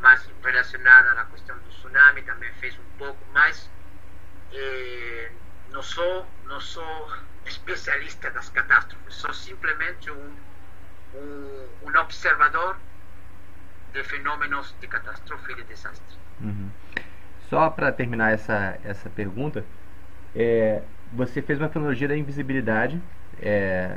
mais 0.00 0.26
relacionada 0.42 1.12
na 1.12 1.26
questão 1.26 1.56
do 1.58 1.68
tsunami, 1.68 2.22
também 2.22 2.50
fez 2.54 2.74
um 2.78 2.98
pouco 2.98 3.18
mais 3.34 3.68
eh, 4.50 5.30
não 5.70 5.82
sou, 5.82 6.26
não 6.46 6.58
sou 6.58 7.12
especialista 7.44 8.30
das 8.30 8.48
catástrofes, 8.48 9.14
sou 9.14 9.34
simplesmente 9.34 10.10
um, 10.10 10.32
um, 11.14 11.68
um 11.82 11.98
observador 11.98 12.78
de 13.92 14.02
fenômenos 14.04 14.74
de 14.80 14.88
catástrofe 14.88 15.52
e 15.52 15.56
de 15.56 15.64
desastre. 15.64 16.16
Uhum. 16.40 16.70
Só 17.50 17.68
para 17.68 17.92
terminar 17.92 18.32
essa, 18.32 18.78
essa 18.84 19.10
pergunta, 19.10 19.64
é, 20.34 20.82
você 21.14 21.40
fez 21.40 21.58
uma 21.58 21.68
fenomenologia 21.68 22.08
da 22.08 22.16
invisibilidade 22.16 23.00
é, 23.40 23.96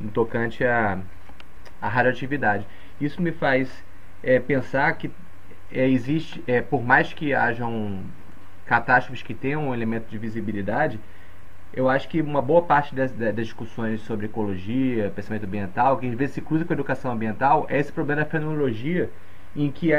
no 0.00 0.10
tocante 0.10 0.64
à, 0.64 0.98
à 1.80 1.88
radioatividade. 1.88 2.66
Isso 3.00 3.20
me 3.22 3.32
faz 3.32 3.84
é, 4.22 4.38
pensar 4.38 4.92
que 4.96 5.10
é, 5.72 5.88
existe, 5.88 6.42
é, 6.46 6.60
por 6.60 6.82
mais 6.82 7.12
que 7.12 7.32
hajam 7.32 8.02
catástrofes 8.66 9.22
que 9.22 9.34
tenham 9.34 9.68
um 9.68 9.74
elemento 9.74 10.08
de 10.08 10.18
visibilidade, 10.18 11.00
eu 11.72 11.88
acho 11.88 12.08
que 12.08 12.20
uma 12.20 12.42
boa 12.42 12.62
parte 12.62 12.94
das, 12.94 13.12
das, 13.12 13.34
discussões 13.34 14.00
sobre 14.02 14.26
ecologia, 14.26 15.12
pensamento 15.14 15.44
ambiental, 15.44 15.98
que 15.98 16.08
às 16.08 16.14
vezes 16.14 16.34
se 16.34 16.40
cruza 16.40 16.64
com 16.64 16.72
a 16.72 16.74
educação 16.74 17.12
ambiental, 17.12 17.66
é 17.68 17.78
esse 17.78 17.92
problema 17.92 18.22
da 18.22 18.28
fenomenologia, 18.28 19.08
em 19.54 19.70
que 19.70 19.92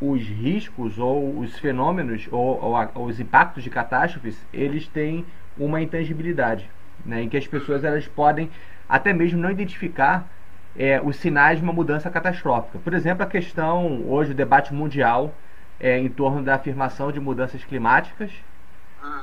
os 0.00 0.22
riscos 0.22 0.98
ou 0.98 1.38
os 1.38 1.58
fenômenos 1.58 2.28
ou, 2.30 2.62
ou, 2.62 2.90
ou, 2.94 3.06
os 3.06 3.18
impactos 3.18 3.62
de 3.62 3.70
catástrofes, 3.70 4.36
eles 4.52 4.86
têm 4.86 5.24
uma 5.56 5.80
intangibilidade, 5.80 6.68
né, 7.04 7.22
em 7.22 7.28
que 7.28 7.36
as 7.36 7.46
pessoas 7.46 7.82
elas 7.82 8.06
podem 8.06 8.50
até 8.88 9.12
mesmo 9.12 9.40
não 9.40 9.50
identificar 9.50 10.28
é, 10.76 11.00
os 11.02 11.16
sinais 11.16 11.58
de 11.58 11.64
uma 11.64 11.72
mudança 11.72 12.10
catastrófica. 12.10 12.78
Por 12.78 12.92
exemplo, 12.92 13.22
a 13.22 13.26
questão, 13.26 14.02
hoje, 14.06 14.32
o 14.32 14.34
debate 14.34 14.74
mundial 14.74 15.34
é, 15.80 15.98
em 15.98 16.08
torno 16.08 16.42
da 16.42 16.54
afirmação 16.54 17.10
de 17.10 17.18
mudanças 17.18 17.64
climáticas 17.64 18.30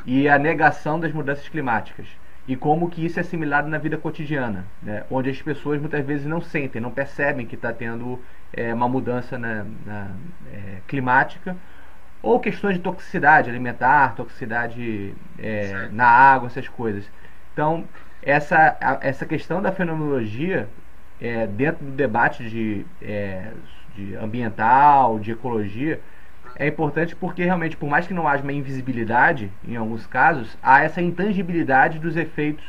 e 0.05 0.27
a 0.27 0.37
negação 0.37 0.99
das 0.99 1.11
mudanças 1.11 1.47
climáticas. 1.47 2.07
E 2.47 2.55
como 2.57 2.89
que 2.89 3.05
isso 3.05 3.19
é 3.19 3.21
assimilado 3.21 3.69
na 3.69 3.77
vida 3.77 3.97
cotidiana, 3.97 4.65
né? 4.81 5.03
onde 5.09 5.29
as 5.29 5.41
pessoas 5.41 5.79
muitas 5.79 6.05
vezes 6.05 6.25
não 6.25 6.41
sentem, 6.41 6.81
não 6.81 6.91
percebem 6.91 7.45
que 7.45 7.55
está 7.55 7.71
tendo 7.71 8.19
é, 8.51 8.73
uma 8.73 8.89
mudança 8.89 9.37
na, 9.37 9.65
na 9.85 10.11
é, 10.51 10.77
climática, 10.85 11.55
ou 12.21 12.39
questões 12.39 12.75
de 12.75 12.81
toxicidade 12.81 13.49
alimentar, 13.49 14.15
toxicidade 14.15 15.13
é, 15.39 15.87
na 15.91 16.05
água, 16.05 16.47
essas 16.47 16.67
coisas. 16.67 17.09
Então, 17.53 17.85
essa, 18.21 18.77
a, 18.79 18.99
essa 19.01 19.25
questão 19.25 19.61
da 19.61 19.71
fenomenologia, 19.71 20.67
é, 21.21 21.47
dentro 21.47 21.85
do 21.85 21.91
debate 21.91 22.49
de, 22.49 22.85
de 23.95 24.15
ambiental, 24.15 25.17
de 25.19 25.31
ecologia, 25.31 26.01
é 26.55 26.67
importante 26.67 27.15
porque 27.15 27.43
realmente, 27.43 27.75
por 27.75 27.89
mais 27.89 28.05
que 28.05 28.13
não 28.13 28.27
haja 28.27 28.43
uma 28.43 28.53
invisibilidade, 28.53 29.51
em 29.67 29.75
alguns 29.75 30.05
casos, 30.05 30.57
há 30.61 30.81
essa 30.81 31.01
intangibilidade 31.01 31.99
dos 31.99 32.15
efeitos, 32.15 32.65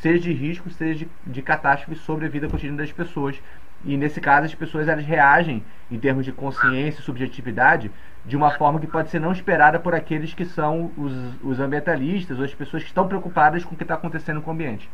seja 0.00 0.20
de 0.20 0.32
risco, 0.32 0.68
seja 0.70 1.04
de, 1.04 1.10
de 1.26 1.42
catástrofe 1.42 1.98
sobre 2.00 2.26
a 2.26 2.28
vida 2.28 2.48
cotidiana 2.48 2.78
das 2.78 2.92
pessoas. 2.92 3.40
E 3.84 3.96
nesse 3.96 4.20
caso, 4.20 4.46
as 4.46 4.54
pessoas 4.54 4.86
elas 4.86 5.04
reagem, 5.04 5.64
em 5.90 5.98
termos 5.98 6.24
de 6.24 6.32
consciência 6.32 7.00
e 7.00 7.04
subjetividade, 7.04 7.90
de 8.24 8.36
uma 8.36 8.50
forma 8.52 8.78
que 8.78 8.86
pode 8.86 9.10
ser 9.10 9.20
não 9.20 9.32
esperada 9.32 9.80
por 9.80 9.94
aqueles 9.94 10.32
que 10.34 10.44
são 10.44 10.92
os, 10.96 11.12
os 11.42 11.58
ambientalistas 11.58 12.38
ou 12.38 12.44
as 12.44 12.54
pessoas 12.54 12.82
que 12.82 12.88
estão 12.88 13.08
preocupadas 13.08 13.64
com 13.64 13.74
o 13.74 13.76
que 13.76 13.82
está 13.82 13.94
acontecendo 13.94 14.40
com 14.40 14.50
o 14.50 14.54
ambiente. 14.54 14.88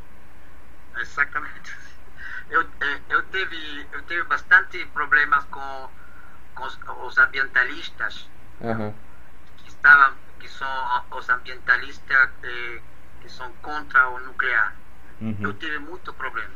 Exatamente. 0.98 1.76
Eu, 2.48 2.62
eh, 2.62 2.98
eu, 3.10 3.22
teve, 3.24 3.86
eu 3.92 4.02
tive 4.02 4.22
bastante 4.24 4.84
problemas 4.94 5.44
com 5.44 5.88
os, 6.62 6.78
os 7.04 7.18
ambientalistas 7.18 8.28
uhum. 8.60 8.94
que 9.56 9.68
estavam 9.68 10.14
que 10.40 10.48
são 10.48 11.02
os 11.10 11.28
ambientalistas 11.28 12.30
eh, 12.42 12.80
que 13.20 13.28
são 13.28 13.52
contra 13.54 14.08
o 14.08 14.20
nuclear 14.20 14.74
uhum. 15.20 15.36
eu 15.40 15.52
tive 15.54 15.78
muito 15.78 16.12
problema 16.14 16.54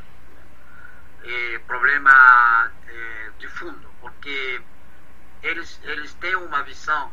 eh, 1.25 1.61
problema 1.67 2.71
eh, 2.89 3.31
de 3.39 3.49
fundo 3.49 3.89
porque 4.01 4.63
eles 5.43 5.81
eles 5.85 6.15
têm 6.15 6.37
uma 6.37 6.63
visão 6.63 7.11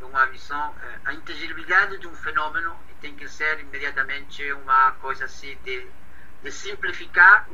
uma 0.00 0.26
visão 0.26 0.74
a 1.04 1.12
inteligibilidade 1.12 1.98
de 1.98 2.06
um 2.06 2.14
fenômeno 2.14 2.76
tem 3.00 3.14
que 3.14 3.28
ser 3.28 3.60
imediatamente 3.60 4.52
uma 4.52 4.92
coisa 4.92 5.26
assim 5.26 5.56
de, 5.64 5.86
de 6.42 6.50
simplificar 6.50 7.46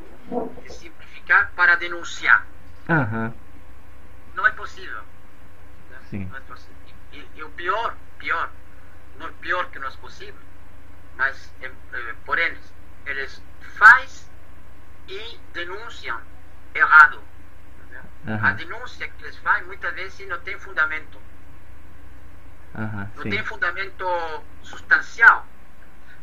de 0.63 0.73
simplificar 0.73 1.51
para 1.55 1.75
denunciar 1.75 2.47
uhum 2.89 3.45
não 4.35 4.47
é 4.47 4.51
possível. 4.53 5.03
Né? 5.91 5.99
Sim. 6.11 6.25
Não 6.27 6.37
é 6.37 6.41
possível. 6.41 6.75
E, 7.13 7.29
e, 7.35 7.43
o 7.43 7.51
pior, 7.51 7.97
pior, 8.19 8.51
não 9.19 9.33
pior 9.35 9.71
que 9.71 9.79
não 9.79 9.89
é 9.89 9.91
possível, 9.93 10.41
mas 11.17 11.53
é, 11.61 11.67
é, 11.67 12.15
porém 12.25 12.57
eles 13.07 13.43
faz 13.77 14.31
e 15.09 15.39
denunciam 15.53 16.21
errado. 16.75 17.23
Uhum. 18.27 18.43
A 18.43 18.53
denúncia 18.53 19.07
que 19.07 19.23
eles 19.23 19.37
fazem 19.39 19.67
muitas 19.67 19.95
vezes 19.95 20.27
não 20.27 20.41
tem 20.41 20.59
fundamento. 20.59 21.19
Uhum, 22.75 23.09
não 23.15 23.23
sim. 23.23 23.31
tem 23.31 23.45
fundamento 23.45 24.07
substancial. 24.63 25.47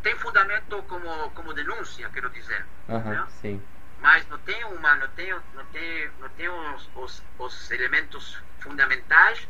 Tem 0.02 0.16
fundamento 0.18 0.82
como, 0.84 1.30
como 1.32 1.54
denúncia, 1.54 2.10
quero 2.10 2.28
dizer. 2.32 2.66
Uhum, 2.90 3.28
sim 3.30 3.62
mas 4.02 4.28
não 4.28 4.38
tem 4.40 4.64
uma 4.66 4.96
não 4.96 5.08
tem 5.10 5.32
não 5.54 5.66
tem 5.72 6.12
não 6.20 6.30
tem 6.30 6.50
os, 6.50 6.90
os, 6.96 7.24
os 7.38 7.72
elementos 7.72 8.42
fundamentais 8.60 9.48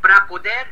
para 0.00 0.20
poder 0.22 0.68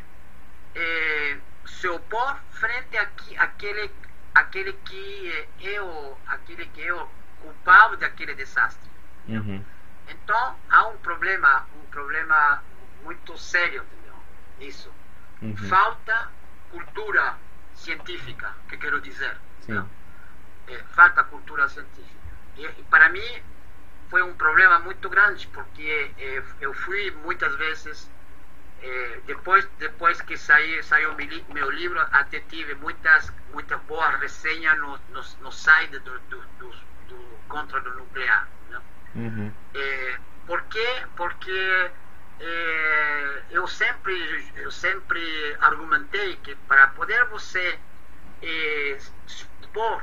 eh, 0.74 1.38
se 1.66 1.88
opor 1.88 2.36
frente 2.50 2.96
a 2.98 3.08
aquele 3.38 3.90
aquele 4.34 4.72
que 4.74 5.48
é 5.62 5.80
o 5.80 6.16
aquele 6.26 6.66
que 6.66 6.82
é 6.82 6.92
o 6.92 7.08
culpado 7.40 7.96
daquele 7.96 8.34
desastre 8.34 8.90
uhum. 9.28 9.64
então 10.08 10.56
há 10.68 10.86
um 10.88 10.98
problema 10.98 11.66
um 11.82 11.86
problema 11.90 12.62
muito 13.02 13.36
sério 13.38 13.82
entendeu? 13.82 14.14
isso 14.60 14.92
uhum. 15.40 15.56
falta 15.56 16.30
cultura 16.70 17.38
científica 17.74 18.54
que 18.68 18.76
quero 18.76 19.00
dizer 19.00 19.36
é, 20.68 20.78
falta 20.94 21.24
cultura 21.24 21.68
científica 21.68 22.19
e, 22.56 22.82
para 22.90 23.08
mim 23.08 23.42
foi 24.08 24.22
um 24.22 24.34
problema 24.34 24.78
muito 24.80 25.08
grande, 25.08 25.46
porque 25.48 26.10
eh, 26.18 26.42
eu 26.60 26.74
fui 26.74 27.10
muitas 27.22 27.54
vezes, 27.56 28.10
eh, 28.82 29.20
depois, 29.26 29.64
depois 29.78 30.20
que 30.20 30.36
saí, 30.36 30.82
saiu 30.82 31.14
meu 31.54 31.70
livro, 31.70 32.00
até 32.10 32.40
tive 32.40 32.74
muitas, 32.74 33.32
muitas 33.52 33.80
boas 33.82 34.18
resenhas 34.20 34.76
no, 34.78 34.98
no, 35.10 35.22
no 35.42 35.52
site 35.52 35.98
do, 36.00 36.18
do, 36.18 36.40
do, 36.58 36.70
do 37.08 37.38
contra 37.48 37.80
do 37.80 37.94
nuclear. 37.94 38.48
Né? 38.68 38.80
Uhum. 39.14 39.52
Eh, 39.74 40.18
por 40.46 40.62
quê? 40.64 41.06
Porque 41.16 41.90
eh, 42.40 43.42
eu 43.50 43.66
sempre 43.68 44.52
eu 44.56 44.70
sempre 44.70 45.56
argumentei 45.60 46.36
que 46.36 46.54
para 46.66 46.88
poder 46.88 47.24
você 47.26 47.78
eh, 48.42 48.98
expor 49.26 50.02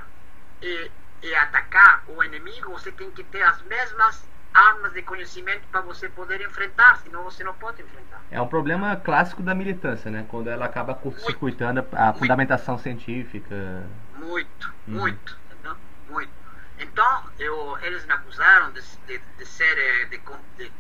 eh, 0.62 0.89
e 1.22 1.34
atacar 1.36 2.03
o 2.07 2.24
inimigo, 2.24 2.72
você 2.72 2.91
tem 2.91 3.09
que 3.11 3.24
ter 3.24 3.41
as 3.41 3.61
mesmas 3.63 4.28
armas 4.53 4.93
de 4.93 5.01
conhecimento 5.03 5.68
para 5.72 5.82
você 5.82 6.09
poder 6.09 6.41
enfrentar, 6.41 6.97
senão 6.97 7.24
você 7.24 7.43
não 7.43 7.53
pode 7.53 7.82
enfrentar. 7.82 8.22
É 8.32 8.41
um 8.41 8.47
problema 8.47 8.95
clássico 8.95 9.43
da 9.43 9.53
militância, 9.53 10.09
né? 10.09 10.26
Quando 10.28 10.49
ela 10.49 10.65
acaba 10.65 10.95
curto-circuitando 10.95 11.86
a 11.93 12.05
muito, 12.05 12.20
fundamentação 12.20 12.78
científica. 12.78 13.84
Muito, 14.15 14.74
uhum. 14.88 14.95
muito, 14.95 15.38
entendeu? 15.51 15.78
muito. 16.09 16.32
Então, 16.80 17.24
eu, 17.39 17.78
eles 17.82 18.05
me 18.05 18.13
acusaram 18.13 18.72
de, 18.72 18.82
de, 19.07 19.20
de 19.38 19.45
ser, 19.45 19.78
eh, 19.78 20.05
de, 20.05 20.72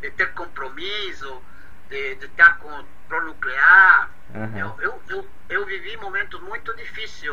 de, 0.00 0.10
ter 0.12 0.32
compromisso, 0.34 1.42
de, 1.88 2.12
estar 2.24 2.58
com 2.58 2.84
pro-nuclear. 3.08 4.10
Uhum. 4.34 4.58
Eu, 4.58 4.76
eu, 4.80 5.02
eu, 5.08 5.28
eu 5.48 5.66
vivi 5.66 5.96
momentos 5.96 6.40
muito 6.40 6.74
difíceis 6.76 7.32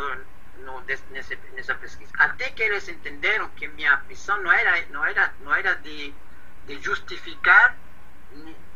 no, 0.60 0.82
nesse, 0.82 1.36
nessa 1.54 1.76
pesquisa. 1.76 2.12
Até 2.18 2.50
que 2.52 2.64
eles 2.64 2.88
entenderam 2.88 3.50
que 3.50 3.68
minha 3.68 3.98
missão 4.08 4.42
não 4.42 4.52
era, 4.52 4.86
não 4.90 5.06
era, 5.06 5.34
não 5.42 5.54
era 5.54 5.76
de, 5.76 6.14
de 6.66 6.80
justificar, 6.82 7.76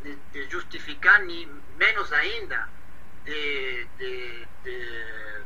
de, 0.03 0.15
de 0.31 0.49
justificar, 0.49 1.19
nem 1.21 1.47
menos 1.77 2.11
ainda 2.13 2.67
de, 3.25 3.87
de, 3.97 4.47
de, 4.63 5.43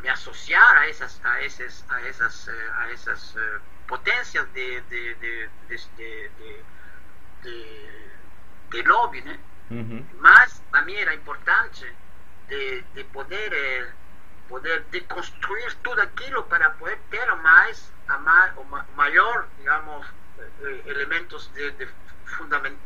me 0.00 0.08
associar 0.08 0.78
a 0.78 0.88
essas, 0.88 1.20
a 1.24 1.44
essas, 1.44 1.84
a 1.88 2.00
essas, 2.06 2.48
a 2.48 2.90
essas 2.90 3.34
uh, 3.34 3.60
potências 3.86 4.46
de, 4.52 4.80
de, 4.82 5.14
de, 5.16 5.48
de, 5.68 6.30
de, 7.42 8.10
de 8.70 8.82
lobby, 8.82 9.20
né? 9.22 9.38
Uhum. 9.70 10.04
Mas 10.18 10.62
para 10.70 10.82
mim 10.82 10.94
era 10.94 11.14
importante 11.14 11.86
de, 12.48 12.82
de 12.94 13.04
poder 13.04 13.52
eh, 13.52 13.92
poder 14.50 14.84
deconstruir 14.90 15.74
tudo 15.76 16.02
aquilo 16.02 16.42
para 16.42 16.70
poder 16.70 16.98
ter 17.08 17.34
mais, 17.36 17.90
a 18.08 18.18
mais 18.18 18.52
maior, 18.96 19.46
digamos, 19.56 20.06
eh, 20.38 20.82
elementos 20.86 21.48
de, 21.54 21.70
de, 21.70 21.88
fundament, 22.26 22.76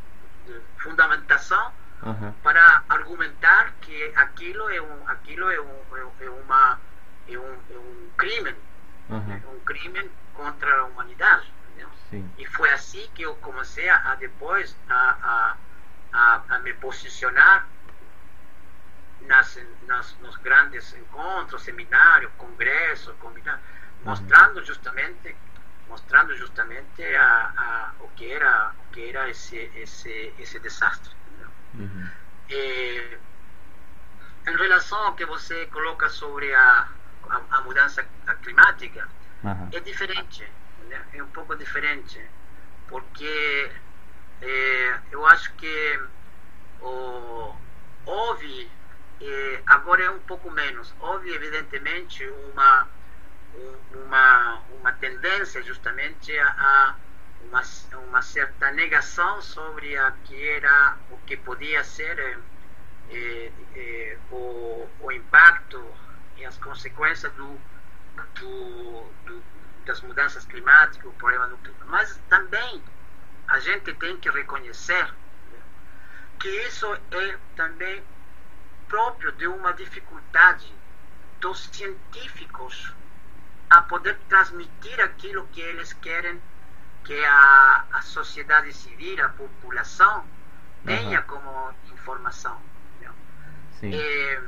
de 0.46 0.60
fundamentação 0.78 1.72
uhum. 2.02 2.32
para 2.42 2.84
argumentar 2.90 3.72
que 3.80 4.12
aquilo 4.14 4.68
é 4.68 4.80
um, 4.80 5.08
aquilo 5.08 5.50
é, 5.50 5.60
um, 5.60 5.80
é, 5.96 6.24
é 6.26 6.30
uma 6.30 6.78
é 7.26 7.38
um, 7.38 7.54
é 7.70 7.78
um 7.78 8.10
crime, 8.18 8.54
uhum. 9.08 9.32
é 9.32 9.56
um 9.56 9.60
crime 9.60 10.10
contra 10.34 10.80
a 10.80 10.84
humanidade. 10.84 11.52
E 12.38 12.46
foi 12.46 12.70
assim 12.70 13.10
que 13.12 13.22
eu 13.22 13.34
comecei 13.36 13.88
a, 13.88 14.12
a 14.12 14.14
depois 14.14 14.76
a, 14.88 15.56
a, 16.12 16.42
a 16.48 16.58
me 16.60 16.72
posicionar 16.74 17.66
nas, 19.26 19.58
nas, 19.86 20.16
nos 20.20 20.36
grandes 20.36 20.94
encontros, 20.94 21.62
seminários, 21.62 22.32
congressos, 22.36 23.14
mostrando 24.04 24.64
justamente 24.64 25.36
mostrando 25.88 26.34
justamente 26.36 27.02
a, 27.16 27.52
a, 27.56 27.92
o 28.00 28.08
que 28.08 28.32
era 28.32 28.72
o 28.88 28.92
que 28.92 29.10
era 29.10 29.28
esse 29.28 29.70
esse 29.76 30.32
esse 30.38 30.58
desastre. 30.58 31.14
Uhum. 31.74 32.08
E, 32.48 33.18
em 34.46 34.56
relação 34.56 34.98
ao 34.98 35.14
que 35.14 35.24
você 35.24 35.66
coloca 35.66 36.08
sobre 36.08 36.54
a 36.54 36.88
a, 37.28 37.40
a 37.50 37.60
mudança 37.62 38.06
climática, 38.42 39.08
uhum. 39.42 39.68
é 39.72 39.80
diferente, 39.80 40.46
né? 40.88 41.02
é 41.12 41.22
um 41.22 41.28
pouco 41.28 41.56
diferente, 41.56 42.20
porque 42.88 43.70
é, 44.42 45.00
eu 45.10 45.26
acho 45.26 45.52
que 45.54 46.00
oh, 46.80 47.54
houve, 48.04 48.70
agora 49.66 50.04
é 50.04 50.10
um 50.10 50.20
pouco 50.20 50.50
menos, 50.50 50.94
houve 51.00 51.32
evidentemente 51.32 52.26
uma, 52.52 52.88
uma, 53.92 54.62
uma 54.80 54.92
tendência 54.92 55.62
justamente 55.62 56.36
a, 56.38 56.96
uma, 57.48 57.62
uma 58.08 58.22
certa 58.22 58.70
negação 58.72 59.40
sobre 59.42 59.96
a 59.96 60.12
que 60.24 60.48
era 60.48 60.96
o 61.10 61.16
que 61.18 61.36
podia 61.36 61.84
ser 61.84 62.38
é, 63.10 63.52
é, 63.76 64.18
o, 64.30 64.88
o 65.00 65.12
impacto 65.12 65.84
e 66.36 66.44
as 66.44 66.56
consequências 66.58 67.32
do, 67.34 67.58
do, 68.34 69.06
do, 69.26 69.42
das 69.84 70.00
mudanças 70.00 70.44
climáticas, 70.46 71.06
o 71.06 71.12
problema 71.12 71.46
do 71.48 71.56
clima. 71.58 71.84
Mas 71.86 72.20
também 72.28 72.82
a 73.48 73.58
gente 73.60 73.92
tem 73.94 74.16
que 74.16 74.30
reconhecer 74.30 75.12
que 76.38 76.48
isso 76.66 76.86
é 77.10 77.38
também 77.56 78.02
próprio 78.94 79.32
de 79.32 79.48
uma 79.48 79.72
dificuldade 79.72 80.72
dos 81.40 81.64
científicos 81.72 82.94
a 83.68 83.82
poder 83.82 84.16
transmitir 84.28 85.00
aquilo 85.00 85.48
que 85.48 85.60
eles 85.60 85.92
querem 85.94 86.40
que 87.02 87.24
a, 87.24 87.84
a 87.92 88.02
sociedade 88.02 88.72
civil, 88.72 89.24
a 89.24 89.30
população, 89.30 90.24
tenha 90.86 91.18
uhum. 91.18 91.26
como 91.26 91.74
informação. 91.92 92.62
É, 93.82 94.40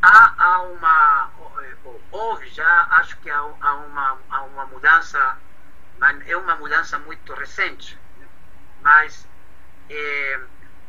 há, 0.00 0.34
há 0.38 0.62
uma. 0.62 1.30
Houve 2.12 2.48
já, 2.50 2.86
acho 2.92 3.18
que 3.18 3.28
há, 3.28 3.40
há, 3.40 3.74
uma, 3.74 4.18
há 4.30 4.42
uma 4.42 4.64
mudança, 4.66 5.36
é 6.24 6.36
uma 6.36 6.54
mudança 6.54 7.00
muito 7.00 7.34
recente, 7.34 7.98
mas 8.80 9.28
é, 9.90 10.40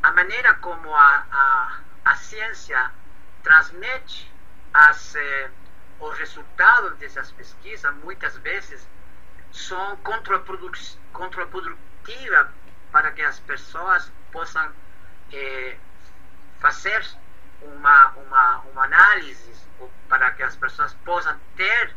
a 0.03 0.11
maneira 0.11 0.53
como 0.53 0.95
a, 0.95 1.25
a, 1.31 1.84
a 2.05 2.15
ciência 2.15 2.91
transmite 3.43 4.31
as, 4.73 5.15
eh, 5.15 5.49
os 5.99 6.17
resultados 6.17 6.97
dessas 6.97 7.31
pesquisas, 7.31 7.93
muitas 7.95 8.37
vezes 8.37 8.87
são 9.51 9.97
contraprodutivas 9.97 12.47
para 12.91 13.11
que 13.11 13.21
as 13.21 13.39
pessoas 13.39 14.11
possam 14.31 14.71
eh, 15.33 15.77
fazer 16.59 17.05
uma, 17.61 18.09
uma, 18.11 18.57
uma 18.71 18.85
análise 18.85 19.53
para 20.07 20.31
que 20.31 20.43
as 20.43 20.55
pessoas 20.55 20.93
possam 21.05 21.37
ter 21.55 21.95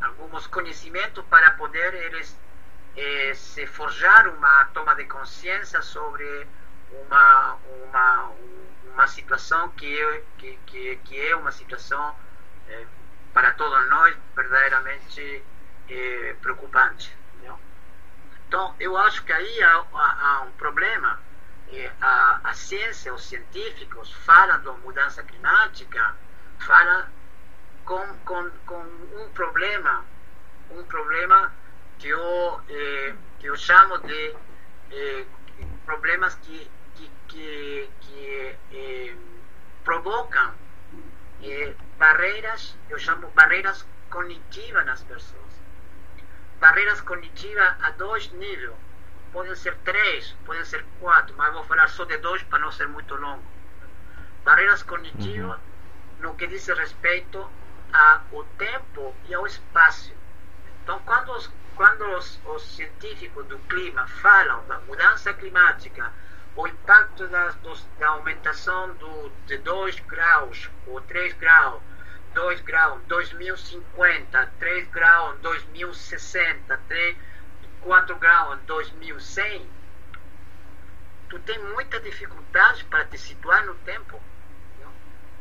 alguns 0.00 0.46
conhecimentos 0.46 1.24
para 1.26 1.50
poder 1.52 1.94
eles 1.94 2.36
eh, 2.96 3.32
se 3.34 3.66
forjar 3.66 4.28
uma 4.28 4.64
toma 4.66 4.94
de 4.94 5.04
consciência 5.04 5.82
sobre 5.82 6.46
uma, 6.90 7.58
uma, 7.84 8.32
uma 8.92 9.06
situação 9.06 9.70
que 9.70 10.00
é, 10.00 10.22
que, 10.38 10.58
que, 10.66 10.96
que 11.04 11.28
é 11.28 11.36
uma 11.36 11.52
situação 11.52 12.14
eh, 12.68 12.86
para 13.32 13.52
todos 13.52 13.88
nós 13.90 14.16
verdadeiramente 14.34 15.42
eh, 15.88 16.36
preocupante. 16.40 17.16
Então, 18.46 18.74
eu 18.80 18.96
acho 18.96 19.22
que 19.24 19.32
aí 19.32 19.62
há, 19.62 19.84
há, 19.92 20.26
há 20.26 20.40
um 20.40 20.52
problema. 20.52 21.20
Eh, 21.70 21.92
a, 22.00 22.40
a 22.44 22.54
ciência, 22.54 23.12
os 23.12 23.28
científicos 23.28 24.10
falam 24.24 24.62
da 24.62 24.72
mudança 24.72 25.22
climática, 25.22 26.16
falam 26.58 27.06
com, 27.84 28.14
com, 28.24 28.50
com 28.64 28.82
um 29.16 29.28
problema, 29.34 30.04
um 30.70 30.82
problema 30.84 31.52
que 31.98 32.08
eu, 32.08 32.60
que 33.38 33.46
eu 33.46 33.56
chamo 33.56 33.98
de 33.98 34.34
problemas 35.84 36.34
que, 36.36 36.70
que, 37.28 37.88
que 38.00 38.56
eh, 38.72 39.16
provocam 39.84 40.54
eh, 41.42 41.74
barreiras, 41.98 42.76
eu 42.90 42.98
chamo 42.98 43.28
barreiras 43.30 43.86
cognitivas 44.10 44.84
nas 44.86 45.02
pessoas 45.02 45.48
barreiras 46.60 47.00
cognitivas 47.00 47.74
a 47.82 47.90
dois 47.92 48.30
níveis. 48.32 48.72
Podem 49.32 49.54
ser 49.54 49.76
três, 49.84 50.34
podem 50.44 50.64
ser 50.64 50.84
quatro, 51.00 51.34
mas 51.36 51.52
vou 51.52 51.62
falar 51.64 51.88
só 51.88 52.04
de 52.04 52.16
dois 52.18 52.42
para 52.44 52.58
não 52.58 52.72
ser 52.72 52.88
muito 52.88 53.14
longo. 53.14 53.44
Barreiras 54.44 54.82
cognitivas 54.82 55.58
uhum. 55.58 55.62
no 56.20 56.34
que 56.34 56.46
diz 56.46 56.66
respeito 56.68 57.46
ao 57.92 58.44
tempo 58.56 59.14
e 59.28 59.34
ao 59.34 59.46
espaço. 59.46 60.12
Então, 60.82 60.98
quando 61.04 61.32
os, 61.32 61.50
quando 61.76 62.02
os, 62.16 62.40
os 62.46 62.62
científicos 62.74 63.46
do 63.46 63.58
clima 63.60 64.06
falam 64.06 64.66
da 64.66 64.78
mudança 64.80 65.34
climática, 65.34 66.10
o 66.58 66.66
impacto 66.66 67.28
da, 67.28 67.54
da 68.00 68.08
aumentação 68.08 68.92
do, 68.94 69.30
de 69.46 69.58
2 69.58 70.00
graus 70.00 70.68
ou 70.88 71.00
3 71.02 71.32
graus 71.34 71.80
2 72.34 72.60
graus 72.62 73.00
2050, 73.06 74.52
3 74.58 74.88
graus 74.88 75.38
2060, 75.38 76.80
3, 76.88 77.16
4 77.80 78.16
graus 78.16 78.58
2100, 78.66 79.70
tu 81.28 81.38
tem 81.40 81.58
muita 81.60 82.00
dificuldade 82.00 82.84
para 82.86 83.04
te 83.04 83.18
situar 83.18 83.64
no 83.64 83.74
tempo. 83.76 84.20
Não? 84.80 84.92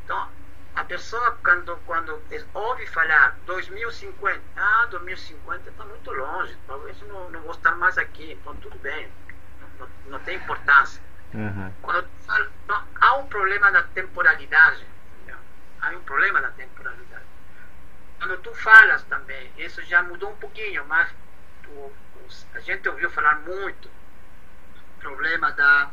Então, 0.05 0.31
a 0.75 0.83
pessoa, 0.83 1.37
quando, 1.43 1.75
quando 1.87 2.21
ouve 2.53 2.85
falar 2.87 3.35
2050, 3.47 4.41
ah, 4.55 4.87
2050 4.91 5.69
está 5.69 5.83
muito 5.83 6.11
longe, 6.11 6.55
talvez 6.67 7.01
não, 7.01 7.29
não 7.31 7.41
vou 7.41 7.51
estar 7.51 7.75
mais 7.75 7.97
aqui, 7.97 8.33
então 8.33 8.55
tudo 8.57 8.77
bem, 8.79 9.11
não, 9.79 9.89
não 10.11 10.19
tem 10.19 10.37
importância. 10.37 11.06
Uhum. 11.33 11.73
Quando 11.81 12.07
fala, 12.25 12.47
não, 12.67 12.83
há 13.01 13.15
um 13.17 13.27
problema 13.27 13.71
na 13.71 13.83
temporalidade 13.83 14.85
há 15.81 15.89
um 15.91 16.01
problema 16.01 16.41
na 16.41 16.51
temporalidade. 16.51 17.25
Quando 18.19 18.37
tu 18.41 18.53
falas 18.55 19.03
também, 19.03 19.51
isso 19.57 19.81
já 19.83 20.01
mudou 20.03 20.31
um 20.31 20.35
pouquinho, 20.35 20.85
mas 20.85 21.09
tu, 21.63 21.91
a 22.53 22.59
gente 22.59 22.87
ouviu 22.89 23.09
falar 23.09 23.35
muito 23.41 23.89
problema 24.99 25.51
da 25.51 25.91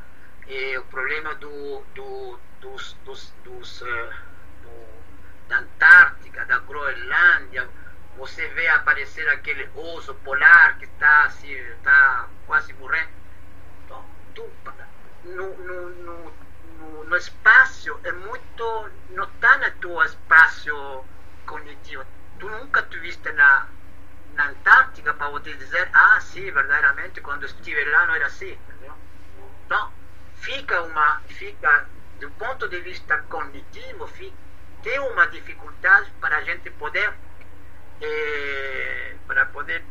eh, 0.48 0.78
o 0.78 0.84
problema 0.84 1.34
do, 1.34 1.84
do 1.94 2.38
dos, 2.60 2.94
dos, 3.04 3.32
dos 3.44 3.82
uh, 3.82 4.14
do, 4.62 5.48
da 5.48 5.58
Antártica, 5.58 6.46
da 6.46 6.58
Groenlândia, 6.60 7.68
você 8.16 8.48
vê 8.48 8.66
aparecer 8.68 9.28
aquele 9.28 9.68
osso 9.74 10.14
polar 10.16 10.78
que 10.78 10.86
está 10.86 11.24
assim, 11.24 11.52
está 11.52 12.26
quase 12.46 12.72
morrendo. 12.74 13.10
Então, 13.84 14.02
tu, 14.34 14.50
no, 15.24 15.56
no, 15.56 15.90
no, 15.90 16.32
no, 16.78 17.04
no 17.04 17.16
espaço 17.16 17.98
é 18.04 18.12
muito. 18.12 18.90
não 19.10 19.24
está 19.24 19.58
no 19.58 19.70
teu 19.80 20.02
espaço 20.02 21.04
cognitivo. 21.46 22.04
Tu 22.38 22.48
nunca 22.48 22.82
tiveste 22.82 23.30
na, 23.32 23.66
na 24.34 24.48
Antártica 24.48 25.14
para 25.14 25.30
você 25.30 25.54
dizer, 25.54 25.88
ah, 25.92 26.20
sim, 26.20 26.50
verdadeiramente, 26.50 27.20
quando 27.20 27.44
estive 27.46 27.84
lá 27.86 28.06
não 28.06 28.14
era 28.14 28.26
assim. 28.26 28.58
Então, 29.64 29.92
fica 30.36 30.82
uma. 30.82 31.20
fica, 31.28 31.86
do 32.20 32.30
ponto 32.32 32.68
de 32.68 32.80
vista 32.80 33.18
cognitivo, 33.28 34.06
fica, 34.08 34.36
tem 34.82 34.98
uma 34.98 35.26
dificuldade 35.28 36.10
para 36.20 36.38
a 36.38 36.42
gente 36.42 36.70
poder. 36.70 37.12
Eh, 38.00 39.16
para 39.26 39.46
poder 39.46 39.84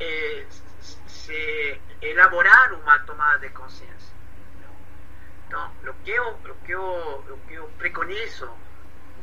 eh, 0.00 0.46
se 1.06 1.80
elaborar 2.00 2.72
uma 2.72 2.98
tomada 3.00 3.38
de 3.38 3.50
consciência. 3.50 4.15
Então, 5.46 5.70
o 5.86 5.94
que 6.02 6.10
eu, 6.10 6.28
o 6.28 6.54
que 6.64 6.72
eu, 6.72 7.24
o 7.28 7.40
que 7.46 7.54
eu 7.54 7.68
preconizo 7.78 8.50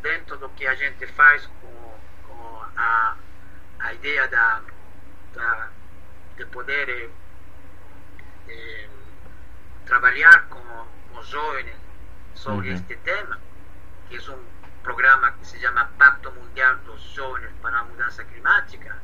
dentro 0.01 0.37
do 0.37 0.49
que 0.49 0.65
a 0.65 0.75
gente 0.75 1.05
faz 1.07 1.45
com, 1.45 1.99
com 2.27 2.65
a, 2.77 3.15
a 3.79 3.93
ideia 3.93 4.27
da, 4.27 4.61
da, 5.33 5.69
de 6.37 6.45
poder 6.45 6.89
eh, 6.89 7.09
eh, 8.47 8.89
trabalhar 9.85 10.47
com, 10.47 10.59
com 10.59 11.19
os 11.19 11.27
jovens 11.27 11.75
sobre 12.35 12.69
uhum. 12.69 12.75
este 12.75 12.95
tema, 12.97 13.39
que 14.07 14.15
é 14.15 14.31
um 14.31 14.43
programa 14.81 15.31
que 15.33 15.47
se 15.47 15.59
chama 15.59 15.91
Pacto 15.97 16.31
Mundial 16.31 16.77
dos 16.77 17.01
Jovens 17.01 17.51
para 17.61 17.79
a 17.79 17.83
Mudança 17.83 18.23
Climática, 18.25 19.01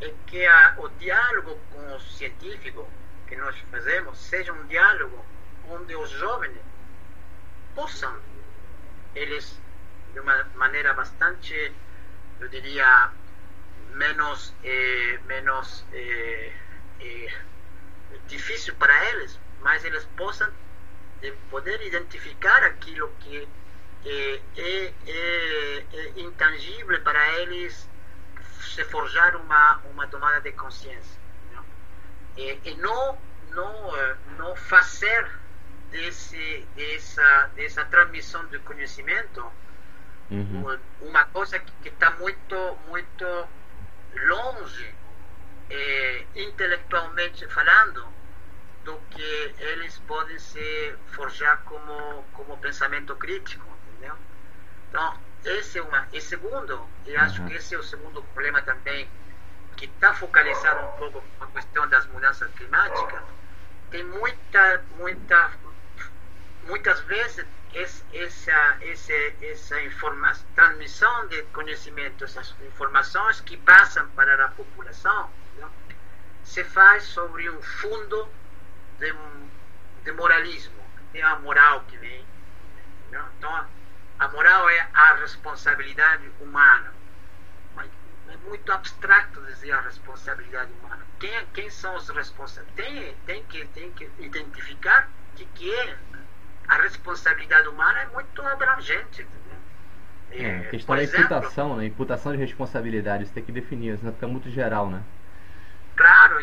é 0.00 0.14
que 0.26 0.44
a, 0.46 0.74
o 0.78 0.88
diálogo 0.90 1.58
com 1.72 1.94
os 1.94 2.16
científicos 2.16 2.86
que 3.26 3.36
nós 3.36 3.58
fazemos 3.70 4.18
seja 4.18 4.52
um 4.52 4.66
diálogo 4.66 5.24
onde 5.70 5.94
os 5.96 6.10
jovens 6.10 6.58
possam, 7.74 8.14
eles, 9.14 9.58
de 10.12 10.20
uma 10.20 10.44
maneira 10.54 10.92
bastante, 10.92 11.72
eu 12.40 12.48
diria, 12.48 13.10
menos, 13.94 14.54
eh, 14.64 15.18
menos 15.26 15.84
eh, 15.92 16.52
eh, 17.00 17.32
difícil 18.26 18.74
para 18.76 19.04
eles, 19.10 19.38
mas 19.60 19.84
eles 19.84 20.04
possam 20.16 20.50
poder 21.50 21.80
identificar 21.82 22.64
aquilo 22.64 23.12
que 23.20 23.46
é, 24.06 24.40
é, 24.56 24.94
é, 25.06 25.84
é 25.92 26.20
intangível 26.20 27.00
para 27.02 27.40
eles 27.40 27.86
se 28.62 28.84
forjar 28.84 29.36
uma, 29.36 29.76
uma 29.90 30.06
tomada 30.06 30.40
de 30.40 30.52
consciência. 30.52 31.20
Não? 31.52 31.64
E, 32.36 32.58
e 32.64 32.74
não, 32.76 33.18
não, 33.50 33.96
eh, 33.96 34.16
não 34.38 34.56
fazer 34.56 35.28
desse, 35.90 36.66
dessa, 36.76 37.50
dessa 37.54 37.84
transmissão 37.84 38.46
de 38.46 38.58
conhecimento 38.60 39.44
uhum. 40.30 40.78
uma 41.00 41.24
coisa 41.26 41.58
que 41.58 41.88
está 41.88 42.10
muito, 42.12 42.78
muito 42.88 43.48
longe, 44.14 44.94
é, 45.68 46.26
intelectualmente 46.36 47.46
falando, 47.48 48.06
do 48.84 48.96
que 49.10 49.54
eles 49.58 49.98
podem 50.06 50.38
se 50.38 50.94
forjar 51.08 51.62
como, 51.64 52.24
como 52.32 52.56
pensamento 52.58 53.14
crítico, 53.16 53.66
entendeu? 53.88 54.16
Então, 54.88 55.18
esse 55.44 55.78
é 55.78 55.82
uma. 55.82 56.08
E 56.12 56.20
segundo, 56.20 56.88
e 57.06 57.14
acho 57.16 57.42
uhum. 57.42 57.48
que 57.48 57.54
esse 57.54 57.74
é 57.74 57.78
o 57.78 57.82
segundo 57.82 58.22
problema 58.22 58.62
também, 58.62 59.08
que 59.76 59.84
está 59.86 60.14
focalizado 60.14 60.86
um 60.86 60.92
pouco 60.92 61.24
na 61.38 61.46
questão 61.48 61.88
das 61.88 62.06
mudanças 62.06 62.50
climáticas, 62.54 63.22
tem 63.90 64.04
muita, 64.04 64.84
muita, 64.96 65.50
muitas 66.70 67.00
vezes 67.00 67.44
essa, 67.74 68.78
essa, 68.80 69.12
essa 69.42 69.82
informação, 69.82 70.46
transmissão 70.54 71.26
de 71.26 71.42
conhecimento, 71.44 72.24
essas 72.24 72.54
informações 72.62 73.40
que 73.40 73.56
passam 73.56 74.08
para 74.10 74.44
a 74.44 74.48
população, 74.48 75.30
não? 75.58 75.70
se 76.44 76.64
faz 76.64 77.02
sobre 77.04 77.50
um 77.50 77.60
fundo 77.60 78.28
de, 78.98 79.12
de 80.04 80.12
moralismo, 80.12 80.80
tem 81.12 81.22
a 81.22 81.36
moral 81.40 81.84
que 81.88 81.96
vem. 81.98 82.24
Não? 83.10 83.28
Então, 83.38 83.66
a 84.18 84.28
moral 84.28 84.70
é 84.70 84.88
a 84.94 85.14
responsabilidade 85.14 86.30
humana. 86.40 86.94
É 88.28 88.36
muito 88.48 88.70
abstrato 88.70 89.44
dizer 89.46 89.72
a 89.72 89.80
responsabilidade 89.80 90.70
humana. 90.74 91.04
Quem, 91.18 91.46
quem 91.46 91.68
são 91.68 91.96
os 91.96 92.08
responsáveis? 92.10 92.72
Tem, 92.76 93.16
tem, 93.26 93.44
que, 93.46 93.64
tem 93.66 93.90
que 93.90 94.08
identificar 94.20 95.08
o 95.32 95.36
que, 95.36 95.44
que 95.46 95.74
é 95.74 95.98
a 96.70 96.76
responsabilidade 96.76 97.66
humana 97.68 97.98
é 97.98 98.06
muito 98.06 98.40
abrangente. 98.42 99.26
É, 100.30 100.42
é, 100.44 100.60
questão 100.70 100.94
da 100.94 101.02
imputação, 101.02 101.76
né? 101.76 101.86
Imputação 101.86 102.32
de 102.32 102.38
responsabilidade, 102.38 103.24
isso 103.24 103.32
tem 103.32 103.42
que 103.42 103.50
definir, 103.50 103.98
senão 103.98 104.12
fica 104.12 104.28
muito 104.28 104.48
geral, 104.48 104.88
né? 104.88 105.02
Claro, 105.96 106.38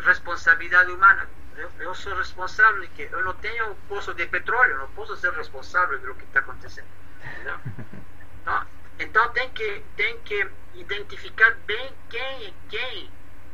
responsabilidade 0.00 0.92
humana. 0.92 1.28
Eu, 1.56 1.68
eu 1.80 1.94
sou 1.96 2.14
responsável 2.16 2.80
de 2.82 2.88
que 2.88 3.02
eu 3.02 3.24
não 3.24 3.34
tenho 3.34 3.74
poço 3.88 4.14
de 4.14 4.24
petróleo, 4.26 4.78
não 4.78 4.88
posso 4.90 5.16
ser 5.16 5.32
responsável 5.32 5.98
pelo 5.98 6.14
que 6.14 6.24
está 6.24 6.40
acontecendo. 6.40 6.86
Então, 8.42 8.66
então 8.98 9.28
tem 9.28 9.48
que 9.50 9.84
tem 9.96 10.18
que 10.24 10.50
identificar 10.74 11.54
bem 11.64 11.92
quem 12.10 12.52
quem 12.68 13.08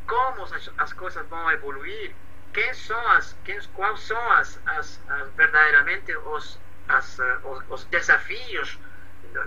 como 0.07 0.45
as, 0.45 0.71
as 0.79 0.93
coisas 0.95 1.27
vão 1.29 1.51
evoluir 1.51 2.15
quem 2.53 2.75
são 2.75 3.09
as, 3.09 3.37
quem, 3.45 3.61
quais 3.75 4.01
são 4.01 4.33
as, 4.33 4.61
as, 4.67 5.01
as 5.09 5.31
verdadeiramente 5.35 6.17
os, 6.17 6.59
as, 6.89 7.19
os, 7.45 7.63
os, 7.69 7.85
desafios, 7.85 8.79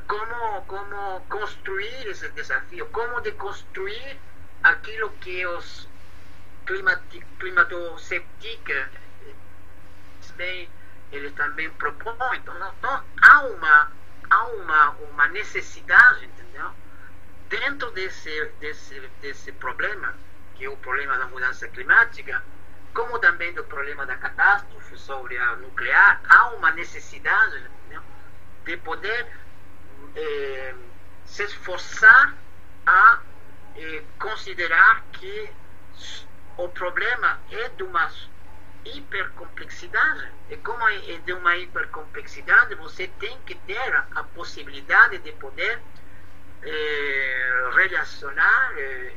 como, 0.08 0.62
como 0.64 1.22
construir 1.30 2.08
esse 2.08 2.30
desafio, 2.30 2.88
como 2.88 3.22
deconstruir 3.22 4.18
aquilo 4.64 5.10
que 5.22 5.46
os 5.46 5.90
climatoscepticos 7.40 9.02
bem, 10.42 10.70
eles 11.12 11.34
também 11.34 11.70
propõem. 11.72 12.38
Então, 12.38 12.56
então, 12.56 13.04
há, 13.22 13.42
uma, 13.42 13.92
há 14.30 14.44
uma, 14.46 14.90
uma 14.92 15.28
necessidade, 15.28 16.26
entendeu? 16.26 16.72
Dentro 17.50 17.92
desse, 17.92 18.46
desse, 18.60 19.00
desse 19.22 19.52
problema, 19.54 20.16
que 20.56 20.66
é 20.66 20.70
o 20.70 20.78
problema 20.78 21.18
da 21.18 21.28
mudança 21.28 21.68
climática, 21.68 22.44
como 22.94 23.20
também 23.20 23.54
do 23.54 23.64
problema 23.66 24.06
da 24.06 24.16
catástrofe 24.18 24.98
sobre 24.98 25.38
a 25.38 25.56
nuclear, 25.58 26.22
há 26.28 26.50
uma 26.52 26.72
necessidade 26.72 27.60
né, 27.90 28.02
de 28.66 28.78
poder 28.78 29.28
eh, 30.16 30.76
se 31.26 31.44
esforçar 31.44 32.36
a 32.86 33.20
eh, 33.76 34.04
considerar 34.20 35.04
que 35.14 35.50
o 36.58 36.68
problema 36.70 37.40
é 37.52 37.70
de 37.70 37.84
uma 37.84 38.12
hipercomplexidade. 38.86 40.32
E 40.50 40.58
como 40.58 40.88
é 40.88 40.98
de 40.98 41.34
uma 41.34 41.56
hipercomplexidade, 41.58 42.76
você 42.76 43.08
tem 43.20 43.38
que 43.46 43.56
ter 43.56 43.96
a 44.16 44.24
possibilidade 44.36 45.20
de 45.20 45.32
poder 45.34 45.80
eh, 46.64 47.70
relacionar, 47.74 48.74
eh, 48.78 49.14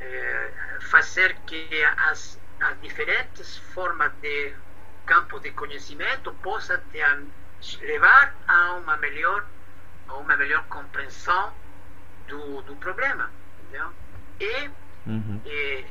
eh, 0.00 0.50
fazer 0.80 1.36
que 1.46 1.84
as 2.08 2.38
as 2.60 2.80
diferentes 2.80 3.56
formas 3.74 4.12
de 4.20 4.54
campo 5.06 5.38
de 5.40 5.50
conhecimento 5.52 6.32
possa 6.34 6.82
te 6.90 7.78
levar 7.84 8.34
a 8.46 8.72
uma 8.74 8.96
melhor 8.96 9.44
a 10.08 10.14
uma 10.14 10.36
melhor 10.36 10.64
compreensão 10.68 11.52
do, 12.26 12.62
do 12.62 12.76
problema 12.76 13.30
entendeu? 13.60 13.92
E, 14.40 14.70
uhum. 15.06 15.40
e 15.44 15.84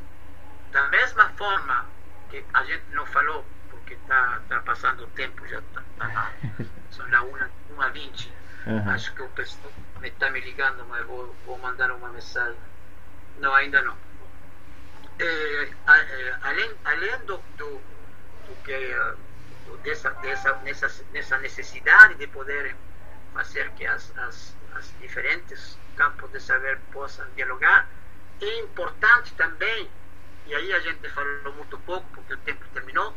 da 0.72 0.88
mesma 0.90 1.30
forma 1.30 1.86
que 2.30 2.44
a 2.54 2.64
gente 2.64 2.84
não 2.92 3.06
falou 3.06 3.46
porque 3.70 3.94
está 3.94 4.42
tá 4.50 4.60
passando 4.62 5.04
o 5.04 5.08
tempo 5.08 5.48
já 5.48 5.62
tá, 5.74 5.84
tá 5.98 6.32
são 6.92 7.10
lá 7.10 7.22
uma, 7.22 7.50
uma 7.70 7.90
vinte 7.90 8.32
uhum. 8.66 8.90
acho 8.90 9.14
que 9.14 9.22
o 9.22 9.30
pessoal 9.30 9.72
me 10.00 10.08
está 10.08 10.30
me 10.32 10.40
ligando 10.42 10.86
mas 10.86 11.06
vou, 11.06 11.36
vou 11.46 11.58
mandar 11.60 11.92
uma 11.92 12.10
mensagem 12.10 12.58
não 13.40 13.54
ainda 13.54 13.82
não 13.82 13.96
é, 15.20 15.70
é, 15.88 16.38
além, 16.42 16.72
além 16.86 17.18
do, 17.26 17.38
do, 17.58 17.82
do 18.48 18.64
que 18.64 18.78
do, 19.66 19.78
dessa, 19.78 20.10
dessa, 20.12 20.54
nessa, 20.58 21.06
nessa 21.12 21.38
necessidade 21.40 22.16
de 22.16 22.28
poder 22.28 22.76
fazer 23.34 23.70
que 23.72 23.86
as, 23.86 24.16
as, 24.18 24.56
as 24.76 24.94
diferentes 25.00 25.78
campos 25.96 26.32
de 26.32 26.40
saber 26.40 26.80
possam 26.92 27.26
dialogar, 27.36 27.88
é 28.42 28.60
importante 28.60 29.34
também, 29.36 29.90
e 30.46 30.56
aí 30.56 30.74
a 30.74 30.80
gente 30.80 31.10
falou 31.10 31.54
muito 31.54 31.78
pouco 31.80 32.08
porque 32.14 32.34
o 32.34 32.38
tempo 32.38 32.66
terminou, 32.74 33.16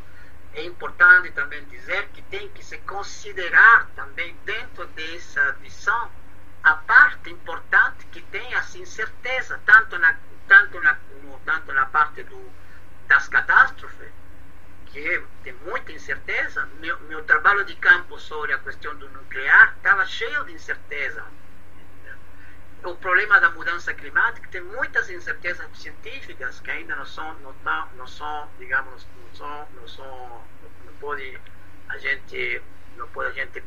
é 0.55 0.65
importante 0.65 1.31
também 1.33 1.65
dizer 1.67 2.09
que 2.09 2.23
tem 2.23 2.49
que 2.51 2.65
se 2.65 2.79
considerar 2.79 3.87
também 3.95 4.35
dentro 4.45 4.87
dessa 4.89 5.53
visão 5.61 6.11
a 6.63 6.75
parte 6.75 7.31
importante 7.31 8.07
que 8.07 8.21
tem 8.23 8.55
as 8.55 8.75
incertezas, 8.75 9.61
tanto 9.65 9.99
na 9.99 10.17
tanto 10.47 10.81
na, 10.81 10.97
no, 11.23 11.39
tanto 11.41 11.73
na 11.73 11.87
parte 11.87 12.23
do, 12.25 12.51
das 13.07 13.29
catástrofes, 13.29 14.11
que 14.87 15.23
tem 15.43 15.53
muita 15.65 15.93
incerteza. 15.93 16.67
Meu, 16.81 16.99
meu 17.01 17.23
trabalho 17.25 17.65
de 17.65 17.77
campo 17.77 18.19
sobre 18.19 18.53
a 18.53 18.59
questão 18.59 18.95
do 18.97 19.09
nuclear 19.11 19.75
estava 19.77 20.07
cheio 20.07 20.45
de 20.45 20.53
incerteza. 20.53 21.25
O 22.85 22.95
problema 22.97 23.41
da 23.41 23.51
mudança 23.51 23.93
climática 23.95 24.49
tem 24.49 24.61
muitas 24.61 25.11
incertezas 25.11 25.67
científicas 25.75 26.61
que 26.61 26.71
ainda 26.71 26.95
não 26.95 27.05
são, 27.05 27.35
não, 27.41 27.53
tá, 27.55 27.89
não 27.97 28.07
são 28.07 28.49
digamos, 28.59 29.07
não 29.17 29.35
são, 29.35 29.69
não 29.75 29.89
são, 29.89 30.45
não 30.85 30.93
pode 31.01 31.41
a 31.89 31.99
gente, 31.99 32.63
não 32.97 33.09
pode 33.09 33.31
a 33.31 33.45
gente 33.45 33.63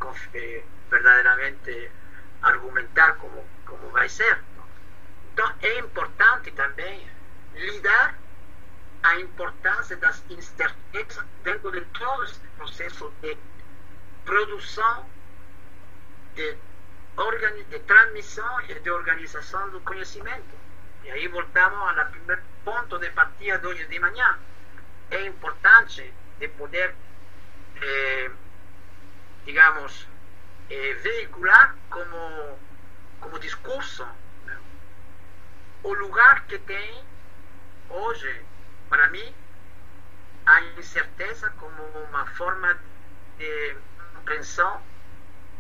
verdadeiramente 0.90 1.92
argumentar 2.42 3.16
como, 3.16 3.46
como 3.66 3.90
vai 3.90 4.08
ser. 4.08 4.40
Então, 5.34 5.54
é 5.62 5.80
importante 5.80 6.52
também 6.52 7.08
lidar 7.54 8.18
a 9.04 9.20
importância 9.20 9.96
das 9.98 10.24
incertezas 10.30 11.24
dentro 11.44 11.72
de 11.72 11.82
todo 11.82 12.24
esse 12.24 12.40
processo 12.58 13.14
de 13.22 13.38
produção, 14.26 15.10
de, 16.36 16.58
de 17.70 17.80
transmissão 17.80 18.62
e 18.62 18.74
de 18.80 18.92
organização 18.92 19.70
do 19.70 19.80
conhecimento. 19.82 20.58
E 21.04 21.12
aí 21.12 21.28
voltamos 21.28 21.98
ao 21.98 22.06
primeiro 22.08 22.42
ponto 22.66 23.00
de 23.00 23.10
partida 23.12 23.58
de 23.58 23.68
hoje 23.68 23.86
de 23.88 24.00
manhã. 24.00 24.38
É 25.12 25.26
importante 25.26 26.14
de 26.38 26.48
poder, 26.50 26.94
eh, 27.82 28.32
digamos, 29.46 30.08
eh, 30.70 30.94
veicular 31.02 31.76
como, 31.90 32.60
como 33.22 33.40
discurso 33.40 34.06
o 35.84 35.94
lugar 35.94 36.46
que 36.46 36.58
tem 36.60 37.04
hoje, 37.90 38.46
para 38.90 39.08
mim, 39.10 39.36
a 40.46 40.62
incerteza 40.80 41.50
como 41.58 41.82
uma 42.10 42.26
forma 42.26 42.78
de 43.38 43.76
compreensão 44.16 44.82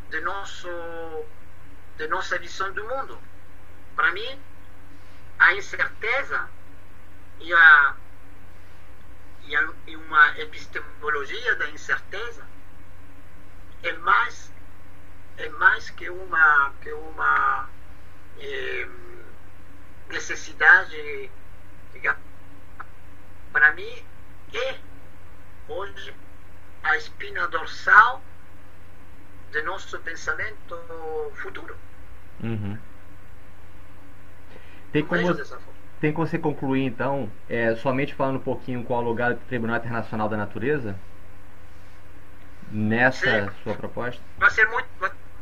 de, 0.09 0.19
nosso, 0.21 0.69
de 1.97 2.07
nossa 2.07 2.37
visão 2.37 2.71
do 2.73 2.83
mundo. 2.85 3.19
Para 3.95 4.11
mim, 4.11 4.41
a 5.39 5.53
incerteza 5.53 6.49
e, 7.39 7.53
a, 7.53 7.95
e, 9.43 9.55
a, 9.55 9.69
e 9.87 9.95
uma 9.95 10.39
epistemologia 10.39 11.55
da 11.55 11.69
incerteza 11.69 12.45
é 13.83 13.93
mais, 13.93 14.51
é 15.37 15.49
mais 15.49 15.89
que 15.91 16.09
uma, 16.09 16.73
que 16.81 16.91
uma 16.91 17.69
eh, 18.39 18.87
necessidade, 20.09 21.29
para 23.51 23.73
mim, 23.73 24.03
é 24.53 24.75
hoje 25.67 26.13
a 26.83 26.97
espina 26.97 27.47
dorsal 27.47 28.21
do 29.51 29.63
nosso 29.63 29.99
pensamento 29.99 31.31
futuro. 31.35 31.75
Uhum. 32.41 32.77
Tem 34.91 35.05
como, 35.05 35.35
tem 35.99 36.13
como 36.13 36.27
você 36.27 36.39
concluir, 36.39 36.83
então, 36.83 37.31
é, 37.47 37.75
somente 37.75 38.15
falando 38.15 38.37
um 38.37 38.43
pouquinho 38.43 38.83
qual 38.83 39.01
o 39.01 39.05
lugar 39.05 39.33
do 39.33 39.39
Tribunal 39.41 39.77
Internacional 39.77 40.27
da 40.27 40.37
Natureza? 40.37 40.95
Nessa 42.71 43.45
Sim. 43.45 43.51
sua 43.63 43.75
proposta? 43.75 44.21
Vai 44.37 44.49
ser 44.51 44.67
muito, 44.69 44.87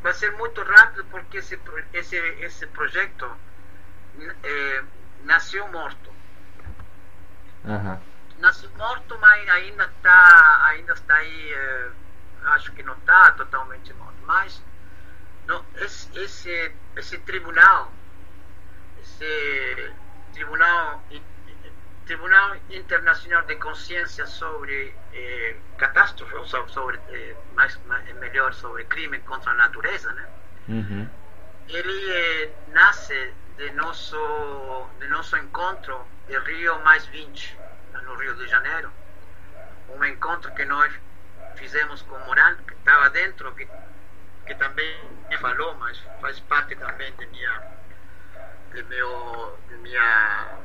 vai 0.02 0.14
ser 0.14 0.31
muito 0.31 0.61
rápido 0.64 1.06
porque 1.06 1.38
esse, 1.38 1.60
esse, 1.94 2.15
esse 2.15 2.68
projeto 2.68 3.30
é, 4.44 4.84
nasceu 5.23 5.68
morto. 5.69 6.11
Uhum. 7.64 7.99
Nasceu 8.39 8.69
morto, 8.77 9.18
mas 9.19 9.49
ainda 9.49 9.85
está 9.85 10.65
ainda 10.65 10.94
está 10.94 11.15
aí, 11.15 11.53
é, 11.53 11.89
acho 12.45 12.72
que 12.73 12.84
não 12.84 12.94
está 12.94 13.31
totalmente 13.31 13.94
morto. 13.94 14.18
Mas 14.26 14.61
não, 15.48 15.64
esse, 15.76 16.10
esse, 16.19 16.72
esse 16.95 17.18
tribunal, 17.19 17.91
esse 19.02 19.94
tribunal, 20.34 21.02
tribunal 22.06 22.56
internacional 22.69 23.44
de 23.44 23.56
consciência 23.56 24.26
sobre 24.27 24.94
eh, 25.14 25.56
catástrofe, 25.77 26.35
ou 26.35 26.45
sobre, 26.45 26.99
eh, 27.10 27.35
mais, 27.56 27.80
mais, 27.85 28.14
melhor, 28.15 28.53
sobre 28.53 28.84
crime 28.85 29.19
contra 29.19 29.52
a 29.52 29.56
natureza, 29.56 30.11
né? 30.14 30.27
Uhum. 30.68 31.10
Ele 31.69 32.11
eh, 32.11 32.52
nasce 32.73 33.34
de 33.57 33.71
nosso, 33.71 34.88
de 34.99 35.07
nosso 35.07 35.35
encontro 35.35 36.05
de 36.27 36.38
Rio 36.38 36.79
mais 36.84 37.05
20, 37.07 37.57
no 38.03 38.15
Rio 38.15 38.35
de 38.35 38.47
Janeiro. 38.47 38.91
Um 39.89 40.03
encontro 40.05 40.53
que 40.53 40.63
nós 40.63 40.93
fizemos 41.55 42.03
com 42.03 42.17
Moran, 42.19 42.55
que 42.67 42.75
estava 42.75 43.09
dentro, 43.09 43.53
que, 43.55 43.67
que 44.45 44.55
também 44.55 44.95
falou, 45.39 45.73
mas 45.75 45.97
faz 46.21 46.39
parte 46.41 46.75
também 46.75 47.11
de 47.15 47.25
minha, 47.27 47.63
de 48.73 48.84
meu, 48.84 49.59
de 49.69 49.77
minha 49.77 50.59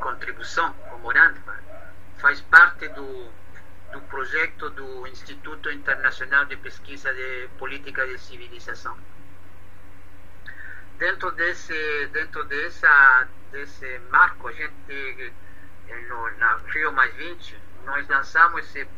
contribuição 0.00 0.72
com 0.72 0.98
Moran. 0.98 1.34
Faz 2.18 2.40
parte 2.40 2.88
do, 2.88 3.30
do 3.92 4.00
projeto 4.08 4.70
do 4.70 5.06
Instituto 5.06 5.70
Internacional 5.70 6.46
de 6.46 6.56
Pesquisa 6.56 7.14
de 7.14 7.48
Política 7.58 8.04
de 8.06 8.18
Civilização 8.18 8.96
dentro 10.98 11.30
desse 11.32 12.06
dentro 12.12 12.44
dessa 12.44 13.28
desse 13.52 13.98
marco 14.10 14.48
a 14.48 14.52
gente 14.52 15.32
no 16.08 16.30
na 16.38 16.56
Rio 16.68 16.92
mais 16.92 17.14
20 17.14 17.58
nós 17.84 18.08
lançamos 18.08 18.60
esse 18.64 18.88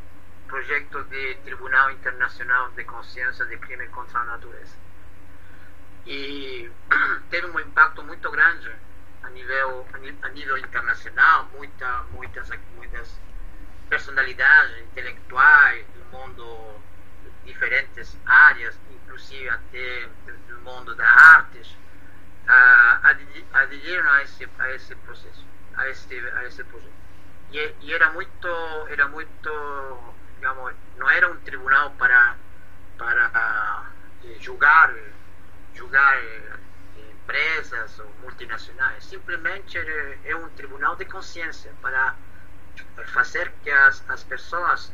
projeto 0.46 1.04
de 1.04 1.34
Tribunal 1.44 1.90
Internacional 1.90 2.70
de 2.70 2.84
Consciência 2.84 3.44
de 3.44 3.58
Crime 3.58 3.86
contra 3.88 4.20
a 4.20 4.24
Natureza. 4.24 4.74
E 6.06 6.70
teve 7.28 7.46
um 7.48 7.60
impacto 7.60 8.02
muito 8.02 8.30
grande 8.30 8.72
a 9.22 9.28
nível 9.30 9.86
a 10.22 10.28
nível 10.28 10.56
internacional 10.56 11.44
muita 11.52 12.04
muitas 12.12 12.48
muitas 12.76 13.20
personalidades 13.90 14.78
intelectuais 14.78 15.84
do 15.88 16.04
mundo 16.16 16.80
diferentes 17.44 18.16
áreas 18.24 18.78
inclusive 18.90 19.48
até 19.48 20.08
do 20.48 20.60
mundo 20.60 20.94
das 20.94 21.08
artes 21.08 21.76
aderiram 23.52 24.10
a 24.10 24.22
esse, 24.22 24.48
a 24.58 24.70
esse 24.72 24.94
processo, 24.96 25.44
a 25.76 25.88
esse, 25.88 26.18
a 26.18 26.44
esse 26.44 26.64
projeto. 26.64 26.92
E, 27.52 27.74
e, 27.80 27.92
era 27.92 28.10
muito, 28.10 28.48
era 28.88 29.08
muito, 29.08 30.14
digamos, 30.36 30.74
não 30.96 31.08
era 31.08 31.30
um 31.30 31.36
tribunal 31.40 31.90
para, 31.92 32.36
para 32.96 33.86
eh, 34.24 34.36
julgar, 34.40 34.94
julgar 35.74 36.16
eh, 36.16 36.58
empresas 37.10 37.98
ou 37.98 38.10
multinacionais, 38.22 39.04
simplesmente 39.04 39.78
é 40.24 40.36
um 40.36 40.48
tribunal 40.50 40.96
de 40.96 41.04
consciência 41.06 41.72
para 41.80 42.14
fazer 43.06 43.52
que 43.62 43.70
as, 43.70 44.04
as 44.10 44.24
pessoas, 44.24 44.92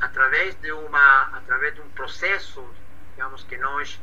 através 0.00 0.54
de 0.56 0.72
uma, 0.72 1.22
através 1.36 1.74
de 1.74 1.80
um 1.80 1.88
processo, 1.90 2.66
digamos 3.12 3.44
que 3.44 3.56
nós 3.56 4.00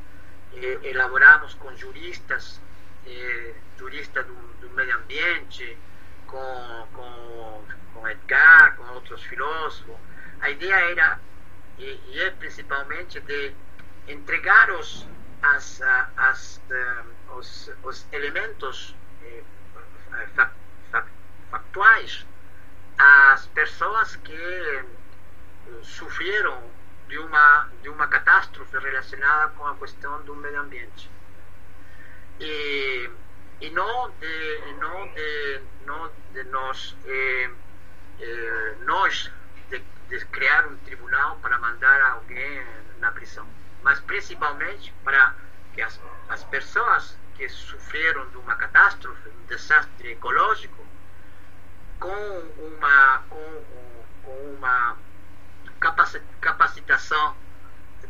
eh, 0.54 0.80
elaboramos 0.84 1.54
com 1.56 1.76
juristas 1.76 2.60
eh, 3.06 3.56
jurista 3.78 4.24
do, 4.24 4.34
do, 4.60 4.70
meio 4.72 4.96
ambiente, 4.96 5.78
com, 6.28 6.88
com, 6.94 7.66
com 7.94 8.08
Edgar, 8.08 8.76
com 8.76 8.84
outros 8.94 9.24
filósofos. 9.24 9.96
A 10.40 10.50
ideia 10.50 10.92
era, 10.92 11.20
e, 11.78 12.00
e 12.08 12.22
é 12.22 12.32
principalmente, 12.32 13.20
de 13.22 13.54
entregar 14.08 14.70
os, 14.72 15.08
as, 15.42 15.82
as, 16.18 16.58
uh, 16.70 17.38
os, 17.38 17.72
os 17.84 18.08
elementos 18.12 18.96
eh, 19.24 19.44
factuais 21.50 22.26
às 22.98 23.48
pessoas 23.48 24.16
que 24.18 24.34
eh, 24.34 24.86
sofreram 25.82 26.64
de 27.08 27.18
uma, 27.18 27.70
de 27.82 27.90
uma 27.90 28.08
catástrofe 28.08 28.78
relacionada 28.78 29.52
com 29.54 29.66
a 29.68 29.76
questão 29.76 30.22
do 30.24 30.36
meio 30.36 30.62
ambiente 30.62 31.10
e, 32.42 33.10
e 33.62 33.70
não 33.70 34.10
de, 34.20 34.74
não 34.80 35.08
de, 35.14 35.62
não 35.86 36.12
de 36.34 36.44
nós, 36.46 36.96
eh, 37.06 37.50
eh, 38.20 38.76
nós 38.82 39.32
de, 39.70 39.80
de, 40.10 40.26
criar 40.26 40.66
um 40.68 40.76
tribunal 40.78 41.38
para 41.38 41.60
mandar 41.60 42.02
alguém 42.02 42.66
na 43.00 43.12
prisão, 43.12 43.48
mas 43.84 44.00
principalmente 44.00 44.92
para 45.04 45.36
que 45.74 45.82
as, 45.82 46.00
as 46.30 46.44
pessoas 46.46 47.16
que 47.36 47.48
sofreram 47.48 48.28
de 48.30 48.38
uma 48.38 48.56
catástrofe, 48.56 49.30
um 49.30 49.46
desastre 49.46 50.14
ecológico, 50.14 50.86
com 52.00 52.40
uma, 52.58 53.20
com, 53.30 53.64
com 54.24 54.56
uma 54.56 54.98
capacitação 56.42 57.36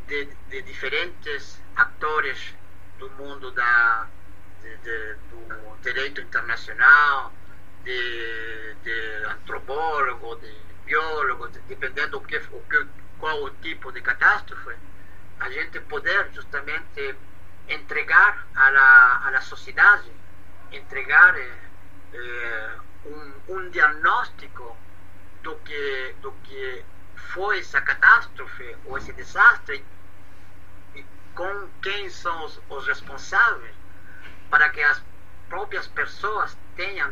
de, 0.08 0.26
de 0.49 0.62
diferentes 0.62 1.62
atores 1.76 2.56
do 2.98 3.10
mundo 3.12 3.52
da, 3.52 4.08
de, 4.62 4.78
de, 4.78 5.16
do 5.30 5.78
direito 5.82 6.22
internacional, 6.22 7.34
de, 7.84 8.76
de 8.84 9.26
antropólogo, 9.26 10.36
de 10.38 10.56
biólogo, 10.86 11.48
de, 11.50 11.60
dependendo 11.62 12.20
do 12.20 12.22
que, 12.22 12.38
o 12.38 12.62
que, 12.70 12.88
qual 13.20 13.44
o 13.44 13.50
tipo 13.62 13.92
de 13.92 14.02
catástrofe, 14.02 14.76
a 15.40 15.50
gente 15.50 15.80
poder 15.82 16.32
justamente 16.34 17.16
entregar 17.68 18.48
à, 18.56 19.30
à 19.30 19.42
sociedade, 19.42 20.12
entregar 20.72 21.36
eh, 21.38 22.78
um, 23.06 23.56
um 23.56 23.70
diagnóstico 23.70 24.78
do 25.42 25.56
que, 25.58 26.16
do 26.22 26.32
que 26.44 26.86
foi 27.16 27.60
essa 27.60 27.82
catástrofe 27.82 28.76
ou 28.86 28.98
esse 28.98 29.14
desastre 29.14 29.84
e 30.96 31.06
com 31.34 31.70
quem 31.82 32.10
são 32.10 32.46
os, 32.46 32.60
os 32.70 32.88
responsáveis 32.88 33.81
para 34.52 34.69
que 34.69 34.82
as 34.82 35.02
próprias 35.49 35.88
pessoas 35.88 36.56
tenham 36.76 37.11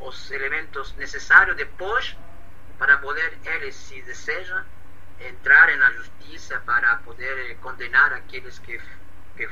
os 0.00 0.30
elementos 0.32 0.94
necessários 0.96 1.56
depois 1.56 2.16
para 2.78 2.98
poder 2.98 3.38
eles, 3.44 3.74
se 3.74 4.00
desejam, 4.02 4.64
entrarem 5.20 5.76
na 5.76 5.92
justiça 5.92 6.60
para 6.64 6.96
poder 6.98 7.56
condenar 7.58 8.12
aqueles 8.12 8.58
que, 8.60 8.80
que 9.36 9.48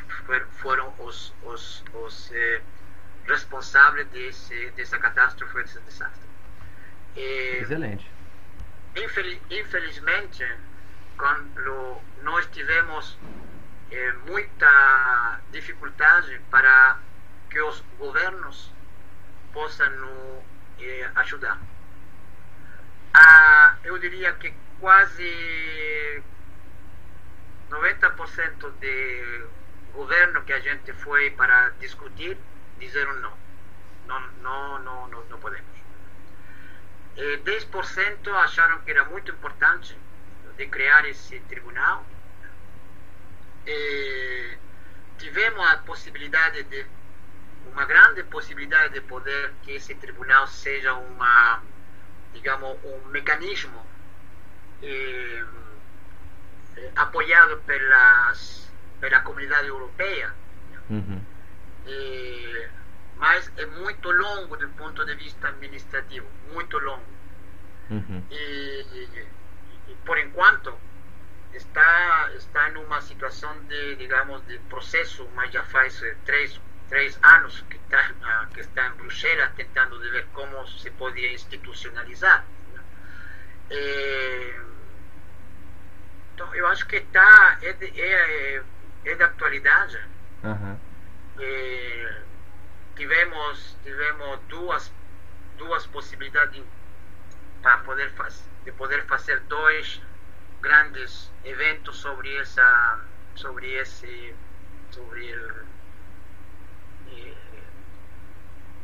foram 0.62 0.92
os, 0.98 1.34
os, 1.42 1.84
os 1.92 2.32
eh, 2.32 2.62
responsáveis 3.26 4.06
desse, 4.08 4.70
dessa 4.70 4.98
catástrofe, 4.98 5.62
desse 5.62 5.80
desastre. 5.80 6.26
E, 7.16 7.58
Excelente. 7.62 8.10
Infeliz, 8.94 9.40
infelizmente, 9.50 10.46
quando 11.18 12.00
nós 12.22 12.46
tivemos 12.46 13.18
é, 13.90 14.12
muita 14.28 15.40
dificuldade 15.50 16.40
para 16.50 16.98
que 17.50 17.60
os 17.60 17.82
governos 17.98 18.72
possam 19.52 19.90
nos 19.90 20.44
é, 20.80 21.10
ajudar. 21.16 21.58
Ah, 23.14 23.76
eu 23.84 23.98
diria 23.98 24.32
que 24.34 24.52
quase 24.80 26.22
90% 27.70 28.70
de 28.78 29.46
governo 29.94 30.42
que 30.42 30.52
a 30.52 30.60
gente 30.60 30.92
foi 30.92 31.30
para 31.30 31.70
discutir 31.80 32.36
disseram 32.78 33.14
não. 33.20 33.32
Não, 34.06 34.20
não, 34.42 34.78
não, 34.80 35.08
não, 35.08 35.24
não 35.24 35.38
podemos. 35.40 35.66
E 37.16 37.38
10% 37.38 38.28
acharam 38.44 38.80
que 38.82 38.90
era 38.90 39.04
muito 39.06 39.32
importante 39.32 39.98
de 40.56 40.66
criar 40.66 41.04
esse 41.06 41.40
tribunal 41.40 42.04
eh, 43.66 44.58
tivemos 45.18 45.66
a 45.66 45.78
possibilidade 45.78 46.62
de 46.64 46.86
uma 47.72 47.84
grande 47.84 48.22
possibilidade 48.24 48.94
de 48.94 49.00
poder 49.02 49.52
que 49.62 49.72
esse 49.72 49.94
tribunal 49.96 50.46
seja 50.46 50.94
uma 50.94 51.62
digamos 52.32 52.78
um 52.84 53.08
mecanismo 53.08 53.84
eh, 54.82 55.44
apoiado 56.96 57.58
pelas 57.66 58.70
pela 59.00 59.20
comunidade 59.20 59.68
europeia 59.68 60.32
uhum. 60.88 61.20
eh, 61.86 62.70
mas 63.16 63.50
é 63.56 63.66
muito 63.66 64.10
longo 64.10 64.56
do 64.56 64.68
ponto 64.70 65.04
de 65.04 65.14
vista 65.16 65.48
administrativo 65.48 66.26
muito 66.52 66.78
longo 66.78 67.04
uhum. 67.90 68.22
e, 68.30 68.86
e, 68.92 69.28
e 69.88 69.94
por 70.04 70.18
enquanto 70.18 70.78
está 71.56 72.30
está 72.34 72.70
numa 72.70 73.00
situação 73.00 73.58
de 73.64 73.96
digamos 73.96 74.44
de 74.46 74.58
processo 74.70 75.28
mas 75.34 75.50
já 75.52 75.62
faz 75.64 76.02
três 76.24 76.60
três 76.88 77.18
anos 77.22 77.64
que 77.68 77.76
está 77.76 78.46
que 78.52 78.60
está 78.60 78.88
em 78.88 78.92
Bruxelas 78.92 79.50
tentando 79.56 79.98
de 80.00 80.10
ver 80.10 80.26
como 80.32 80.66
se 80.66 80.90
podia 80.92 81.32
institucionalizar 81.32 82.44
é, 83.70 84.60
então 86.34 86.54
eu 86.54 86.66
acho 86.68 86.86
que 86.86 86.96
está 86.96 87.58
é 87.62 87.72
de, 87.72 88.00
é, 88.00 88.62
é 89.04 89.14
de 89.14 89.22
atualidade 89.22 89.98
uhum. 90.44 90.78
é, 91.40 92.22
tivemos 92.94 93.76
tivemos 93.82 94.40
duas 94.48 94.92
duas 95.56 95.86
possibilidades 95.86 96.62
para 97.62 97.78
poder 97.78 98.10
fazer 98.10 98.44
de 98.64 98.72
poder 98.72 99.06
fazer 99.06 99.40
dois 99.40 100.02
grandes 100.60 101.30
eventos 101.44 101.96
sobre 101.96 102.36
essa 102.36 103.00
sobre 103.34 103.74
esse 103.80 104.34
sobre 104.90 105.30
el, 105.30 105.50
eh, 107.12 107.34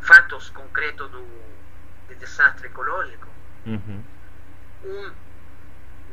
fatos 0.01 0.51
concretos 0.51 1.11
do 1.11 1.27
de 2.09 2.15
desastre 2.16 2.66
ecológico 2.66 3.28
uhum. 3.66 4.05
um 4.85 5.12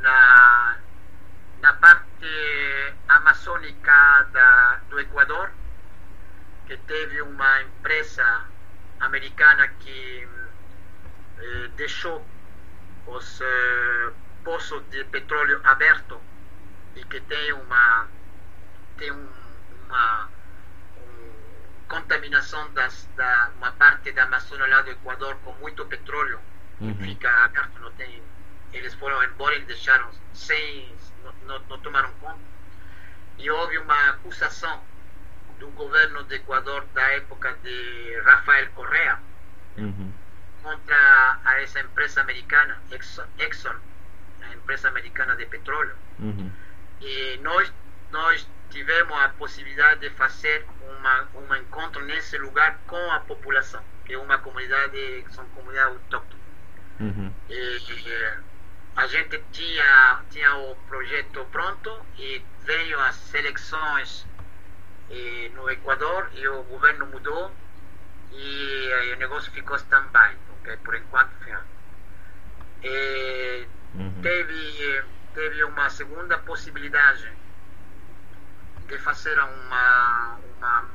na 0.02 0.78
na 1.62 1.74
parte 1.74 2.94
amazônica 3.10 4.28
da, 4.32 4.80
do 4.90 5.00
Equador 5.00 5.52
que 6.68 6.78
teve 6.78 7.22
uma 7.22 7.62
empresa 7.64 8.46
americana 9.00 9.68
que 9.80 10.28
eh, 11.40 11.70
deixou 11.76 12.24
os 13.08 13.42
eh, 13.42 14.12
poço 14.44 14.82
de 14.90 15.04
petróleo 15.06 15.62
aberto 15.64 16.20
e 16.96 17.04
que 17.06 17.20
tem 17.22 17.54
uma 17.54 18.08
tem 18.98 19.12
um, 19.12 19.30
uma 19.86 20.30
um, 20.98 21.88
contaminação 21.88 22.72
das, 22.74 23.08
da 23.16 23.52
uma 23.58 23.72
parte 23.74 24.12
da 24.12 24.24
Amazônia 24.24 24.68
lá 24.68 24.82
do 24.82 24.92
Equador 24.92 25.36
com 25.44 25.54
muito 25.54 25.86
petróleo 25.86 26.40
uhum. 26.80 26.94
que 26.96 27.04
fica 27.04 27.30
aberto 27.46 27.80
não 27.80 27.92
tem 27.94 28.22
eles 28.74 28.94
foram 28.96 29.24
embora 29.24 29.56
e 29.56 29.66
deixaram 29.66 30.10
sem 30.34 30.94
não, 31.46 31.60
não, 31.60 31.80
tomaram 31.80 32.12
conta 32.20 32.40
e 33.38 33.50
houve 33.50 33.78
uma 33.78 34.10
acusação 34.10 34.84
do 35.60 35.70
governo 35.70 36.24
do 36.24 36.34
Equador 36.34 36.86
da 36.94 37.02
época 37.14 37.58
de 37.64 38.22
Rafael 38.26 38.70
Correa 38.72 39.20
uhum. 39.78 40.14
contra 40.62 41.40
a 41.44 41.62
essa 41.62 41.80
empresa 41.80 42.22
americana 42.22 42.82
Exxon, 42.92 43.26
Exxon 43.38 43.89
a 44.42 44.54
empresa 44.54 44.90
americana 44.90 45.36
de 45.36 45.46
petróleo. 45.46 45.96
Uhum. 46.20 46.52
E 47.02 47.40
nós, 47.42 47.72
nós 48.12 48.48
tivemos 48.70 49.18
a 49.18 49.30
possibilidade 49.30 50.02
de 50.02 50.10
fazer 50.12 50.66
uma, 50.82 51.28
um 51.36 51.56
encontro 51.56 52.04
nesse 52.06 52.38
lugar 52.38 52.80
com 52.88 53.12
a 53.12 53.20
população, 53.22 53.84
que 54.06 54.14
é 54.14 54.18
uma 54.18 54.38
comunidade, 54.38 55.26
são 55.32 55.46
comunidades 55.50 55.94
autóctones. 55.94 56.44
Uhum. 57.00 57.34
E, 57.50 57.54
e, 57.56 58.34
a 58.96 59.08
gente 59.08 59.42
tinha, 59.52 60.22
tinha 60.30 60.56
o 60.56 60.76
projeto 60.88 61.46
pronto 61.52 62.06
e 62.18 62.44
veio 62.66 63.00
as 63.00 63.34
eleições 63.34 64.26
e, 65.10 65.52
no 65.56 65.70
Equador 65.70 66.30
e 66.34 66.48
o 66.48 66.64
governo 66.64 67.06
mudou 67.08 67.52
e, 68.32 68.90
e 69.06 69.14
o 69.14 69.18
negócio 69.18 69.52
ficou 69.52 69.78
stand-by, 69.78 70.36
okay? 70.60 70.78
por 70.78 70.96
enquanto. 70.96 71.30
E, 72.84 73.68
Uhum. 73.96 74.22
Teve, 74.22 75.04
teve 75.34 75.64
uma 75.64 75.90
segunda 75.90 76.38
possibilidade 76.40 77.32
de 78.88 78.98
fazer 79.00 79.38
uma, 79.40 80.40
uma 80.58 80.86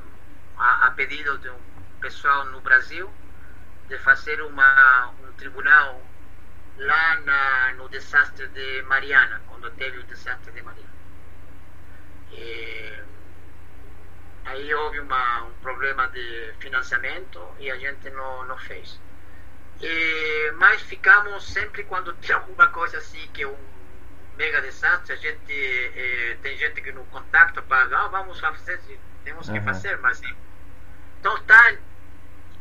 a, 0.57 0.87
a, 0.87 0.91
pedido 0.91 1.37
de 1.37 1.49
um 1.49 1.59
pessoal 2.01 2.45
no 2.45 2.61
Brasil, 2.61 3.11
de 3.87 3.97
fazer 3.99 4.41
uma, 4.41 5.13
um 5.23 5.31
tribunal 5.33 6.01
lá 6.77 7.19
na, 7.21 7.73
no 7.75 7.87
desastre 7.89 8.47
de 8.47 8.81
Mariana, 8.83 9.41
quando 9.47 9.69
teve 9.71 9.99
o 9.99 10.03
desastre 10.03 10.51
de 10.51 10.61
Mariana. 10.61 10.89
E, 12.31 13.03
aí 14.45 14.73
houve 14.73 14.99
uma, 14.99 15.43
um 15.43 15.53
problema 15.61 16.07
de 16.07 16.53
financiamento 16.59 17.41
e 17.59 17.71
a 17.71 17.77
gente 17.77 18.09
não, 18.11 18.45
não 18.45 18.57
fez. 18.57 18.99
E, 19.81 20.51
mas 20.57 20.81
ficamos 20.81 21.45
sempre 21.51 21.83
quando 21.83 22.13
tem 22.21 22.35
alguma 22.35 22.67
coisa 22.67 22.97
assim 22.97 23.27
que 23.33 23.43
é 23.43 23.47
um 23.47 23.57
mega 24.37 24.61
desastre, 24.61 25.13
a 25.13 25.15
gente 25.15 25.53
eh, 25.53 26.37
tem 26.41 26.57
gente 26.57 26.81
que 26.81 26.91
no 26.91 27.05
contacta 27.05 27.61
para 27.61 27.85
ah, 27.97 28.07
vamos 28.09 28.39
fazer, 28.39 28.79
temos 29.23 29.49
que 29.49 29.57
uhum. 29.57 29.63
fazer, 29.63 29.97
mas 29.99 30.21
então 31.19 31.37
está 31.37 31.73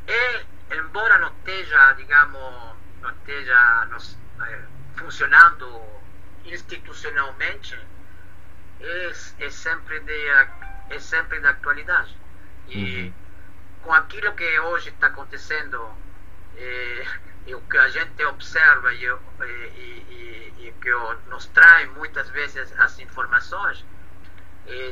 é, 0.06 0.44
embora 0.76 1.18
não 1.18 1.28
esteja, 1.28 1.92
digamos, 1.94 2.76
não 3.00 3.10
esteja 3.10 3.86
nos, 3.86 4.16
é, 4.40 4.60
funcionando 4.96 5.82
institucionalmente, 6.44 7.78
é, 8.80 9.12
é 9.40 9.50
sempre 9.50 10.00
de 10.00 10.28
é 10.90 10.98
sempre 11.00 11.40
da 11.40 11.50
atualidade 11.50 12.16
e 12.68 13.04
uhum. 13.04 13.12
com 13.82 13.92
aquilo 13.92 14.32
que 14.34 14.60
hoje 14.60 14.90
está 14.90 15.08
acontecendo 15.08 15.90
e, 16.56 17.04
e, 17.46 17.54
o 17.54 17.60
que 17.62 17.76
a 17.76 17.88
gente 17.88 18.24
observa 18.24 18.92
e, 18.92 19.06
e, 19.06 20.54
e 20.58 20.74
que 20.80 20.90
nos 21.28 21.46
traz 21.46 21.88
muitas 21.90 22.28
vezes 22.30 22.72
as 22.78 22.98
informações, 22.98 23.84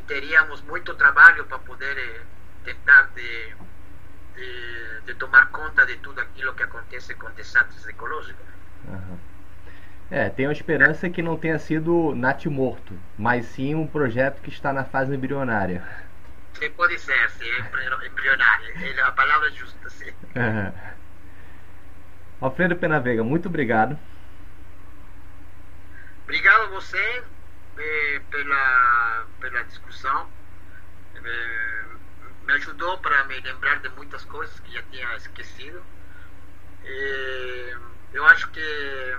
teríamos 0.06 0.60
muito 0.62 0.94
trabalho 0.94 1.44
para 1.46 1.58
poder 1.58 1.96
eh, 1.96 2.20
tentar 2.64 3.10
de, 3.14 3.54
de, 4.34 5.00
de, 5.06 5.14
tomar 5.14 5.46
conta 5.48 5.86
de 5.86 5.96
tudo 5.96 6.20
aquilo 6.20 6.54
que 6.54 6.62
acontece 6.62 7.14
com 7.14 7.30
desastres 7.30 7.86
ecológicos. 7.86 8.44
Uhum. 8.86 9.18
É, 10.10 10.28
tenho 10.28 10.50
a 10.50 10.52
esperança 10.52 11.08
que 11.08 11.22
não 11.22 11.38
tenha 11.38 11.58
sido 11.58 12.14
nat 12.14 12.44
morto, 12.46 12.98
mas 13.16 13.46
sim 13.46 13.74
um 13.74 13.86
projeto 13.86 14.42
que 14.42 14.50
está 14.50 14.72
na 14.72 14.84
fase 14.84 15.14
embrionária. 15.14 15.82
Sim, 16.52 16.70
pode 16.72 16.98
ser, 16.98 17.30
sim, 17.30 17.48
embrionária. 18.06 18.74
É 18.76 19.02
a 19.02 19.12
palavra 19.12 19.50
justa, 19.50 19.88
sim. 19.88 20.12
Uhum. 20.36 20.72
Alfredo 22.42 22.74
Penavega, 22.74 23.22
muito 23.22 23.48
obrigado. 23.48 23.96
Obrigado 26.24 26.62
a 26.62 26.66
você 26.66 27.22
eh, 27.78 28.20
pela, 28.32 29.26
pela 29.40 29.62
discussão. 29.62 30.28
Eh, 31.14 31.84
me 32.44 32.52
ajudou 32.54 32.98
para 32.98 33.22
me 33.26 33.38
lembrar 33.38 33.78
de 33.78 33.88
muitas 33.90 34.24
coisas 34.24 34.58
que 34.58 34.72
já 34.72 34.82
tinha 34.90 35.14
esquecido. 35.14 35.80
Eh, 36.84 37.76
eu 38.12 38.26
acho 38.26 38.50
que 38.50 39.16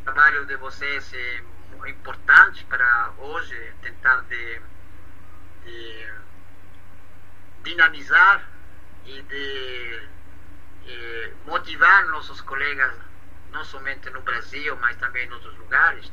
o 0.00 0.04
trabalho 0.04 0.46
de 0.46 0.54
vocês 0.58 1.12
é 1.12 1.42
importante 1.90 2.64
para 2.66 3.10
hoje 3.18 3.72
tentar 3.82 4.20
de, 4.28 4.60
de 5.64 6.12
dinamizar 7.64 8.48
e 9.04 9.20
de 9.22 10.12
eh, 10.86 11.32
motivar 11.46 12.06
nossos 12.08 12.40
colegas, 12.40 12.94
não 13.50 13.64
somente 13.64 14.08
no 14.10 14.20
Brasil, 14.22 14.76
mas 14.76 14.96
também 14.96 15.26
em 15.26 15.32
outros 15.32 15.56
lugares. 15.58 16.12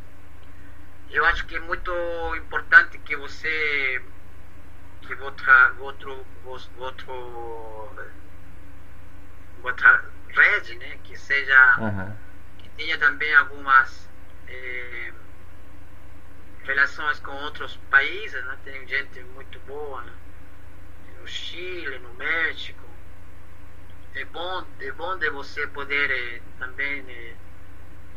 Eu 1.10 1.26
acho 1.26 1.46
que 1.46 1.56
é 1.56 1.60
muito 1.60 1.92
importante 2.36 2.98
que 3.00 3.16
você, 3.16 4.02
que 5.02 5.14
outra, 5.16 5.74
outro, 5.80 6.26
outro, 6.78 7.96
outra 9.64 10.06
rede, 10.30 10.76
né, 10.76 11.00
que 11.04 11.18
seja, 11.18 11.76
uhum. 11.80 12.16
que 12.60 12.70
tenha 12.70 12.98
também 12.98 13.34
algumas 13.36 14.08
eh, 14.48 15.14
relações 16.64 17.20
com 17.20 17.32
outros 17.32 17.78
países, 17.90 18.44
né? 18.46 18.58
tem 18.64 18.88
gente 18.88 19.20
muito 19.34 19.60
boa 19.62 20.04
né? 20.04 20.14
no 21.20 21.28
Chile, 21.28 21.98
no 22.00 22.14
México, 22.14 22.89
é 24.16 24.26
bom, 24.26 24.66
é 24.80 24.92
bom 24.92 25.18
de 25.18 25.30
você 25.30 25.68
poder 25.68 26.12
eh, 26.12 26.42
também 26.58 27.06
eh, 27.08 27.36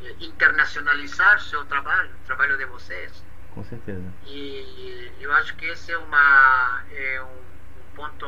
eh 0.02 0.14
internacionalizar 0.20 1.40
seu 1.40 1.64
trabalho, 1.66 2.10
o 2.10 2.26
trabalho 2.26 2.56
de 2.56 2.64
vocês. 2.66 3.24
Com 3.54 3.62
certeza. 3.64 4.02
E 4.26 5.12
eu 5.20 5.32
acho 5.34 5.54
que 5.56 5.66
esse 5.66 5.92
é, 5.92 5.98
uma, 5.98 6.82
é 6.90 7.22
um, 7.22 7.26
um 7.26 7.94
ponto 7.94 8.26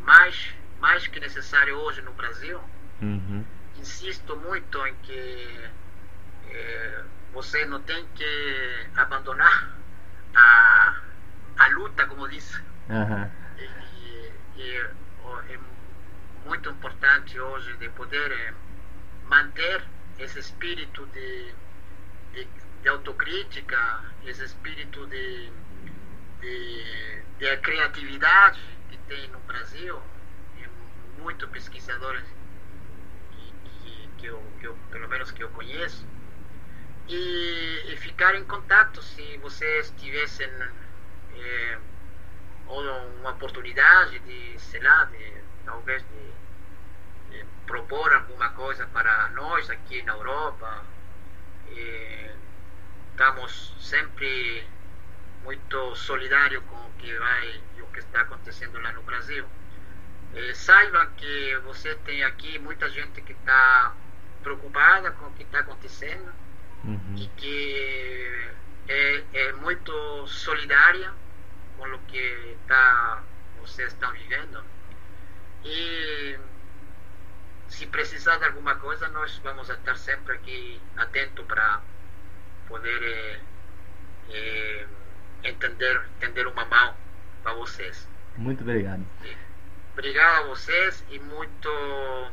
mais, 0.00 0.54
mais 0.80 1.06
que 1.06 1.20
necessário 1.20 1.76
hoje 1.76 2.00
no 2.02 2.12
Brasil. 2.12 2.58
Uhum. 3.02 3.44
Insisto 3.76 4.34
muito 4.36 4.86
em 4.86 4.94
que 5.02 5.70
é, 6.48 7.04
você 7.32 7.66
não 7.66 7.82
tem 7.82 8.06
que 8.14 8.86
abandonar 8.96 9.76
a, 10.34 10.96
a 11.58 11.68
luta, 11.68 12.06
como 12.06 12.26
diz. 12.28 12.58
Uhum. 12.88 13.30
E, 13.58 14.32
e, 14.56 14.76
é 15.50 15.58
muito 16.46 16.70
importante 16.70 17.38
hoje 17.38 17.76
de 17.76 17.88
poder 17.90 18.30
é, 18.30 18.54
manter 19.24 19.82
esse 20.18 20.38
espírito 20.38 21.04
de, 21.06 21.52
de, 22.32 22.48
de 22.82 22.88
autocrítica, 22.88 24.04
esse 24.24 24.44
espírito 24.44 25.06
de, 25.08 25.50
de, 26.40 27.22
de 27.38 27.56
criatividade 27.58 28.60
que 28.88 28.96
tem 29.08 29.28
no 29.28 29.40
Brasil, 29.40 30.00
e 30.58 31.20
muitos 31.20 31.48
pesquisadores 31.50 32.24
que, 33.32 34.08
que, 34.18 34.26
eu, 34.26 34.42
que 34.60 34.66
eu, 34.68 34.78
pelo 34.90 35.08
menos 35.08 35.30
que 35.32 35.42
eu 35.42 35.50
conheço, 35.50 36.06
e, 37.08 37.92
e 37.92 37.96
ficar 37.96 38.34
em 38.36 38.44
contato 38.44 39.02
se 39.02 39.36
vocês 39.38 39.92
tivessem 39.98 40.48
é, 41.34 41.78
uma 42.68 43.30
oportunidade 43.30 44.18
de, 44.20 44.58
sei 44.58 44.80
lá, 44.80 45.04
de, 45.04 45.35
talvez 45.66 46.02
de, 46.08 47.36
de 47.36 47.44
propor 47.66 48.14
alguma 48.14 48.48
coisa 48.50 48.86
para 48.86 49.28
nós 49.30 49.68
aqui 49.68 50.02
na 50.02 50.12
Europa. 50.12 50.84
E 51.68 52.30
estamos 53.10 53.74
sempre 53.80 54.66
muito 55.44 55.94
solidários 55.96 56.62
com 56.64 56.76
o 56.76 56.92
que 56.98 57.14
vai 57.18 57.60
e 57.76 57.82
o 57.82 57.86
que 57.88 57.98
está 57.98 58.22
acontecendo 58.22 58.80
lá 58.80 58.92
no 58.92 59.02
Brasil. 59.02 59.44
E 60.34 60.54
saibam 60.54 61.06
que 61.16 61.56
você 61.64 61.94
tem 61.96 62.22
aqui 62.24 62.58
muita 62.58 62.88
gente 62.88 63.20
que 63.22 63.32
está 63.32 63.94
preocupada 64.42 65.10
com 65.12 65.26
o 65.26 65.32
que 65.32 65.42
está 65.42 65.60
acontecendo 65.60 66.32
uhum. 66.84 67.14
e 67.16 67.26
que 67.36 68.50
é, 68.88 69.24
é, 69.32 69.52
muito 69.54 70.26
solidária 70.26 71.12
com 71.76 71.86
o 71.88 71.98
que 72.00 72.56
tá, 72.66 73.22
vocês 73.60 73.92
estão 73.92 74.12
vivendo. 74.12 74.62
E 75.64 76.38
se 77.68 77.86
precisar 77.86 78.36
de 78.38 78.44
alguma 78.44 78.76
coisa, 78.76 79.08
nós 79.08 79.38
vamos 79.38 79.68
estar 79.68 79.96
sempre 79.96 80.34
aqui 80.34 80.80
atento 80.96 81.44
para 81.44 81.80
poder 82.68 83.02
é, 83.02 83.40
é, 84.30 84.86
entender, 85.44 86.02
entender 86.16 86.46
uma 86.46 86.64
mão 86.64 86.94
para 87.42 87.54
vocês. 87.54 88.08
Muito 88.36 88.62
obrigado. 88.62 89.04
Obrigado 89.92 90.44
a 90.44 90.48
vocês 90.48 91.04
e 91.10 91.18
muito, 91.18 91.70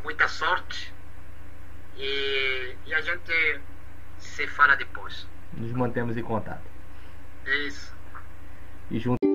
muita 0.04 0.28
sorte. 0.28 0.94
E, 1.98 2.76
e 2.86 2.94
a 2.94 3.02
gente 3.02 3.62
se 4.20 4.48
fala 4.48 4.76
depois. 4.76 5.28
Nos 5.54 5.72
mantemos 5.72 6.18
em 6.18 6.24
contato. 6.24 6.64
Isso. 7.45 7.94
E 8.90 9.00
junto. 9.00 9.32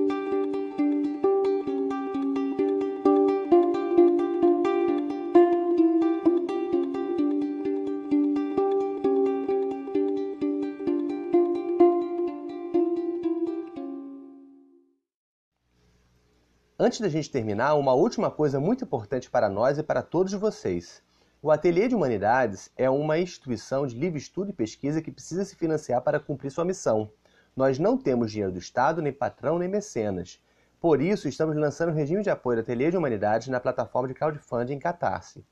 Antes 16.89 17.01
da 17.01 17.09
gente 17.11 17.31
terminar, 17.31 17.75
uma 17.75 17.93
última 17.93 18.31
coisa 18.31 18.59
muito 18.59 18.83
importante 18.83 19.29
para 19.29 19.51
nós 19.51 19.77
e 19.77 19.83
para 19.83 20.01
todos 20.01 20.33
vocês. 20.33 21.03
O 21.43 21.51
Ateliê 21.51 21.87
de 21.87 21.95
Humanidades 21.95 22.71
é 22.79 22.89
uma 22.89 23.19
instituição 23.19 23.87
de 23.87 23.95
livre 23.95 24.19
estudo 24.19 24.49
e 24.49 24.55
pesquisa 24.55 25.03
que 25.03 25.13
precisa 25.13 25.45
se 25.45 25.55
financiar 25.55 26.01
para 26.01 26.19
cumprir 26.19 26.51
sua 26.51 26.65
missão. 26.65 27.11
Nós 27.55 27.79
não 27.79 27.99
temos 27.99 28.31
dinheiro 28.31 28.55
do 28.55 28.59
Estado, 28.59 29.03
nem 29.03 29.13
patrão, 29.13 29.59
nem 29.59 29.69
mecenas. 29.69 30.41
Por 30.81 31.03
isso, 31.03 31.29
estamos 31.29 31.55
lançando 31.57 31.91
um 31.91 31.95
regime 31.95 32.23
de 32.23 32.31
apoio 32.31 32.57
do 32.57 32.61
Ateliê 32.63 32.91
de 32.91 32.97
Humanidades 32.97 33.49
na 33.49 33.61
plataforma 33.61 34.09
de 34.09 34.15
crowdfunding 34.15 34.79
Catarse. 34.79 35.45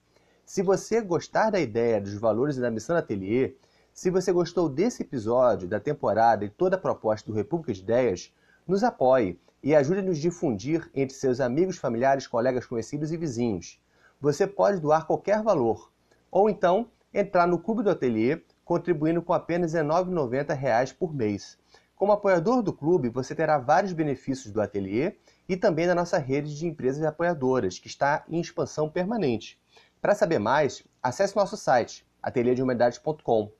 Se 0.42 0.62
você 0.62 1.02
gostar 1.02 1.50
da 1.50 1.60
ideia, 1.60 2.00
dos 2.00 2.14
valores 2.14 2.56
e 2.56 2.62
da 2.62 2.70
missão 2.70 2.96
do 2.96 3.00
Ateliê, 3.00 3.56
se 3.92 4.08
você 4.08 4.32
gostou 4.32 4.70
desse 4.70 5.02
episódio, 5.02 5.68
da 5.68 5.78
temporada 5.78 6.46
e 6.46 6.48
toda 6.48 6.76
a 6.76 6.80
proposta 6.80 7.30
do 7.30 7.36
República 7.36 7.74
de 7.74 7.82
Ideias, 7.82 8.32
nos 8.66 8.82
apoie 8.82 9.38
e 9.66 9.74
ajude 9.74 10.00
a 10.00 10.12
difundir 10.12 10.88
entre 10.94 11.16
seus 11.16 11.40
amigos, 11.40 11.76
familiares, 11.76 12.26
colegas, 12.26 12.64
conhecidos 12.66 13.10
e 13.10 13.16
vizinhos 13.16 13.80
você 14.20 14.46
pode 14.46 14.80
doar 14.80 15.06
qualquer 15.06 15.42
valor. 15.42 15.90
Ou 16.30 16.48
então 16.48 16.90
entrar 17.12 17.46
no 17.46 17.58
Clube 17.58 17.82
do 17.82 17.90
Ateliê, 17.90 18.42
contribuindo 18.64 19.22
com 19.22 19.32
apenas 19.32 19.74
R$ 19.74 19.80
19,90 19.82 20.94
por 20.94 21.14
mês. 21.14 21.58
Como 21.94 22.12
apoiador 22.12 22.62
do 22.62 22.72
clube, 22.72 23.08
você 23.08 23.34
terá 23.34 23.58
vários 23.58 23.92
benefícios 23.92 24.52
do 24.52 24.60
ateliê 24.60 25.16
e 25.48 25.56
também 25.56 25.86
da 25.86 25.94
nossa 25.94 26.18
rede 26.18 26.54
de 26.54 26.66
empresas 26.66 27.02
apoiadoras, 27.02 27.78
que 27.78 27.86
está 27.86 28.22
em 28.28 28.38
expansão 28.38 28.90
permanente. 28.90 29.58
Para 30.02 30.14
saber 30.14 30.38
mais, 30.38 30.84
acesse 31.02 31.34
nosso 31.34 31.56
site, 31.56 32.06
ateliêdehumanidades.com. 32.22 33.50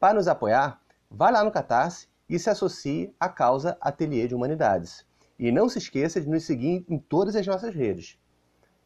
Para 0.00 0.14
nos 0.14 0.26
apoiar, 0.26 0.80
vá 1.08 1.30
lá 1.30 1.44
no 1.44 1.52
Catarse 1.52 2.08
e 2.28 2.40
se 2.40 2.50
associe 2.50 3.14
à 3.20 3.28
causa 3.28 3.78
Ateliê 3.80 4.26
de 4.26 4.34
Humanidades. 4.34 5.05
E 5.38 5.52
não 5.52 5.68
se 5.68 5.78
esqueça 5.78 6.20
de 6.20 6.28
nos 6.28 6.44
seguir 6.44 6.84
em 6.88 6.98
todas 6.98 7.36
as 7.36 7.46
nossas 7.46 7.74
redes. 7.74 8.18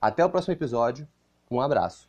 Até 0.01 0.25
o 0.25 0.31
próximo 0.31 0.55
episódio. 0.55 1.07
Um 1.51 1.61
abraço. 1.61 2.09